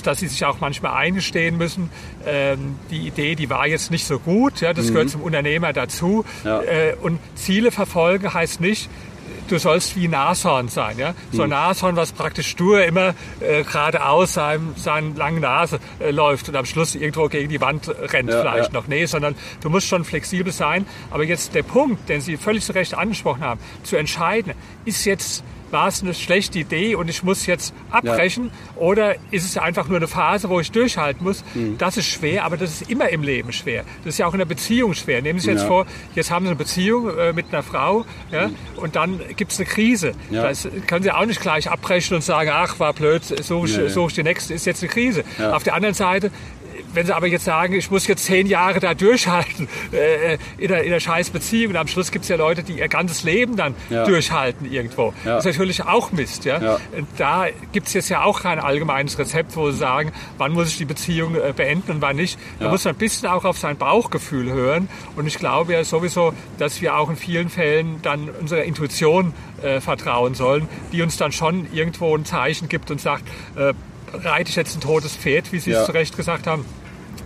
dass, 0.06 0.20
sie 0.20 0.28
sich 0.28 0.44
auch 0.44 0.60
manchmal 0.60 0.94
eingestehen 0.94 1.56
müssen. 1.56 1.90
Ähm, 2.26 2.76
die 2.90 3.06
Idee, 3.06 3.34
die 3.34 3.50
war 3.50 3.66
jetzt 3.66 3.90
nicht 3.90 4.06
so 4.06 4.18
gut. 4.18 4.60
Ja, 4.60 4.72
das 4.72 4.88
gehört 4.88 5.10
zum 5.10 5.22
Unternehmer 5.22 5.72
dazu. 5.72 6.24
Mhm. 6.42 6.48
Ja. 6.48 6.62
Äh, 6.62 6.96
und 7.00 7.18
Ziele 7.34 7.70
verfolgen 7.70 8.32
heißt 8.32 8.60
nicht, 8.60 8.88
du 9.48 9.58
sollst 9.58 9.96
wie 9.96 10.08
Nashorn 10.08 10.68
sein. 10.68 10.98
Ja? 10.98 11.14
So 11.32 11.42
ein 11.42 11.50
Nashorn, 11.50 11.96
was 11.96 12.12
praktisch 12.12 12.48
stur 12.48 12.84
immer 12.84 13.14
äh, 13.40 13.62
geradeaus 13.62 14.34
seinem, 14.34 14.74
seinen 14.76 15.16
langen 15.16 15.40
Nase 15.40 15.80
äh, 16.00 16.10
läuft 16.10 16.48
und 16.48 16.56
am 16.56 16.64
Schluss 16.64 16.94
irgendwo 16.94 17.28
gegen 17.28 17.48
die 17.48 17.60
Wand 17.60 17.88
rennt 17.88 18.30
Ja, 18.30 18.40
vielleicht 18.40 18.72
ja. 18.72 18.78
noch. 18.78 18.86
Nee, 18.86 19.06
sondern 19.06 19.34
du 19.60 19.70
musst 19.70 19.88
schon 19.88 20.04
flexibel 20.04 20.52
sein. 20.52 20.86
Aber 21.10 21.24
jetzt 21.24 21.54
der 21.54 21.62
Punkt, 21.62 22.08
den 22.08 22.20
Sie 22.20 22.36
völlig 22.36 22.64
zu 22.64 22.72
Recht 22.72 22.94
angesprochen 22.94 23.42
haben, 23.42 23.60
zu 23.82 23.96
entscheiden, 23.96 24.54
ist 24.84 25.04
jetzt 25.04 25.44
war 25.74 25.88
es 25.88 26.00
eine 26.02 26.14
schlechte 26.14 26.60
Idee 26.60 26.94
und 26.94 27.10
ich 27.10 27.22
muss 27.22 27.44
jetzt 27.46 27.74
abbrechen 27.90 28.50
oder 28.76 29.16
ist 29.30 29.44
es 29.44 29.58
einfach 29.58 29.88
nur 29.88 29.96
eine 29.98 30.08
Phase, 30.08 30.48
wo 30.48 30.60
ich 30.60 30.70
durchhalten 30.70 31.24
muss? 31.24 31.44
Mhm. 31.54 31.76
Das 31.76 31.96
ist 31.98 32.06
schwer, 32.06 32.44
aber 32.44 32.56
das 32.56 32.80
ist 32.80 32.90
immer 32.90 33.08
im 33.10 33.22
Leben 33.22 33.52
schwer. 33.52 33.84
Das 34.04 34.14
ist 34.14 34.18
ja 34.18 34.26
auch 34.26 34.32
in 34.32 34.38
der 34.38 34.46
Beziehung 34.46 34.94
schwer. 34.94 35.20
Nehmen 35.20 35.38
Sie 35.40 35.44
sich 35.46 35.52
jetzt 35.54 35.62
Ja. 35.62 35.68
vor, 35.68 35.87
jetzt 36.14 36.30
haben 36.30 36.44
Sie 36.46 36.50
eine 36.50 36.56
Beziehung 36.56 37.10
äh, 37.18 37.32
mit 37.32 37.46
einer 37.52 37.62
Frau 37.62 38.06
ja, 38.30 38.50
und 38.76 38.96
dann 38.96 39.20
gibt 39.37 39.52
es 39.52 39.58
eine 39.58 39.66
Krise. 39.68 40.12
Ja. 40.30 40.44
Das 40.44 40.66
können 40.87 41.02
Sie 41.02 41.10
auch 41.10 41.26
nicht 41.26 41.40
gleich 41.40 41.68
abbrechen 41.70 42.14
und 42.14 42.22
sagen, 42.22 42.50
ach, 42.54 42.78
war 42.78 42.92
blöd, 42.94 43.22
suche 43.24 43.66
ich, 43.66 43.76
Nee. 43.76 43.88
suche 43.88 44.08
ich 44.08 44.14
die 44.14 44.22
nächste, 44.22 44.54
ist 44.54 44.64
jetzt 44.66 44.82
eine 44.82 44.92
Krise. 44.92 45.24
Ja. 45.38 45.54
Auf 45.54 45.64
der 45.64 45.74
anderen 45.74 45.94
Seite 45.94 46.30
wenn 46.94 47.07
sie 47.07 47.14
aber 47.14 47.26
jetzt 47.26 47.44
sagen, 47.44 47.74
ich 47.74 47.90
muss 47.90 48.07
jetzt 48.07 48.24
zehn 48.24 48.46
Jahre 48.46 48.80
da 48.80 48.94
durchhalten 48.94 49.68
äh, 49.92 50.38
in, 50.59 50.72
einer, 50.72 50.83
in 50.83 50.90
einer 50.92 51.00
scheiß 51.00 51.30
Beziehung 51.30 51.70
und 51.72 51.76
am 51.76 51.87
Schluss 51.88 52.11
gibt 52.11 52.24
es 52.24 52.28
ja 52.28 52.37
Leute, 52.37 52.62
die 52.62 52.74
ihr 52.78 52.88
ganzes 52.88 53.22
Leben 53.24 53.57
dann 53.57 53.74
Ja. 53.90 54.04
durchhalten 54.04 54.70
irgendwo. 54.70 55.12
Ja. 55.24 55.37
Das 55.37 55.46
ist 55.46 55.52
natürlich 55.52 55.85
auch 55.85 56.12
Mist. 56.12 56.44
Ja? 56.44 56.61
Ja. 56.62 56.78
Da 57.18 57.46
gibt 57.72 57.88
es 57.88 57.94
jetzt 57.94 58.09
ja 58.09 58.22
auch 58.22 58.42
kein 58.42 58.59
allgemeines 58.59 59.18
Rezept, 59.18 59.57
wo 59.57 59.70
sie 59.70 59.78
sagen, 59.78 60.12
wann 60.38 60.52
muss 60.52 60.68
ich 60.68 60.78
die 60.78 60.85
Beziehung 60.85 61.35
äh, 61.35 61.52
beenden 61.54 61.90
und 61.92 62.00
wann 62.02 62.16
nicht. 62.16 62.38
Da 62.61 62.68
muss 62.68 62.85
man 62.85 62.94
ein 62.94 62.98
bisschen 62.98 63.28
auch 63.28 63.44
auf 63.44 63.59
sein 63.59 63.76
Bauchgefühl 63.76 64.50
hören. 64.52 64.88
Und 65.16 65.26
ich 65.26 65.38
glaube 65.38 65.72
ja 65.72 65.85
sowieso, 65.85 66.33
dass 66.59 66.80
wir 66.80 66.96
auch 66.96 67.11
in 67.11 67.16
vielen 67.16 67.48
Fällen 67.48 68.00
dann 68.02 68.28
unserer 68.40 68.64
Intuition 68.64 69.33
äh, 69.62 69.80
vertrauen 69.80 70.35
sollen, 70.35 70.68
die 70.92 71.02
uns 71.02 71.16
dann 71.16 71.33
schon 71.33 71.66
irgendwo 71.72 72.16
ein 72.16 72.24
Zeichen 72.24 72.68
gibt 72.68 72.90
und 72.90 73.00
sagt, 73.00 73.24
äh, 73.57 73.72
reite 74.12 74.50
ich 74.50 74.57
jetzt 74.57 74.76
ein 74.76 74.80
totes 74.80 75.16
Pferd, 75.16 75.52
wie 75.52 75.59
Sie 75.59 75.72
es 75.72 75.87
zu 75.87 75.92
Recht 75.92 76.16
gesagt 76.16 76.46
haben. 76.46 76.64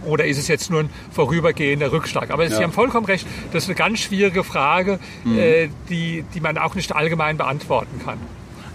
Oder 0.06 0.26
ist 0.26 0.38
es 0.38 0.48
jetzt 0.48 0.70
nur 0.70 0.80
ein 0.80 0.90
vorübergehender 1.10 1.92
Rückschlag? 1.92 2.30
Aber 2.30 2.46
Sie 2.48 2.54
Ja. 2.54 2.62
haben 2.62 2.72
vollkommen 2.72 3.06
recht, 3.06 3.26
das 3.52 3.64
ist 3.64 3.68
eine 3.68 3.76
ganz 3.76 3.98
schwierige 4.00 4.44
Frage, 4.44 4.98
Mhm. 5.24 5.38
äh, 5.38 5.68
die, 5.88 6.24
die 6.34 6.40
man 6.40 6.58
auch 6.58 6.74
nicht 6.74 6.94
allgemein 6.94 7.36
beantworten 7.36 8.00
kann. 8.04 8.18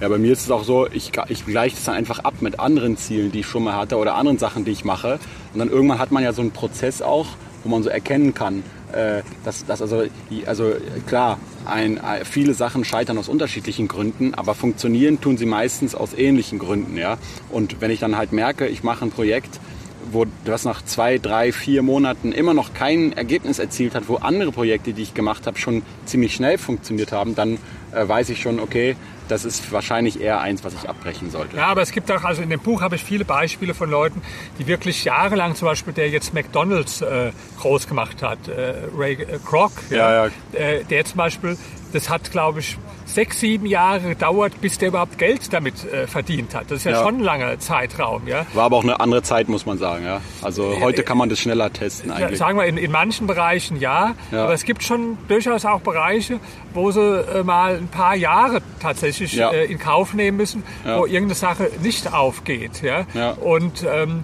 Ja, 0.02 0.10
bei 0.10 0.18
mir 0.18 0.34
ist 0.34 0.42
es 0.44 0.52
auch 0.52 0.64
so, 0.64 0.88
ich, 0.92 1.12
ich 1.30 1.46
gleiche 1.46 1.76
das 1.76 1.86
dann 1.86 1.96
einfach 1.96 2.20
ab 2.20 2.36
mit 2.42 2.60
anderen 2.60 2.98
Zielen, 2.98 3.32
die 3.32 3.40
ich 3.42 3.46
schon 3.48 3.64
mal 3.64 3.76
hatte 3.76 3.96
oder 3.98 4.16
anderen 4.16 4.38
Sachen, 4.38 4.66
die 4.66 4.72
ich 4.72 4.84
mache. 4.84 5.20
Und 5.54 5.60
dann 5.60 5.70
irgendwann 5.70 6.00
hat 6.00 6.12
man 6.12 6.24
ja 6.24 6.34
so 6.34 6.42
einen 6.42 6.52
Prozess 6.52 7.02
auch, 7.02 7.28
wo 7.64 7.70
man 7.70 7.84
so 7.84 7.90
erkennen 7.90 8.34
kann, 8.34 8.64
äh, 8.92 9.22
dass, 9.46 9.66
dass 9.66 9.82
also, 9.82 10.04
also 10.46 10.74
klar, 11.08 11.40
ein, 11.66 11.98
äh, 11.98 12.26
viele 12.26 12.54
Sachen 12.54 12.84
scheitern 12.84 13.18
aus 13.18 13.30
unterschiedlichen 13.30 13.88
Gründen, 13.88 14.34
aber 14.34 14.54
funktionieren 14.56 15.22
tun 15.22 15.38
sie 15.38 15.46
meistens 15.46 15.96
aus 15.96 16.14
ähnlichen 16.14 16.60
Gründen. 16.60 16.98
Ja? 16.98 17.18
Und 17.50 17.80
wenn 17.80 17.90
ich 17.90 18.00
dann 18.02 18.18
halt 18.18 18.34
merke, 18.34 18.68
ich 18.68 18.84
mache 18.84 19.06
ein 19.06 19.12
Projekt, 19.12 19.62
wo 20.12 20.26
das 20.46 20.66
nach 20.66 20.84
zwei, 20.84 21.18
drei, 21.18 21.52
vier 21.52 21.82
Monaten 21.82 22.32
immer 22.32 22.54
noch 22.54 22.74
kein 22.74 23.14
Ergebnis 23.14 23.60
erzielt 23.60 23.96
hat, 23.96 24.08
wo 24.08 24.16
andere 24.16 24.52
Projekte, 24.52 24.94
die 24.94 25.04
ich 25.04 25.14
gemacht 25.14 25.48
habe, 25.48 25.58
schon 25.58 25.84
ziemlich 26.06 26.34
schnell 26.34 26.58
funktioniert 26.58 27.12
haben, 27.12 27.36
dann 27.36 27.58
äh, 27.94 28.08
weiß 28.08 28.30
ich 28.30 28.42
schon, 28.42 28.60
okay, 28.60 28.96
das 29.28 29.46
ist 29.46 29.72
wahrscheinlich 29.72 30.20
eher 30.20 30.42
eins, 30.42 30.64
was 30.64 30.74
ich 30.74 30.90
abbrechen 30.90 31.32
sollte. 31.32 31.56
Ja, 31.56 31.68
aber 31.68 31.82
es 31.82 31.92
gibt 31.92 32.12
auch, 32.12 32.24
also 32.24 32.42
in 32.42 32.50
dem 32.50 32.60
Buch 32.60 32.82
habe 32.82 32.96
ich 32.96 33.04
viele 33.04 33.26
Beispiele 33.26 33.74
von 33.74 33.90
Leuten, 33.90 34.22
die 34.60 34.68
wirklich 34.68 35.04
jahrelang, 35.06 35.56
zum 35.56 35.68
Beispiel 35.68 35.94
der 35.94 36.10
jetzt 36.10 36.34
McDonalds 36.34 37.02
äh, 37.02 37.32
groß 37.60 37.88
gemacht 37.88 38.22
hat, 38.22 38.48
äh, 38.48 38.74
Ray 38.96 39.14
äh, 39.14 39.40
Kroc, 39.44 39.72
Ja, 39.90 40.26
ja. 40.28 40.32
Äh, 40.54 40.84
der 40.84 41.06
zum 41.06 41.18
Beispiel, 41.18 41.58
das 41.94 42.10
hat, 42.10 42.32
glaube 42.32 42.60
ich, 42.60 42.78
sechs, 43.06 43.40
sieben 43.40 43.66
Jahre 43.68 44.02
gedauert, 44.02 44.60
bis 44.62 44.78
der 44.80 44.90
überhaupt 44.90 45.18
Geld 45.18 45.54
damit 45.54 45.86
äh, 45.86 46.08
verdient 46.08 46.56
hat. 46.56 46.66
Das 46.72 46.80
ist 46.80 46.86
ja, 46.86 46.92
Ja. 46.94 47.04
schon 47.04 47.18
ein 47.18 47.20
langer 47.24 47.60
Zeitraum, 47.60 48.28
ja. 48.28 48.46
War 48.54 48.66
aber 48.66 48.78
auch 48.78 48.84
eine 48.84 49.00
andere 49.00 49.22
Zeit, 49.22 49.48
muss 49.50 49.66
man 49.66 49.78
sagen. 49.78 50.04
Ja? 50.06 50.22
Also 50.42 50.80
heute 50.82 51.04
kann 51.04 51.18
man 51.18 51.30
das 51.30 51.40
schneller 51.40 51.72
testen 51.72 52.12
eigentlich. 52.12 52.40
Sagen 52.40 52.58
wir, 52.58 52.66
in, 52.66 52.78
in 52.78 52.92
manchen 52.92 53.28
Bereichen 53.28 53.80
ja, 53.80 54.16
Ja. 54.32 54.44
aber 54.46 54.54
es 54.54 54.64
gibt 54.64 54.84
schon 54.84 55.18
durchaus 55.28 55.66
auch 55.66 55.82
Bereiche, 55.82 56.40
wo 56.74 56.92
sie 56.92 57.00
äh, 57.02 57.44
mal 57.44 57.76
ein 57.78 57.88
paar 57.88 58.16
Jahre 58.16 58.62
tatsächlich 58.82 59.40
äh, 59.40 59.66
in 59.66 59.78
Kauf 59.80 60.14
nehmen 60.14 60.38
müssen, 60.38 60.64
wo 60.84 61.06
irgendeine 61.06 61.36
Sache 61.36 61.70
nicht 61.82 62.12
aufgeht. 62.14 62.82
Ja. 62.82 63.06
Und 63.32 63.86
ähm, 63.88 64.24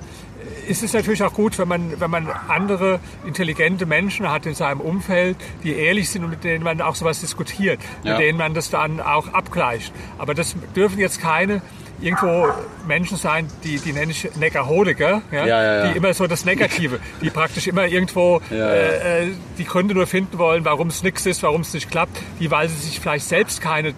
es 0.69 0.83
ist 0.83 0.93
natürlich 0.93 1.23
auch 1.23 1.33
gut, 1.33 1.57
wenn 1.59 1.67
man, 1.67 1.99
wenn 1.99 2.11
man 2.11 2.27
andere 2.47 2.99
intelligente 3.25 3.85
Menschen 3.85 4.29
hat 4.31 4.45
in 4.45 4.53
seinem 4.55 4.81
Umfeld, 4.81 5.37
die 5.63 5.73
ehrlich 5.75 6.09
sind 6.09 6.23
und 6.23 6.29
mit 6.31 6.43
denen 6.43 6.63
man 6.63 6.81
auch 6.81 6.95
sowas 6.95 7.19
diskutiert, 7.21 7.79
Ja. 8.03 8.11
mit 8.13 8.21
denen 8.21 8.37
man 8.37 8.53
das 8.53 8.69
dann 8.69 8.99
auch 9.01 9.33
abgleicht. 9.33 9.93
Aber 10.17 10.33
das 10.33 10.55
dürfen 10.75 10.99
jetzt 10.99 11.21
keine 11.21 11.61
irgendwo 12.01 12.47
Menschen 12.87 13.17
sein, 13.17 13.47
die, 13.65 13.77
die 13.77 13.91
nenne 13.91 14.11
ich 14.11 14.29
Neckerholiker, 14.37 15.21
ja? 15.33 15.45
Ja, 15.45 15.63
ja, 15.63 15.91
die 15.91 15.97
immer 15.97 16.13
so 16.13 16.27
das 16.27 16.45
Negative, 16.45 16.99
die 17.21 17.29
praktisch 17.29 17.67
immer 17.67 17.87
irgendwo. 17.87 18.41
Äh, 18.51 19.23
äh, 19.25 19.27
die 19.57 19.65
Gründe 19.65 19.93
nur 19.93 20.07
finden 20.07 20.37
wollen, 20.37 20.63
warum 20.63 20.87
es 20.87 21.03
nichts 21.03 21.25
ist, 21.25 21.43
warum 21.43 21.59
es 21.61 21.73
nicht 21.73 21.91
klappt, 21.91 22.17
die, 22.39 22.49
weil 22.51 22.69
sie 22.69 22.77
sich 22.77 22.99
vielleicht 23.01 23.27
selbst 23.27 23.59
keine 23.59 23.93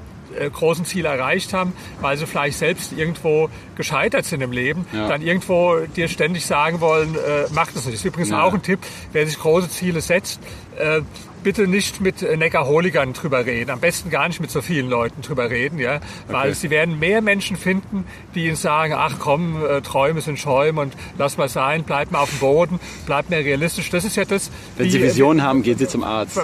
großen 0.53 0.85
Ziele 0.85 1.09
erreicht 1.09 1.53
haben, 1.53 1.73
weil 2.01 2.17
sie 2.17 2.25
vielleicht 2.25 2.57
selbst 2.57 2.93
irgendwo 2.93 3.49
gescheitert 3.75 4.25
sind 4.25 4.41
im 4.41 4.51
Leben, 4.51 4.85
Ja. 4.91 5.07
dann 5.07 5.21
irgendwo 5.21 5.79
dir 5.95 6.07
ständig 6.07 6.45
sagen 6.45 6.79
wollen, 6.81 7.15
äh, 7.15 7.45
mach 7.51 7.67
das 7.67 7.85
nicht. 7.85 7.87
Das 7.87 7.93
ist 7.95 8.05
übrigens 8.05 8.29
Ja. 8.29 8.43
auch 8.43 8.53
ein 8.53 8.61
Tipp, 8.61 8.79
wer 9.11 9.25
sich 9.25 9.37
große 9.39 9.69
Ziele 9.69 10.01
setzt, 10.01 10.39
äh, 10.77 11.01
bitte 11.43 11.67
nicht 11.67 12.01
mit 12.01 12.21
Neckerholigern 12.21 13.13
drüber 13.13 13.45
reden. 13.45 13.71
Am 13.71 13.79
besten 13.79 14.09
gar 14.09 14.27
nicht 14.27 14.39
mit 14.39 14.51
so 14.51 14.61
vielen 14.61 14.89
Leuten 14.89 15.21
drüber 15.21 15.49
reden, 15.49 15.79
ja. 15.79 15.99
Weil 16.27 16.49
okay. 16.49 16.53
sie 16.53 16.69
werden 16.69 16.99
mehr 16.99 17.21
Menschen 17.21 17.57
finden, 17.57 18.05
die 18.35 18.45
ihnen 18.45 18.55
sagen, 18.55 18.93
ach 18.95 19.15
komm, 19.19 19.63
äh, 19.63 19.81
Träume 19.81 20.21
sind 20.21 20.39
Schäume 20.39 20.81
und 20.81 20.93
lass 21.17 21.37
mal 21.37 21.49
sein, 21.49 21.83
bleib 21.83 22.11
mal 22.11 22.19
auf 22.19 22.29
dem 22.29 22.39
Boden, 22.39 22.79
bleib 23.05 23.29
mehr 23.29 23.43
realistisch. 23.43 23.89
Das 23.89 24.05
ist 24.05 24.15
ja 24.15 24.25
das. 24.25 24.51
Wenn 24.77 24.85
die, 24.85 24.91
Sie 24.91 25.01
Visionen 25.01 25.39
äh, 25.39 25.43
haben, 25.43 25.63
gehen 25.63 25.77
Sie 25.77 25.87
zum 25.87 26.03
Arzt. 26.03 26.37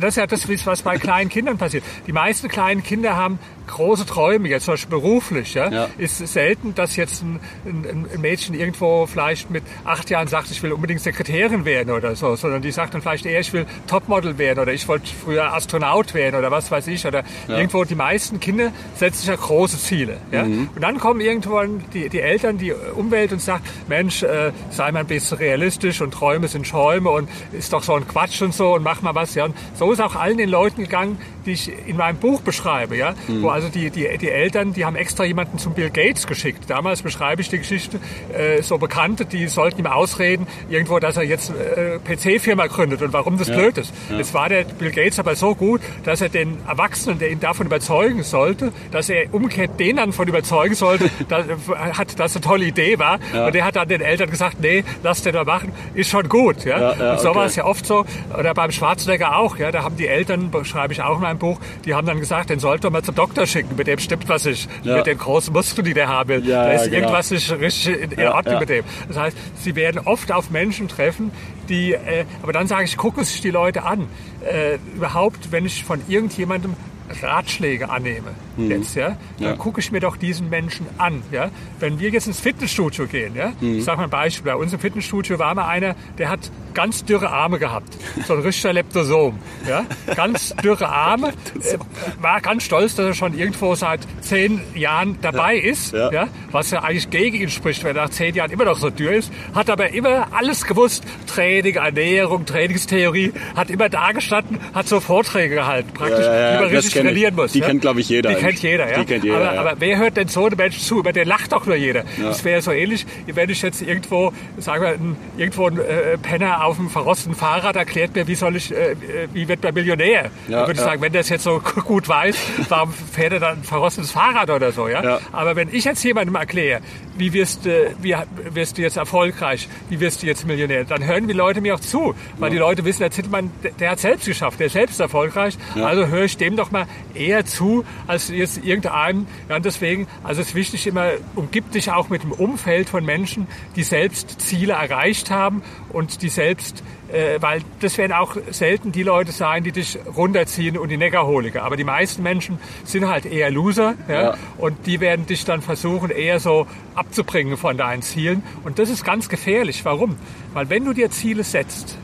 Das 0.00 0.10
ist 0.10 0.16
ja 0.16 0.26
das, 0.26 0.66
was 0.66 0.82
bei 0.82 0.98
kleinen 0.98 1.30
Kindern 1.30 1.58
passiert. 1.58 1.84
Die 2.06 2.12
meisten 2.12 2.48
kleinen 2.48 2.82
Kinder 2.82 3.16
haben 3.16 3.38
große 3.70 4.06
Träume, 4.06 4.48
jetzt 4.48 4.64
zum 4.64 4.74
Beispiel 4.74 4.90
beruflich, 4.90 5.54
ja, 5.54 5.70
ja. 5.70 5.88
ist 5.98 6.18
selten, 6.18 6.74
dass 6.74 6.96
jetzt 6.96 7.22
ein, 7.22 7.40
ein, 7.64 8.06
ein, 8.12 8.20
Mädchen 8.20 8.54
irgendwo 8.54 9.06
vielleicht 9.06 9.50
mit 9.50 9.62
acht 9.84 10.10
Jahren 10.10 10.28
sagt, 10.28 10.50
ich 10.50 10.62
will 10.62 10.72
unbedingt 10.72 11.00
Sekretärin 11.00 11.64
werden 11.64 11.92
oder 11.94 12.14
so, 12.16 12.36
sondern 12.36 12.62
die 12.62 12.70
sagt 12.70 12.94
dann 12.94 13.02
vielleicht 13.02 13.26
eher, 13.26 13.40
ich 13.40 13.52
will 13.52 13.66
Topmodel 13.86 14.38
werden 14.38 14.60
oder 14.60 14.72
ich 14.72 14.86
wollte 14.88 15.06
früher 15.06 15.52
Astronaut 15.52 16.14
werden 16.14 16.36
oder 16.36 16.50
was 16.50 16.70
weiß 16.70 16.86
ich 16.88 17.06
oder 17.06 17.24
ja. 17.48 17.56
irgendwo 17.56 17.84
die 17.84 17.94
meisten 17.94 18.40
Kinder 18.40 18.72
setzen 18.94 19.18
sich 19.18 19.28
ja 19.28 19.36
große 19.36 19.78
Ziele, 19.78 20.18
ja. 20.32 20.44
Mhm. 20.44 20.70
Und 20.74 20.80
dann 20.82 20.98
kommen 20.98 21.20
irgendwann 21.20 21.84
die, 21.94 22.08
die 22.08 22.20
Eltern, 22.20 22.58
die 22.58 22.72
Umwelt 22.72 23.32
und 23.32 23.40
sagt, 23.40 23.66
Mensch, 23.88 24.22
äh, 24.22 24.52
sei 24.70 24.92
mal 24.92 25.00
ein 25.00 25.06
bisschen 25.06 25.38
realistisch 25.38 26.00
und 26.00 26.12
Träume 26.12 26.48
sind 26.48 26.66
Schäume 26.66 27.10
und 27.10 27.28
ist 27.52 27.72
doch 27.72 27.82
so 27.82 27.94
ein 27.94 28.06
Quatsch 28.06 28.42
und 28.42 28.54
so 28.54 28.74
und 28.74 28.82
mach 28.82 29.02
mal 29.02 29.14
was, 29.14 29.34
ja. 29.34 29.44
Und 29.44 29.54
so 29.78 29.92
ist 29.92 30.00
auch 30.00 30.16
allen 30.16 30.38
den 30.38 30.48
Leuten 30.48 30.82
gegangen, 30.82 31.18
die 31.46 31.52
ich 31.52 31.72
in 31.86 31.96
meinem 31.96 32.16
Buch 32.16 32.40
beschreibe, 32.42 32.96
ja, 32.96 33.14
mhm. 33.28 33.42
wo 33.42 33.48
also 33.60 33.72
die, 33.72 33.90
die, 33.90 34.18
die 34.18 34.30
Eltern, 34.30 34.72
die 34.72 34.84
haben 34.84 34.96
extra 34.96 35.24
jemanden 35.24 35.58
zum 35.58 35.74
Bill 35.74 35.90
Gates 35.90 36.26
geschickt. 36.26 36.64
Damals 36.68 37.02
beschreibe 37.02 37.42
ich 37.42 37.48
die 37.48 37.58
Geschichte, 37.58 37.98
äh, 38.32 38.62
so 38.62 38.78
Bekannte, 38.78 39.24
die 39.24 39.48
sollten 39.48 39.80
ihm 39.80 39.86
ausreden, 39.86 40.46
irgendwo, 40.68 40.98
dass 40.98 41.16
er 41.16 41.24
jetzt 41.24 41.50
äh, 41.50 41.98
PC-Firma 41.98 42.66
gründet 42.66 43.02
und 43.02 43.12
warum 43.12 43.38
das 43.38 43.48
ja. 43.48 43.56
blöd 43.56 43.78
ist. 43.78 43.92
Ja. 44.10 44.18
Jetzt 44.18 44.34
war 44.34 44.48
der 44.48 44.64
Bill 44.64 44.90
Gates 44.90 45.18
aber 45.18 45.34
so 45.36 45.54
gut, 45.54 45.80
dass 46.04 46.20
er 46.20 46.28
den 46.28 46.58
Erwachsenen, 46.66 47.18
der 47.18 47.30
ihn 47.30 47.40
davon 47.40 47.66
überzeugen 47.66 48.22
sollte, 48.22 48.72
dass 48.90 49.08
er 49.08 49.32
umgekehrt 49.32 49.78
den 49.78 49.96
dann 49.96 50.12
von 50.12 50.28
überzeugen 50.28 50.74
sollte, 50.74 51.10
dass, 51.28 51.46
hat, 51.76 52.18
dass 52.18 52.34
eine 52.34 52.42
tolle 52.42 52.64
Idee 52.64 52.98
war. 52.98 53.18
Ja. 53.34 53.46
Und 53.46 53.54
der 53.54 53.64
hat 53.64 53.76
dann 53.76 53.88
den 53.88 54.00
Eltern 54.00 54.30
gesagt, 54.30 54.60
nee, 54.60 54.84
lass 55.02 55.22
den 55.22 55.34
doch 55.34 55.44
machen, 55.44 55.72
ist 55.94 56.10
schon 56.10 56.28
gut. 56.28 56.64
Ja 56.64 56.90
und 56.90 57.20
so 57.20 57.30
okay. 57.30 57.38
war 57.38 57.46
es 57.46 57.56
ja 57.56 57.64
oft 57.64 57.86
so. 57.86 58.04
Oder 58.38 58.54
beim 58.54 58.70
Schwarzenegger 58.70 59.36
auch. 59.36 59.56
Ja? 59.56 59.70
Da 59.70 59.82
haben 59.82 59.96
die 59.96 60.06
Eltern, 60.06 60.50
beschreibe 60.50 60.92
ich 60.92 61.02
auch 61.02 61.16
in 61.16 61.22
meinem 61.22 61.38
Buch, 61.38 61.58
die 61.84 61.94
haben 61.94 62.06
dann 62.06 62.18
gesagt, 62.18 62.50
den 62.50 62.60
sollte 62.60 62.90
man 62.90 63.02
zum 63.02 63.14
Doktor 63.14 63.39
schicken, 63.46 63.76
mit 63.76 63.86
dem 63.86 63.98
stimmt 63.98 64.28
was 64.28 64.44
nicht. 64.44 64.68
Mit 64.84 65.06
den 65.06 65.18
großen 65.18 65.52
Muskeln, 65.52 65.84
die 65.84 65.94
der 65.94 66.08
haben 66.08 66.28
will. 66.28 66.42
da 66.42 66.72
ist 66.72 66.84
genau. 66.84 66.96
irgendwas 66.96 67.30
nicht 67.30 67.50
richtig 67.50 68.12
in 68.12 68.26
Ordnung 68.28 68.58
mit 68.58 68.68
dem. 68.68 68.84
Das 69.08 69.16
heißt, 69.16 69.36
sie 69.60 69.74
werden 69.76 70.00
oft 70.04 70.32
auf 70.32 70.50
Menschen 70.50 70.88
treffen, 70.88 71.30
die, 71.68 71.92
äh, 71.92 72.24
aber 72.42 72.52
dann 72.52 72.66
sage 72.66 72.84
ich, 72.84 72.96
gucken 72.96 73.24
sich 73.24 73.40
die 73.40 73.50
Leute 73.50 73.84
an. 73.84 74.08
Äh, 74.44 74.78
überhaupt, 74.94 75.52
wenn 75.52 75.66
ich 75.66 75.84
von 75.84 76.00
irgendjemandem 76.08 76.74
Ratschläge 77.22 77.90
annehme, 77.90 78.34
mhm. 78.56 78.70
jetzt, 78.70 78.94
ja, 78.94 79.16
dann 79.38 79.48
ja. 79.48 79.56
gucke 79.56 79.80
ich 79.80 79.92
mir 79.92 80.00
doch 80.00 80.16
diesen 80.16 80.48
Menschen 80.48 80.86
an. 80.98 81.22
Ja? 81.30 81.50
Wenn 81.78 81.98
wir 81.98 82.10
jetzt 82.10 82.26
ins 82.26 82.40
Fitnessstudio 82.40 83.06
gehen, 83.06 83.34
ja, 83.34 83.52
mhm. 83.60 83.78
ich 83.78 83.84
sage 83.84 83.98
mal 83.98 84.04
ein 84.04 84.10
Beispiel, 84.10 84.50
bei 84.50 84.56
uns 84.56 84.72
im 84.72 84.80
Fitnessstudio 84.80 85.38
war 85.38 85.54
mal 85.54 85.66
einer, 85.66 85.94
der 86.18 86.28
hat 86.28 86.50
ganz 86.74 87.04
dürre 87.04 87.30
Arme 87.30 87.58
gehabt, 87.58 87.96
so 88.26 88.34
ein 88.34 88.40
richtiger 88.40 88.72
Leptosom. 88.72 89.38
Ja? 89.68 89.84
Ganz 90.14 90.54
dürre 90.56 90.88
Arme, 90.88 91.28
äh, 91.62 91.78
war 92.20 92.40
ganz 92.40 92.64
stolz, 92.64 92.94
dass 92.94 93.06
er 93.06 93.14
schon 93.14 93.36
irgendwo 93.36 93.74
seit 93.74 94.00
zehn 94.20 94.60
Jahren 94.74 95.18
dabei 95.20 95.56
ja. 95.56 95.70
ist, 95.70 95.92
ja. 95.92 96.10
ja. 96.12 96.28
was 96.50 96.70
ja 96.70 96.82
eigentlich 96.82 97.10
gegen 97.10 97.40
ihn 97.40 97.50
spricht, 97.50 97.84
wenn 97.84 97.96
er 97.96 98.04
nach 98.04 98.10
zehn 98.10 98.34
Jahren 98.34 98.50
immer 98.50 98.64
noch 98.64 98.78
so 98.78 98.90
dürr 98.90 99.12
ist, 99.12 99.32
hat 99.54 99.70
aber 99.70 99.90
immer 99.90 100.28
alles 100.32 100.64
gewusst, 100.64 101.04
Training, 101.26 101.76
Ernährung, 101.76 102.46
Trainingstheorie, 102.46 103.32
hat 103.56 103.70
immer 103.70 103.88
da 103.88 104.12
gestanden, 104.12 104.58
hat 104.74 104.88
so 104.88 105.00
Vorträge 105.00 105.56
gehalten, 105.56 105.90
praktisch, 105.92 106.24
ja, 106.24 106.52
ja, 106.52 106.58
wie 106.58 106.64
man 106.64 106.74
richtig 106.74 106.99
trainieren 107.02 107.34
muss. 107.34 107.52
Die 107.52 107.60
ja? 107.60 107.66
kennt, 107.66 107.80
glaube 107.80 108.00
ich, 108.00 108.08
jeder. 108.08 108.30
Die 108.30 108.36
kennt 108.36 108.62
jeder, 108.62 108.90
ja. 108.90 108.98
Die 108.98 109.04
kennt 109.04 109.24
jeder, 109.24 109.36
aber, 109.36 109.54
ja. 109.54 109.60
aber 109.60 109.74
wer 109.78 109.98
hört 109.98 110.16
denn 110.16 110.28
so 110.28 110.46
einen 110.46 110.56
Menschen 110.56 110.82
zu? 110.82 110.98
Über 111.00 111.12
den 111.12 111.26
lacht 111.26 111.52
doch 111.52 111.66
nur 111.66 111.76
jeder. 111.76 112.04
Ja. 112.18 112.28
Das 112.28 112.44
wäre 112.44 112.62
so 112.62 112.72
ähnlich, 112.72 113.06
wenn 113.26 113.50
ich 113.50 113.62
jetzt 113.62 113.82
irgendwo, 113.82 114.32
sagen 114.58 114.82
wir, 114.82 114.90
ein, 114.90 115.16
irgendwo 115.36 115.66
ein 115.66 115.78
äh, 115.78 116.18
Penner 116.18 116.64
auf 116.64 116.78
einem 116.78 116.90
verrosteten 116.90 117.34
Fahrrad 117.34 117.76
erklärt 117.76 118.14
mir, 118.14 118.26
wie 118.26 118.34
soll 118.34 118.56
ich, 118.56 118.72
äh, 118.72 118.96
wie 119.32 119.48
wird 119.48 119.62
man 119.62 119.74
Millionär? 119.74 120.30
Ja, 120.48 120.58
dann 120.58 120.66
würde 120.68 120.72
ich 120.72 120.80
sagen, 120.80 121.02
wenn 121.02 121.12
der 121.12 121.22
es 121.22 121.28
jetzt 121.28 121.44
so 121.44 121.60
gut 121.84 122.08
weiß, 122.08 122.36
warum 122.68 122.92
fährt 122.92 123.32
er 123.34 123.40
dann 123.40 123.58
ein 123.58 123.64
verrostetes 123.64 124.10
Fahrrad 124.10 124.50
oder 124.50 124.72
so, 124.72 124.88
ja? 124.88 125.20
Aber 125.32 125.56
wenn 125.56 125.68
ich 125.72 125.84
jetzt 125.84 126.02
jemandem 126.04 126.34
erkläre, 126.34 126.80
wie 127.16 127.32
wirst, 127.32 127.66
äh, 127.66 127.90
wie 128.00 128.16
wirst 128.52 128.78
du 128.78 128.82
jetzt 128.82 128.96
erfolgreich, 128.96 129.68
wie 129.88 130.00
wirst 130.00 130.22
du 130.22 130.26
jetzt 130.26 130.46
Millionär, 130.46 130.84
dann 130.84 131.04
hören 131.04 131.28
die 131.28 131.34
Leute 131.34 131.60
mir 131.60 131.74
auch 131.74 131.80
zu, 131.80 132.14
weil 132.38 132.50
die 132.50 132.58
Leute 132.58 132.84
wissen, 132.84 133.00
der 133.00 133.10
Zittmann, 133.10 133.50
der, 133.62 133.72
der 133.72 133.90
hat 133.90 134.00
selbst 134.00 134.26
geschafft, 134.26 134.58
der 134.58 134.66
ist 134.66 134.72
selbst 134.72 135.00
erfolgreich, 135.00 135.56
also 135.74 136.06
höre 136.06 136.24
ich 136.24 136.36
dem 136.36 136.56
doch 136.56 136.70
mal 136.70 136.86
eher 137.14 137.44
zu, 137.44 137.84
als 138.06 138.28
jetzt 138.28 138.64
irgendeinem. 138.64 139.26
Ja, 139.48 139.56
und 139.56 139.64
deswegen, 139.64 140.06
also 140.22 140.40
es 140.40 140.48
ist 140.48 140.54
wichtig 140.54 140.86
immer, 140.86 141.10
umgibt 141.34 141.74
dich 141.74 141.90
auch 141.90 142.08
mit 142.08 142.22
dem 142.22 142.32
Umfeld 142.32 142.88
von 142.88 143.04
Menschen, 143.04 143.46
die 143.76 143.82
selbst 143.82 144.40
Ziele 144.40 144.74
erreicht 144.74 145.30
haben 145.30 145.62
und 145.92 146.22
die 146.22 146.28
selbst 146.28 146.82
äh, 147.12 147.40
weil 147.40 147.62
das 147.80 147.98
werden 147.98 148.12
auch 148.12 148.36
selten 148.50 148.92
die 148.92 149.02
Leute 149.02 149.32
sein, 149.32 149.64
die 149.64 149.72
dich 149.72 149.98
runterziehen 150.16 150.78
und 150.78 150.88
die 150.88 150.96
Neckerholiger. 150.96 151.64
Aber 151.64 151.76
die 151.76 151.84
meisten 151.84 152.22
Menschen 152.22 152.58
sind 152.84 153.08
halt 153.08 153.26
eher 153.26 153.50
Loser 153.50 153.94
ja, 154.08 154.22
ja. 154.22 154.34
und 154.58 154.86
die 154.86 155.00
werden 155.00 155.26
dich 155.26 155.44
dann 155.44 155.62
versuchen, 155.62 156.10
eher 156.10 156.40
so 156.40 156.66
abzubringen 156.94 157.56
von 157.56 157.76
deinen 157.76 158.02
Zielen. 158.02 158.42
Und 158.64 158.78
das 158.78 158.90
ist 158.90 159.04
ganz 159.04 159.28
gefährlich. 159.28 159.84
Warum? 159.84 160.16
Weil 160.54 160.70
wenn 160.70 160.84
du 160.84 160.92
dir 160.92 161.10
Ziele 161.10 161.44
setzt, 161.44 161.96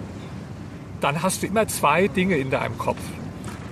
dann 1.01 1.23
hast 1.23 1.43
du 1.43 1.47
immer 1.47 1.69
zwei 1.69 2.09
Dinge 2.09 2.37
in 2.37 2.51
deinem 2.51 2.79
Kopf. 2.79 2.99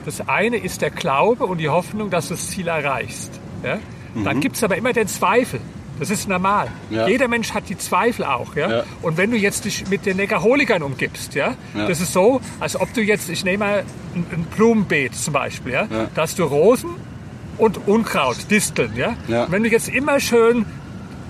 Das 0.05 0.29
eine 0.29 0.57
ist 0.57 0.83
der 0.83 0.91
Glaube 0.91 1.47
und 1.47 1.59
die 1.59 1.69
Hoffnung, 1.69 2.11
dass 2.11 2.29
du 2.29 2.35
das 2.35 2.51
Ziel 2.51 2.69
erreichst. 2.69 3.41
Ja? 3.63 3.79
Dann 4.23 4.37
mhm. 4.37 4.41
gibt 4.41 4.57
es 4.57 4.65
aber 4.65 4.77
immer 4.77 4.93
den 4.93 5.09
Zweifel. 5.09 5.61
Das 5.99 6.11
ist 6.11 6.29
normal. 6.29 6.69
Ja. 6.91 7.07
Jeder 7.07 7.29
Mensch 7.29 7.53
hat 7.53 7.69
die 7.69 7.79
Zweifel 7.79 8.25
auch. 8.25 8.57
Ja? 8.57 8.71
ja? 8.71 8.83
Und 9.03 9.17
wenn 9.17 9.31
du 9.31 9.37
jetzt 9.37 9.65
dich 9.65 9.89
mit 9.89 10.07
den 10.07 10.17
Neckerholikern 10.17 10.83
umgibst, 10.83 11.35
ja? 11.35 11.55
ja? 11.75 11.87
das 11.87 12.01
ist 12.01 12.13
so, 12.13 12.41
als 12.61 12.79
ob 12.81 12.93
du 12.95 13.01
jetzt, 13.01 13.31
ich 13.31 13.45
nehme 13.45 13.65
mal 13.65 13.85
ein, 14.15 14.27
ein 14.33 14.45
Blumenbeet 14.57 15.15
zum 15.15 15.35
Beispiel, 15.35 15.73
ja? 15.73 15.87
da 16.15 16.23
hast 16.23 16.39
du 16.39 16.45
Rosen 16.45 16.91
und 17.59 17.87
Unkraut, 17.87 18.51
Disteln. 18.51 18.93
Ja? 18.97 19.17
Wenn 19.49 19.63
du 19.63 19.69
jetzt 19.69 19.89
immer 19.89 20.19
schön 20.19 20.67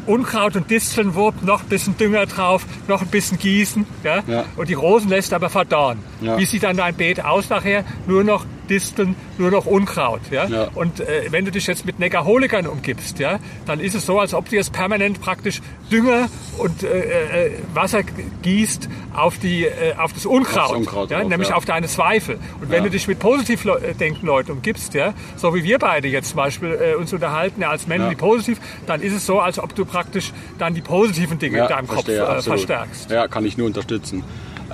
Unkraut 0.07 0.57
und 0.57 0.71
Distelnwurp, 0.71 1.43
noch 1.43 1.63
ein 1.63 1.69
bisschen 1.69 1.97
Dünger 1.97 2.27
drauf, 2.27 2.67
noch 2.89 3.03
ein 3.03 3.09
bisschen 3.09 3.39
gießen. 3.39 3.87
Ja? 4.03 4.23
ja. 4.27 4.45
Und 4.57 4.69
die 4.69 4.75
Rosen 4.75 5.09
lässt 5.09 5.33
aber 5.33 5.51
verdorren. 5.51 5.99
Ja. 6.21 6.39
Wie 6.39 6.45
sieht 6.45 6.63
dann 6.63 6.77
dein 6.77 6.95
Beet 6.95 7.25
aus 7.25 7.49
nachher? 7.49 7.85
Nur 8.07 8.25
noch 8.25 8.45
Disteln, 8.69 9.17
nur 9.39 9.51
noch 9.51 9.67
Unkraut. 9.67 10.21
Ja? 10.31 10.47
ja. 10.47 10.69
Und 10.75 11.01
äh, 11.01 11.27
wenn 11.31 11.45
du 11.45 11.51
dich 11.51 11.67
jetzt 11.67 11.85
mit 11.85 11.99
Neckerholikern 11.99 12.67
umgibst, 12.67 13.19
ja, 13.19 13.39
dann 13.67 13.81
ist 13.81 13.95
es 13.95 14.07
so, 14.07 14.19
als 14.19 14.35
ob 14.35 14.49
du 14.49 14.57
jetzt 14.57 14.73
permanent 14.73 15.21
praktisch 15.21 15.61
Dünger 15.91 16.29
und 16.59 16.83
äh, 16.83 17.47
äh, 17.47 17.51
Wasser 17.75 18.03
gießt 18.43 18.89
auf, 19.15 19.39
die, 19.39 19.65
äh, 19.65 19.95
auf 19.97 20.13
das 20.13 20.27
Unkraut, 20.27 20.71
das 20.71 20.79
Unkraut 20.79 21.11
ja? 21.11 21.21
Drauf, 21.21 21.29
nämlich 21.29 21.53
auf 21.53 21.65
deine 21.65 21.87
Zweifel. 21.87 22.39
Und 22.61 22.71
wenn 22.71 22.85
du 22.85 22.91
dich 22.91 23.07
mit 23.07 23.19
positiv 23.19 23.65
äh, 23.65 23.95
denken 23.95 24.27
Leuten 24.27 24.53
umgibst, 24.53 24.95
ja, 24.95 25.15
so 25.37 25.55
wie 25.55 25.65
wir 25.65 25.79
beide 25.79 26.09
jetzt 26.09 26.31
zum 26.31 26.37
Beispiel 26.37 26.73
äh, 26.73 26.95
uns 26.95 27.13
unterhalten, 27.13 27.61
ja, 27.61 27.71
als 27.71 27.87
Männer, 27.87 28.09
die 28.09 28.17
positiv, 28.17 28.59
dann 28.87 29.01
ist 29.03 29.15
es 29.15 29.27
so, 29.27 29.41
als 29.41 29.59
ob 29.59 29.75
du 29.75 29.85
praktisch 29.85 30.33
dann 30.59 30.75
die 30.75 30.83
positiven 30.83 31.39
Dinge 31.39 31.59
in 31.59 31.69
deinem 31.69 31.87
verstehe, 31.87 32.25
Kopf 32.25 32.45
verstärkst. 32.45 33.11
Ja, 33.11 33.29
kann 33.29 33.45
ich 33.45 33.57
nur 33.57 33.67
unterstützen. 33.67 34.25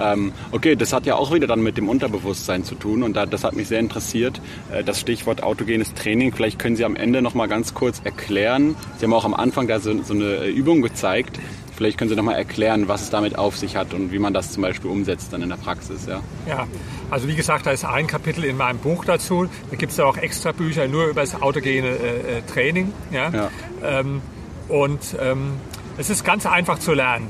Ähm, 0.00 0.32
okay, 0.50 0.76
das 0.76 0.92
hat 0.92 1.06
ja 1.06 1.16
auch 1.16 1.32
wieder 1.32 1.46
dann 1.46 1.62
mit 1.62 1.76
dem 1.76 1.88
Unterbewusstsein 1.88 2.64
zu 2.64 2.74
tun 2.74 3.02
und 3.02 3.14
da, 3.14 3.26
das 3.26 3.44
hat 3.44 3.54
mich 3.54 3.68
sehr 3.68 3.80
interessiert. 3.80 4.40
Äh, 4.72 4.82
das 4.82 5.00
Stichwort 5.00 5.42
autogenes 5.42 5.94
Training. 5.94 6.32
Vielleicht 6.32 6.58
können 6.58 6.76
Sie 6.76 6.84
am 6.84 6.96
Ende 6.96 7.22
noch 7.22 7.34
mal 7.34 7.46
ganz 7.46 7.74
kurz 7.74 8.00
erklären. 8.04 8.76
Sie 8.98 9.04
haben 9.04 9.12
auch 9.12 9.24
am 9.24 9.34
Anfang 9.34 9.68
da 9.68 9.80
so, 9.80 10.02
so 10.02 10.14
eine 10.14 10.46
Übung 10.46 10.82
gezeigt. 10.82 11.38
Vielleicht 11.76 11.96
können 11.96 12.10
Sie 12.10 12.16
noch 12.16 12.24
mal 12.24 12.34
erklären, 12.34 12.88
was 12.88 13.02
es 13.02 13.10
damit 13.10 13.38
auf 13.38 13.56
sich 13.56 13.76
hat 13.76 13.94
und 13.94 14.12
wie 14.12 14.18
man 14.18 14.34
das 14.34 14.52
zum 14.52 14.62
Beispiel 14.62 14.90
umsetzt 14.90 15.32
dann 15.32 15.40
in 15.40 15.48
der 15.48 15.56
Praxis. 15.56 16.06
Ja, 16.06 16.20
ja 16.46 16.66
also 17.10 17.26
wie 17.26 17.34
gesagt, 17.34 17.66
da 17.66 17.70
ist 17.70 17.84
ein 17.84 18.06
Kapitel 18.06 18.44
in 18.44 18.56
meinem 18.56 18.78
Buch 18.78 19.06
dazu. 19.06 19.48
Da 19.70 19.76
gibt 19.76 19.92
es 19.92 19.98
ja 19.98 20.04
auch 20.04 20.18
extra 20.18 20.52
Bücher 20.52 20.88
nur 20.88 21.06
über 21.06 21.22
das 21.22 21.40
autogene 21.40 21.88
äh, 21.88 22.38
äh 22.38 22.42
Training. 22.52 22.92
Ja? 23.10 23.30
ja. 23.30 23.50
Ähm, 23.82 24.20
und 24.68 25.00
ähm, 25.20 25.52
es 25.96 26.10
ist 26.10 26.22
ganz 26.22 26.44
einfach 26.44 26.78
zu 26.78 26.92
lernen. 26.92 27.28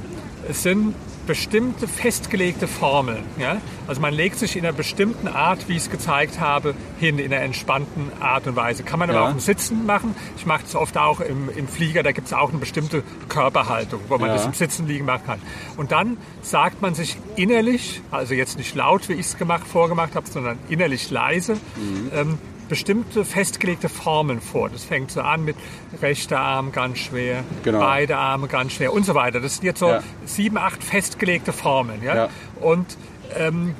Es 0.48 0.64
sind 0.64 0.94
bestimmte 1.26 1.87
festgelegte 1.87 2.66
Formeln. 2.68 3.22
Ja? 3.38 3.61
Also 3.87 4.00
man 4.00 4.14
legt 4.14 4.38
sich 4.38 4.56
in 4.56 4.64
einer 4.64 4.72
bestimmten 4.72 5.28
Art, 5.28 5.68
wie 5.68 5.72
ich 5.76 5.83
es 5.83 5.90
gezeigt 5.90 6.40
habe, 6.40 6.74
hin, 6.98 7.18
in 7.18 7.33
einer 7.33 7.42
entspannten 7.42 8.11
Art 8.20 8.46
und 8.46 8.56
Weise. 8.56 8.83
Kann 8.83 8.98
man 8.98 9.11
aber 9.11 9.20
ja. 9.20 9.26
auch 9.26 9.33
im 9.33 9.40
Sitzen 9.40 9.87
machen. 9.87 10.14
Ich 10.37 10.46
mache 10.46 10.64
es 10.66 10.74
oft 10.74 10.96
auch 10.96 11.20
im, 11.20 11.48
im 11.54 11.68
Flieger, 11.68 12.02
da 12.02 12.12
gibt 12.12 12.26
es 12.26 12.33
auch 12.33 12.50
eine 12.50 12.59
bestimmte 12.59 13.02
Körperhaltung, 13.28 14.00
wo 14.09 14.18
man 14.18 14.28
ja. 14.28 14.35
das 14.35 14.46
im 14.46 14.54
Sitzen 14.54 14.87
liegen 14.87 15.04
machen 15.04 15.22
kann. 15.26 15.42
Und 15.76 15.92
dann 15.92 16.16
sagt 16.42 16.83
man 16.83 16.94
sich 16.94 17.16
innerlich, 17.37 18.02
also 18.11 18.35
jetzt 18.35 18.59
nicht 18.59 18.74
laut, 18.74 19.09
wie 19.09 19.14
ich 19.14 19.26
es 19.26 19.37
gemacht, 19.37 19.66
vorgemacht 19.66 20.14
habe, 20.14 20.28
sondern 20.28 20.59
innerlich 20.68 21.11
leise, 21.11 21.54
mhm. 21.54 22.11
ähm, 22.14 22.38
bestimmte 22.70 23.24
festgelegte 23.24 23.88
Formeln 23.90 24.40
vor. 24.40 24.70
Das 24.70 24.85
fängt 24.85 25.11
so 25.11 25.20
an 25.20 25.44
mit 25.44 25.56
rechter 26.00 26.38
Arm 26.38 26.72
ganz 26.72 26.98
schwer, 26.98 27.44
genau. 27.64 27.80
beide 27.80 28.16
Arme 28.16 28.46
ganz 28.46 28.72
schwer 28.72 28.94
und 28.94 29.04
so 29.04 29.14
weiter. 29.14 29.40
Das 29.40 29.57
sind 29.57 29.64
jetzt 29.64 29.80
so 29.80 29.88
ja. 29.88 30.03
sieben, 30.24 30.57
acht 30.57 30.82
festgelegte 30.82 31.53
Formeln. 31.53 32.03
Ja? 32.03 32.14
ja. 32.14 32.28
Und 32.61 32.97
ähm, 33.36 33.74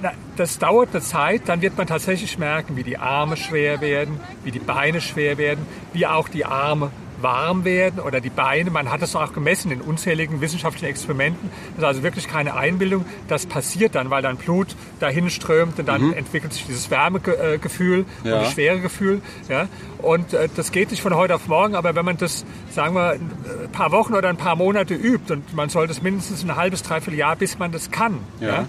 na, 0.00 0.12
das 0.36 0.58
dauert 0.58 0.90
eine 0.92 1.02
Zeit, 1.02 1.42
dann 1.46 1.60
wird 1.60 1.76
man 1.76 1.88
tatsächlich 1.88 2.38
merken, 2.38 2.76
wie 2.76 2.84
die 2.84 2.96
Arme 2.96 3.36
schwer 3.36 3.80
werden, 3.80 4.20
wie 4.44 4.52
die 4.52 4.60
Beine 4.60 5.00
schwer 5.00 5.36
werden, 5.36 5.66
wie 5.92 6.06
auch 6.06 6.28
die 6.28 6.44
Arme 6.44 6.92
warm 7.22 7.64
werden 7.64 8.00
oder 8.00 8.20
die 8.20 8.30
Beine. 8.30 8.70
Man 8.70 8.90
hat 8.90 9.02
es 9.02 9.14
auch 9.16 9.32
gemessen 9.32 9.70
in 9.70 9.80
unzähligen 9.80 10.40
wissenschaftlichen 10.40 10.86
Experimenten. 10.86 11.50
Das 11.70 11.78
ist 11.78 11.84
also 11.84 12.02
wirklich 12.02 12.28
keine 12.28 12.54
Einbildung. 12.54 13.04
Das 13.28 13.46
passiert 13.46 13.94
dann, 13.94 14.10
weil 14.10 14.22
dann 14.22 14.36
Blut 14.36 14.76
dahin 15.00 15.30
strömt 15.30 15.78
und 15.78 15.88
dann 15.88 16.08
mhm. 16.08 16.12
entwickelt 16.14 16.52
sich 16.52 16.66
dieses 16.66 16.90
Wärmegefühl 16.90 18.04
ja. 18.24 18.36
und 18.36 18.42
das 18.44 18.52
Schweregefühl. 18.52 19.20
Ja? 19.48 19.68
Und 19.98 20.32
äh, 20.32 20.48
das 20.54 20.72
geht 20.72 20.90
nicht 20.90 21.02
von 21.02 21.14
heute 21.14 21.34
auf 21.34 21.48
morgen, 21.48 21.74
aber 21.74 21.94
wenn 21.94 22.04
man 22.04 22.16
das, 22.16 22.44
sagen 22.70 22.94
wir, 22.94 23.12
ein 23.12 23.72
paar 23.72 23.92
Wochen 23.92 24.14
oder 24.14 24.28
ein 24.28 24.36
paar 24.36 24.56
Monate 24.56 24.94
übt 24.94 25.32
und 25.32 25.54
man 25.54 25.68
sollte 25.68 25.92
es 25.92 26.02
mindestens 26.02 26.44
ein 26.44 26.56
halbes, 26.56 26.82
dreiviertel 26.82 27.18
Jahr, 27.18 27.36
bis 27.36 27.58
man 27.58 27.72
das 27.72 27.90
kann. 27.90 28.18
Ja. 28.40 28.66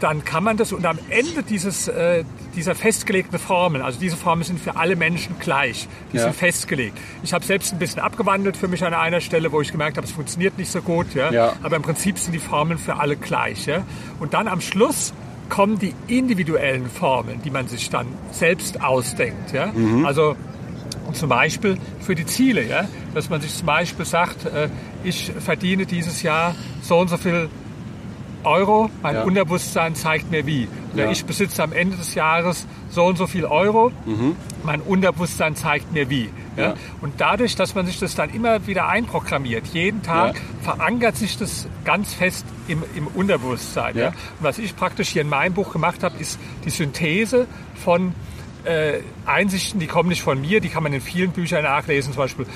Dann 0.00 0.24
kann 0.24 0.42
man 0.42 0.56
das 0.56 0.72
und 0.72 0.84
am 0.86 0.98
Ende 1.10 1.42
dieses, 1.42 1.86
äh, 1.88 2.24
dieser 2.56 2.74
festgelegten 2.74 3.38
Formeln, 3.38 3.84
also 3.84 4.00
diese 4.00 4.16
Formeln 4.16 4.44
sind 4.44 4.60
für 4.60 4.76
alle 4.76 4.96
Menschen 4.96 5.36
gleich, 5.38 5.88
die 6.12 6.16
ja. 6.16 6.24
sind 6.24 6.34
festgelegt. 6.34 6.98
Ich 7.22 7.32
habe 7.32 7.44
selbst 7.44 7.72
ein 7.72 7.78
bisschen 7.78 8.00
abgewandelt 8.00 8.56
für 8.56 8.68
mich 8.68 8.82
an 8.84 8.94
einer 8.94 9.20
Stelle, 9.20 9.52
wo 9.52 9.60
ich 9.60 9.70
gemerkt 9.70 9.96
habe, 9.96 10.06
es 10.06 10.12
funktioniert 10.12 10.58
nicht 10.58 10.70
so 10.70 10.80
gut, 10.80 11.14
ja? 11.14 11.30
ja. 11.30 11.52
aber 11.62 11.76
im 11.76 11.82
Prinzip 11.82 12.18
sind 12.18 12.32
die 12.32 12.38
Formeln 12.38 12.78
für 12.78 12.96
alle 12.96 13.16
gleich. 13.16 13.66
Ja? 13.66 13.84
Und 14.18 14.34
dann 14.34 14.48
am 14.48 14.60
Schluss 14.60 15.12
kommen 15.48 15.78
die 15.78 15.94
individuellen 16.06 16.88
Formeln, 16.88 17.42
die 17.42 17.50
man 17.50 17.68
sich 17.68 17.90
dann 17.90 18.06
selbst 18.30 18.82
ausdenkt. 18.82 19.52
Ja? 19.52 19.66
Mhm. 19.66 20.06
Also 20.06 20.36
zum 21.12 21.28
Beispiel 21.28 21.76
für 22.00 22.14
die 22.14 22.24
Ziele, 22.24 22.66
ja? 22.66 22.88
dass 23.14 23.28
man 23.28 23.40
sich 23.40 23.54
zum 23.54 23.66
Beispiel 23.66 24.04
sagt, 24.04 24.46
äh, 24.46 24.68
ich 25.04 25.32
verdiene 25.38 25.84
dieses 25.84 26.22
Jahr 26.22 26.54
so 26.82 26.98
und 26.98 27.08
so 27.08 27.16
viel 27.16 27.48
Euro, 28.44 28.90
mein 29.02 29.16
ja. 29.16 29.22
Unterbewusstsein 29.22 29.94
zeigt 29.94 30.30
mir 30.30 30.46
wie. 30.46 30.68
Oder 30.94 31.04
ja. 31.04 31.10
ich 31.10 31.24
besitze 31.24 31.62
am 31.62 31.72
Ende 31.72 31.96
des 31.96 32.14
Jahres 32.14 32.66
so 32.90 33.04
und 33.04 33.16
so 33.16 33.26
viel 33.26 33.44
Euro, 33.44 33.92
mhm. 34.04 34.36
mein 34.64 34.80
Unterbewusstsein 34.80 35.54
zeigt 35.54 35.92
mir 35.92 36.10
wie. 36.10 36.30
Ja? 36.56 36.74
Und 37.00 37.14
dadurch, 37.18 37.54
dass 37.54 37.74
man 37.74 37.86
sich 37.86 37.98
das 37.98 38.14
dann 38.14 38.30
immer 38.30 38.66
wieder 38.66 38.88
einprogrammiert, 38.88 39.66
jeden 39.68 40.02
Tag 40.02 40.36
verankert 40.62 41.16
sich 41.16 41.38
das 41.38 41.68
ganz 41.84 42.12
fest 42.12 42.44
im, 42.68 42.82
im 42.96 43.06
Unterbewusstsein. 43.06 43.96
Und 43.96 44.14
was 44.40 44.58
ich 44.58 44.76
praktisch 44.76 45.10
hier 45.10 45.22
in 45.22 45.28
meinem 45.28 45.54
Buch 45.54 45.72
gemacht 45.72 46.02
habe, 46.02 46.18
ist 46.18 46.38
die 46.64 46.70
Synthese 46.70 47.46
von 47.74 48.14
äh, 48.64 48.98
Einsichten, 49.26 49.80
die 49.80 49.86
kommen 49.86 50.08
nicht 50.08 50.22
von 50.22 50.40
mir, 50.40 50.60
die 50.60 50.68
kann 50.68 50.82
man 50.82 50.92
in 50.92 51.00
vielen 51.00 51.30
Büchern 51.30 51.62
nachlesen, 51.62 52.12
zum 52.12 52.22
Beispiel 52.22 52.46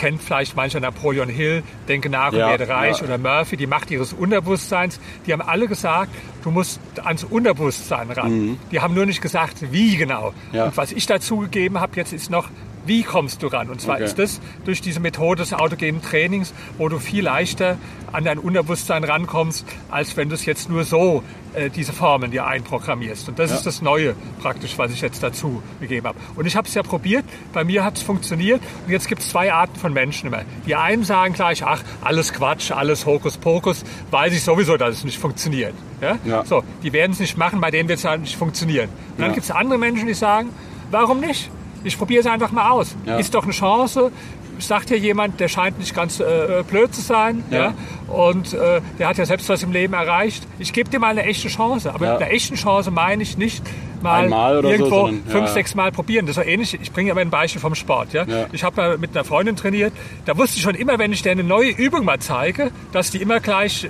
kennt 0.00 0.22
vielleicht 0.22 0.56
mancher 0.56 0.80
Napoleon 0.80 1.28
Hill, 1.28 1.62
Denke 1.86 2.08
nach 2.08 2.32
und 2.32 2.38
ja, 2.38 2.48
werde 2.48 2.68
reich 2.68 2.98
ja. 2.98 3.04
oder 3.04 3.18
Murphy, 3.18 3.58
die 3.58 3.66
Macht 3.66 3.90
ihres 3.90 4.14
Unterbewusstseins. 4.14 4.98
Die 5.26 5.32
haben 5.34 5.42
alle 5.42 5.68
gesagt, 5.68 6.10
du 6.42 6.50
musst 6.50 6.80
ans 7.04 7.22
Unterbewusstsein 7.22 8.10
ran. 8.10 8.32
Mhm. 8.32 8.58
Die 8.72 8.80
haben 8.80 8.94
nur 8.94 9.04
nicht 9.04 9.20
gesagt, 9.20 9.72
wie 9.72 9.96
genau. 9.96 10.32
Ja. 10.52 10.64
Und 10.64 10.76
was 10.78 10.92
ich 10.92 11.04
dazu 11.04 11.36
gegeben 11.36 11.80
habe 11.80 11.92
jetzt 11.96 12.14
ist 12.14 12.30
noch, 12.30 12.48
wie 12.86 13.02
kommst 13.02 13.42
du 13.42 13.48
ran? 13.48 13.68
Und 13.68 13.80
zwar 13.80 13.96
okay. 13.96 14.04
ist 14.04 14.18
das 14.18 14.40
durch 14.64 14.80
diese 14.80 15.00
Methode 15.00 15.42
des 15.42 15.52
autogenen 15.52 16.02
Trainings, 16.02 16.52
wo 16.78 16.88
du 16.88 16.98
viel 16.98 17.24
leichter 17.24 17.78
an 18.12 18.24
dein 18.24 18.38
Unterbewusstsein 18.38 19.04
rankommst, 19.04 19.66
als 19.90 20.16
wenn 20.16 20.28
du 20.28 20.34
es 20.34 20.44
jetzt 20.44 20.68
nur 20.68 20.84
so 20.84 21.22
äh, 21.54 21.70
diese 21.70 21.92
Formeln 21.92 22.32
dir 22.32 22.46
einprogrammierst. 22.46 23.28
Und 23.28 23.38
das 23.38 23.50
ja. 23.50 23.56
ist 23.56 23.66
das 23.66 23.82
Neue 23.82 24.14
praktisch, 24.40 24.78
was 24.78 24.92
ich 24.92 25.00
jetzt 25.00 25.22
dazu 25.22 25.62
gegeben 25.80 26.06
habe. 26.06 26.18
Und 26.36 26.46
ich 26.46 26.56
habe 26.56 26.66
es 26.66 26.74
ja 26.74 26.82
probiert, 26.82 27.24
bei 27.52 27.64
mir 27.64 27.84
hat 27.84 27.96
es 27.96 28.02
funktioniert. 28.02 28.60
Und 28.86 28.92
jetzt 28.92 29.08
gibt 29.08 29.22
es 29.22 29.30
zwei 29.30 29.52
Arten 29.52 29.76
von 29.76 29.92
Menschen 29.92 30.28
immer. 30.28 30.42
Die 30.66 30.74
einen 30.74 31.04
sagen 31.04 31.34
gleich, 31.34 31.64
ach, 31.64 31.82
alles 32.02 32.32
Quatsch, 32.32 32.70
alles 32.72 33.06
Hokuspokus, 33.06 33.84
weiß 34.10 34.32
ich 34.32 34.42
sowieso, 34.42 34.76
dass 34.76 34.96
es 34.96 35.04
nicht 35.04 35.18
funktioniert. 35.18 35.74
Ja? 36.00 36.18
ja. 36.24 36.44
So, 36.44 36.64
die 36.82 36.92
werden 36.92 37.12
es 37.12 37.20
nicht 37.20 37.36
machen, 37.36 37.60
bei 37.60 37.70
denen 37.70 37.88
wird 37.88 37.98
es 37.98 38.04
ja 38.04 38.16
nicht 38.16 38.36
funktionieren. 38.36 38.88
Und 38.88 39.20
dann 39.20 39.28
ja. 39.28 39.34
gibt 39.34 39.44
es 39.44 39.50
andere 39.50 39.78
Menschen, 39.78 40.06
die 40.06 40.14
sagen, 40.14 40.50
warum 40.90 41.20
nicht? 41.20 41.50
Ich 41.84 41.96
probiere 41.98 42.20
es 42.20 42.26
einfach 42.26 42.52
mal 42.52 42.70
aus. 42.70 42.94
Ja. 43.06 43.16
Ist 43.16 43.34
doch 43.34 43.44
eine 43.44 43.52
Chance. 43.52 44.10
Sagt 44.58 44.88
hier 44.88 44.98
jemand, 44.98 45.40
der 45.40 45.48
scheint 45.48 45.78
nicht 45.78 45.94
ganz 45.94 46.20
äh, 46.20 46.62
blöd 46.68 46.94
zu 46.94 47.00
sein. 47.00 47.42
Ja. 47.50 47.58
ja? 47.58 47.74
Und 48.08 48.52
äh, 48.52 48.82
der 48.98 49.08
hat 49.08 49.16
ja 49.16 49.24
selbst 49.24 49.48
was 49.48 49.62
im 49.62 49.72
Leben 49.72 49.94
erreicht. 49.94 50.46
Ich 50.58 50.72
gebe 50.72 50.90
dir 50.90 50.98
mal 50.98 51.08
eine 51.08 51.24
echte 51.24 51.48
Chance. 51.48 51.94
Aber 51.94 52.04
ja. 52.04 52.12
mit 52.12 52.22
einer 52.22 52.32
echten 52.32 52.56
Chance 52.56 52.90
meine 52.90 53.22
ich 53.22 53.38
nicht 53.38 53.62
mal 54.02 54.30
irgendwo 54.64 54.84
so, 54.84 55.06
sondern, 55.06 55.24
fünf, 55.26 55.48
sechs 55.50 55.74
Mal 55.74 55.92
probieren. 55.92 56.26
Das 56.26 56.36
ist 56.36 56.46
ähnlich. 56.46 56.78
Ich 56.80 56.92
bringe 56.92 57.10
aber 57.10 57.22
ein 57.22 57.30
Beispiel 57.30 57.60
vom 57.60 57.74
Sport. 57.74 58.12
Ja? 58.12 58.26
Ich 58.52 58.62
habe 58.62 58.76
mal 58.76 58.98
mit 58.98 59.16
einer 59.16 59.24
Freundin 59.24 59.56
trainiert. 59.56 59.92
Da 60.26 60.36
wusste 60.36 60.56
ich 60.56 60.62
schon 60.62 60.74
immer, 60.74 60.98
wenn 60.98 61.12
ich 61.12 61.22
der 61.22 61.32
eine 61.32 61.44
neue 61.44 61.70
Übung 61.70 62.04
mal 62.04 62.18
zeige, 62.18 62.70
dass 62.92 63.10
die 63.10 63.22
immer 63.22 63.40
gleich 63.40 63.88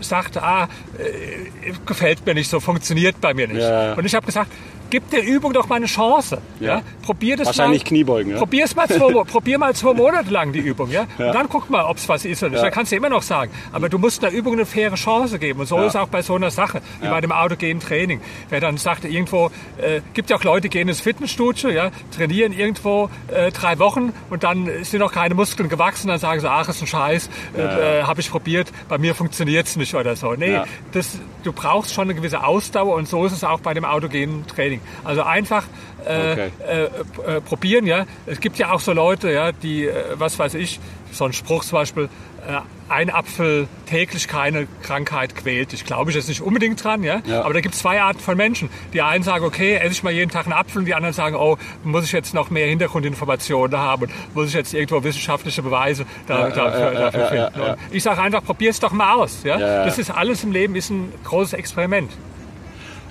sagt, 0.00 0.36
ah, 0.36 0.68
äh, 0.98 1.72
gefällt 1.86 2.26
mir 2.26 2.34
nicht 2.34 2.50
so, 2.50 2.60
funktioniert 2.60 3.20
bei 3.20 3.34
mir 3.34 3.48
nicht. 3.48 3.60
Ja. 3.60 3.94
Und 3.94 4.04
ich 4.04 4.14
habe 4.14 4.26
gesagt, 4.26 4.50
gib 4.92 5.08
der 5.08 5.24
Übung 5.24 5.54
doch 5.54 5.68
mal 5.68 5.76
eine 5.76 5.86
Chance. 5.86 6.42
Ja. 6.60 6.66
ja? 6.66 6.82
Probier 7.00 7.38
das 7.38 7.46
Wahrscheinlich 7.46 7.82
mal, 7.84 7.88
Kniebeugen. 7.88 8.32
Ja? 8.32 8.38
Probier 8.38 8.64
es 8.66 8.76
mal 8.76 8.86
zwei, 8.86 9.24
probier 9.24 9.56
mal 9.58 9.74
zwei 9.74 9.94
Monate 9.94 10.30
lang 10.30 10.52
die 10.52 10.58
Übung. 10.58 10.90
Ja? 10.90 11.06
ja. 11.18 11.28
Und 11.28 11.34
dann 11.34 11.48
guck 11.48 11.70
mal, 11.70 11.84
ob 11.84 11.96
es 11.96 12.10
was 12.10 12.26
ist 12.26 12.42
oder 12.42 12.50
nicht. 12.50 12.58
Ja. 12.58 12.64
Dann 12.64 12.74
kannst 12.74 12.92
du 12.92 12.96
immer 12.96 13.08
noch 13.08 13.22
sagen. 13.22 13.50
Aber 13.72 13.88
du 13.88 13.96
musst 13.96 14.22
der 14.22 14.32
Übung 14.32 14.52
eine 14.52 14.66
faire 14.66 14.94
Chance 14.96 15.38
geben. 15.38 15.60
Und 15.60 15.66
so 15.66 15.78
ist 15.78 15.94
es 15.94 15.96
auch 15.96 16.08
bei 16.08 16.20
so 16.20 16.34
einer 16.34 16.50
Sache, 16.50 16.82
wie 17.00 17.08
bei 17.08 17.22
dem 17.22 17.32
autogenen 17.32 17.80
Training. 17.80 18.20
Wer 18.50 18.60
dann 18.60 18.76
sagt, 18.76 19.06
irgendwo, 19.06 19.46
äh, 19.78 20.02
gibt 20.12 20.28
ja 20.28 20.36
auch 20.36 20.44
Leute, 20.44 20.68
die 20.68 20.68
gehen 20.68 20.88
ins 20.88 21.00
Fitnessstudio, 21.00 21.70
ja, 21.70 21.90
trainieren 22.14 22.52
irgendwo 22.52 23.08
äh, 23.28 23.50
drei 23.50 23.78
Wochen 23.78 24.12
und 24.28 24.44
dann 24.44 24.68
sind 24.82 25.00
noch 25.00 25.12
keine 25.12 25.34
Muskeln 25.34 25.70
gewachsen. 25.70 26.08
Dann 26.08 26.18
sagen 26.18 26.40
sie, 26.40 26.50
ach, 26.50 26.68
ist 26.68 26.82
ein 26.82 26.86
Scheiß, 26.86 27.30
äh, 27.56 28.00
äh, 28.00 28.02
habe 28.02 28.20
ich 28.20 28.30
probiert, 28.30 28.70
bei 28.90 28.98
mir 28.98 29.14
funktioniert 29.14 29.68
es 29.68 29.76
nicht 29.76 29.94
oder 29.94 30.16
so. 30.16 30.34
Nee, 30.34 30.60
das, 30.92 31.18
du 31.44 31.52
brauchst 31.52 31.94
schon 31.94 32.04
eine 32.04 32.14
gewisse 32.14 32.44
Ausdauer 32.44 32.94
und 32.94 33.08
so 33.08 33.24
ist 33.24 33.32
es 33.32 33.42
auch 33.42 33.60
bei 33.60 33.72
dem 33.72 33.86
autogenen 33.86 34.46
Training. 34.46 34.81
Also 35.04 35.22
einfach 35.22 35.64
äh, 36.04 36.32
okay. 36.32 36.50
äh, 36.66 37.36
äh, 37.36 37.40
probieren, 37.40 37.86
ja. 37.86 38.06
Es 38.26 38.40
gibt 38.40 38.58
ja 38.58 38.72
auch 38.72 38.80
so 38.80 38.92
Leute, 38.92 39.30
ja, 39.30 39.52
die, 39.52 39.86
äh, 39.86 39.94
was 40.14 40.38
weiß 40.38 40.54
ich, 40.54 40.80
so 41.12 41.24
ein 41.24 41.32
Spruch 41.32 41.64
zum 41.64 41.78
Beispiel, 41.78 42.08
äh, 42.46 42.60
ein 42.88 43.08
Apfel 43.08 43.68
täglich 43.86 44.28
keine 44.28 44.66
Krankheit 44.82 45.34
quält. 45.34 45.72
Ich 45.72 45.84
glaube 45.84 46.10
ich 46.10 46.16
jetzt 46.16 46.28
nicht 46.28 46.42
unbedingt 46.42 46.82
dran, 46.82 47.02
ja? 47.02 47.22
ja. 47.24 47.42
Aber 47.42 47.54
da 47.54 47.60
gibt 47.60 47.74
es 47.74 47.80
zwei 47.80 48.02
Arten 48.02 48.18
von 48.18 48.36
Menschen. 48.36 48.68
Die 48.92 49.00
einen 49.00 49.22
sagen, 49.22 49.44
okay, 49.44 49.76
esse 49.76 49.92
ich 49.92 50.02
mal 50.02 50.12
jeden 50.12 50.30
Tag 50.30 50.44
einen 50.44 50.52
Apfel 50.52 50.80
und 50.80 50.84
die 50.84 50.94
anderen 50.94 51.14
sagen, 51.14 51.36
oh, 51.36 51.56
muss 51.84 52.04
ich 52.04 52.12
jetzt 52.12 52.34
noch 52.34 52.50
mehr 52.50 52.66
Hintergrundinformationen 52.66 53.78
haben 53.78 54.02
und 54.02 54.34
muss 54.34 54.48
ich 54.48 54.54
jetzt 54.54 54.74
irgendwo 54.74 55.02
wissenschaftliche 55.04 55.62
Beweise 55.62 56.04
da, 56.26 56.48
ja, 56.48 56.54
dafür, 56.54 56.92
ja, 56.92 57.10
dafür 57.10 57.28
finden. 57.28 57.76
ich 57.92 58.02
sage 58.02 58.20
einfach, 58.20 58.44
probier 58.44 58.70
es 58.70 58.80
doch 58.80 58.92
mal 58.92 59.14
aus. 59.14 59.42
Ja? 59.44 59.58
Das 59.84 59.98
ist 59.98 60.10
alles 60.10 60.44
im 60.44 60.52
Leben 60.52 60.74
ist 60.74 60.90
ein 60.90 61.12
großes 61.24 61.54
Experiment. 61.54 62.10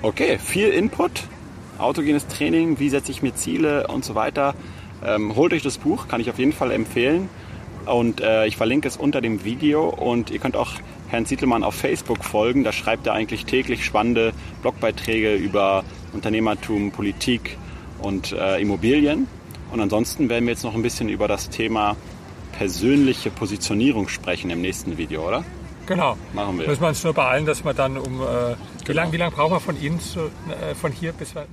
Okay, 0.02 0.38
viel 0.38 0.68
Input 0.68 1.22
autogenes 1.82 2.26
Training, 2.26 2.78
wie 2.78 2.88
setze 2.88 3.10
ich 3.10 3.22
mir 3.22 3.34
Ziele 3.34 3.86
und 3.88 4.04
so 4.04 4.14
weiter. 4.14 4.54
Ähm, 5.04 5.34
holt 5.36 5.52
euch 5.52 5.62
das 5.62 5.78
Buch, 5.78 6.08
kann 6.08 6.20
ich 6.20 6.30
auf 6.30 6.38
jeden 6.38 6.52
Fall 6.52 6.70
empfehlen. 6.70 7.28
Und 7.86 8.20
äh, 8.20 8.46
ich 8.46 8.56
verlinke 8.56 8.86
es 8.86 8.96
unter 8.96 9.20
dem 9.20 9.44
Video 9.44 9.88
und 9.88 10.30
ihr 10.30 10.38
könnt 10.38 10.56
auch 10.56 10.72
Herrn 11.08 11.26
Zietelmann 11.26 11.64
auf 11.64 11.74
Facebook 11.74 12.24
folgen. 12.24 12.64
Da 12.64 12.72
schreibt 12.72 13.06
er 13.06 13.14
eigentlich 13.14 13.44
täglich 13.44 13.84
spannende 13.84 14.32
Blogbeiträge 14.62 15.34
über 15.34 15.84
Unternehmertum, 16.12 16.92
Politik 16.92 17.58
und 18.00 18.32
äh, 18.32 18.60
Immobilien. 18.60 19.26
Und 19.72 19.80
ansonsten 19.80 20.28
werden 20.28 20.44
wir 20.44 20.52
jetzt 20.52 20.64
noch 20.64 20.74
ein 20.74 20.82
bisschen 20.82 21.08
über 21.08 21.28
das 21.28 21.50
Thema 21.50 21.96
persönliche 22.52 23.30
Positionierung 23.30 24.08
sprechen 24.08 24.50
im 24.50 24.60
nächsten 24.60 24.98
Video, 24.98 25.26
oder? 25.26 25.44
Genau. 25.86 26.16
Machen 26.32 26.58
wir. 26.58 26.68
Müssen 26.68 26.80
wir 26.80 26.88
uns 26.88 27.04
nur 27.04 27.12
beeilen, 27.12 27.46
dass 27.46 27.64
wir 27.64 27.74
dann 27.74 27.96
um. 27.96 28.20
Äh, 28.20 28.24
genau. 28.24 28.56
Wie 28.86 28.92
lange 28.92 29.16
lang 29.16 29.32
brauchen 29.32 29.52
wir 29.52 29.60
von 29.60 29.80
Ihnen 29.80 30.00
zu, 30.00 30.20
äh, 30.20 30.74
von 30.74 30.92
hier 30.92 31.12
bis 31.12 31.34
wir. 31.34 31.46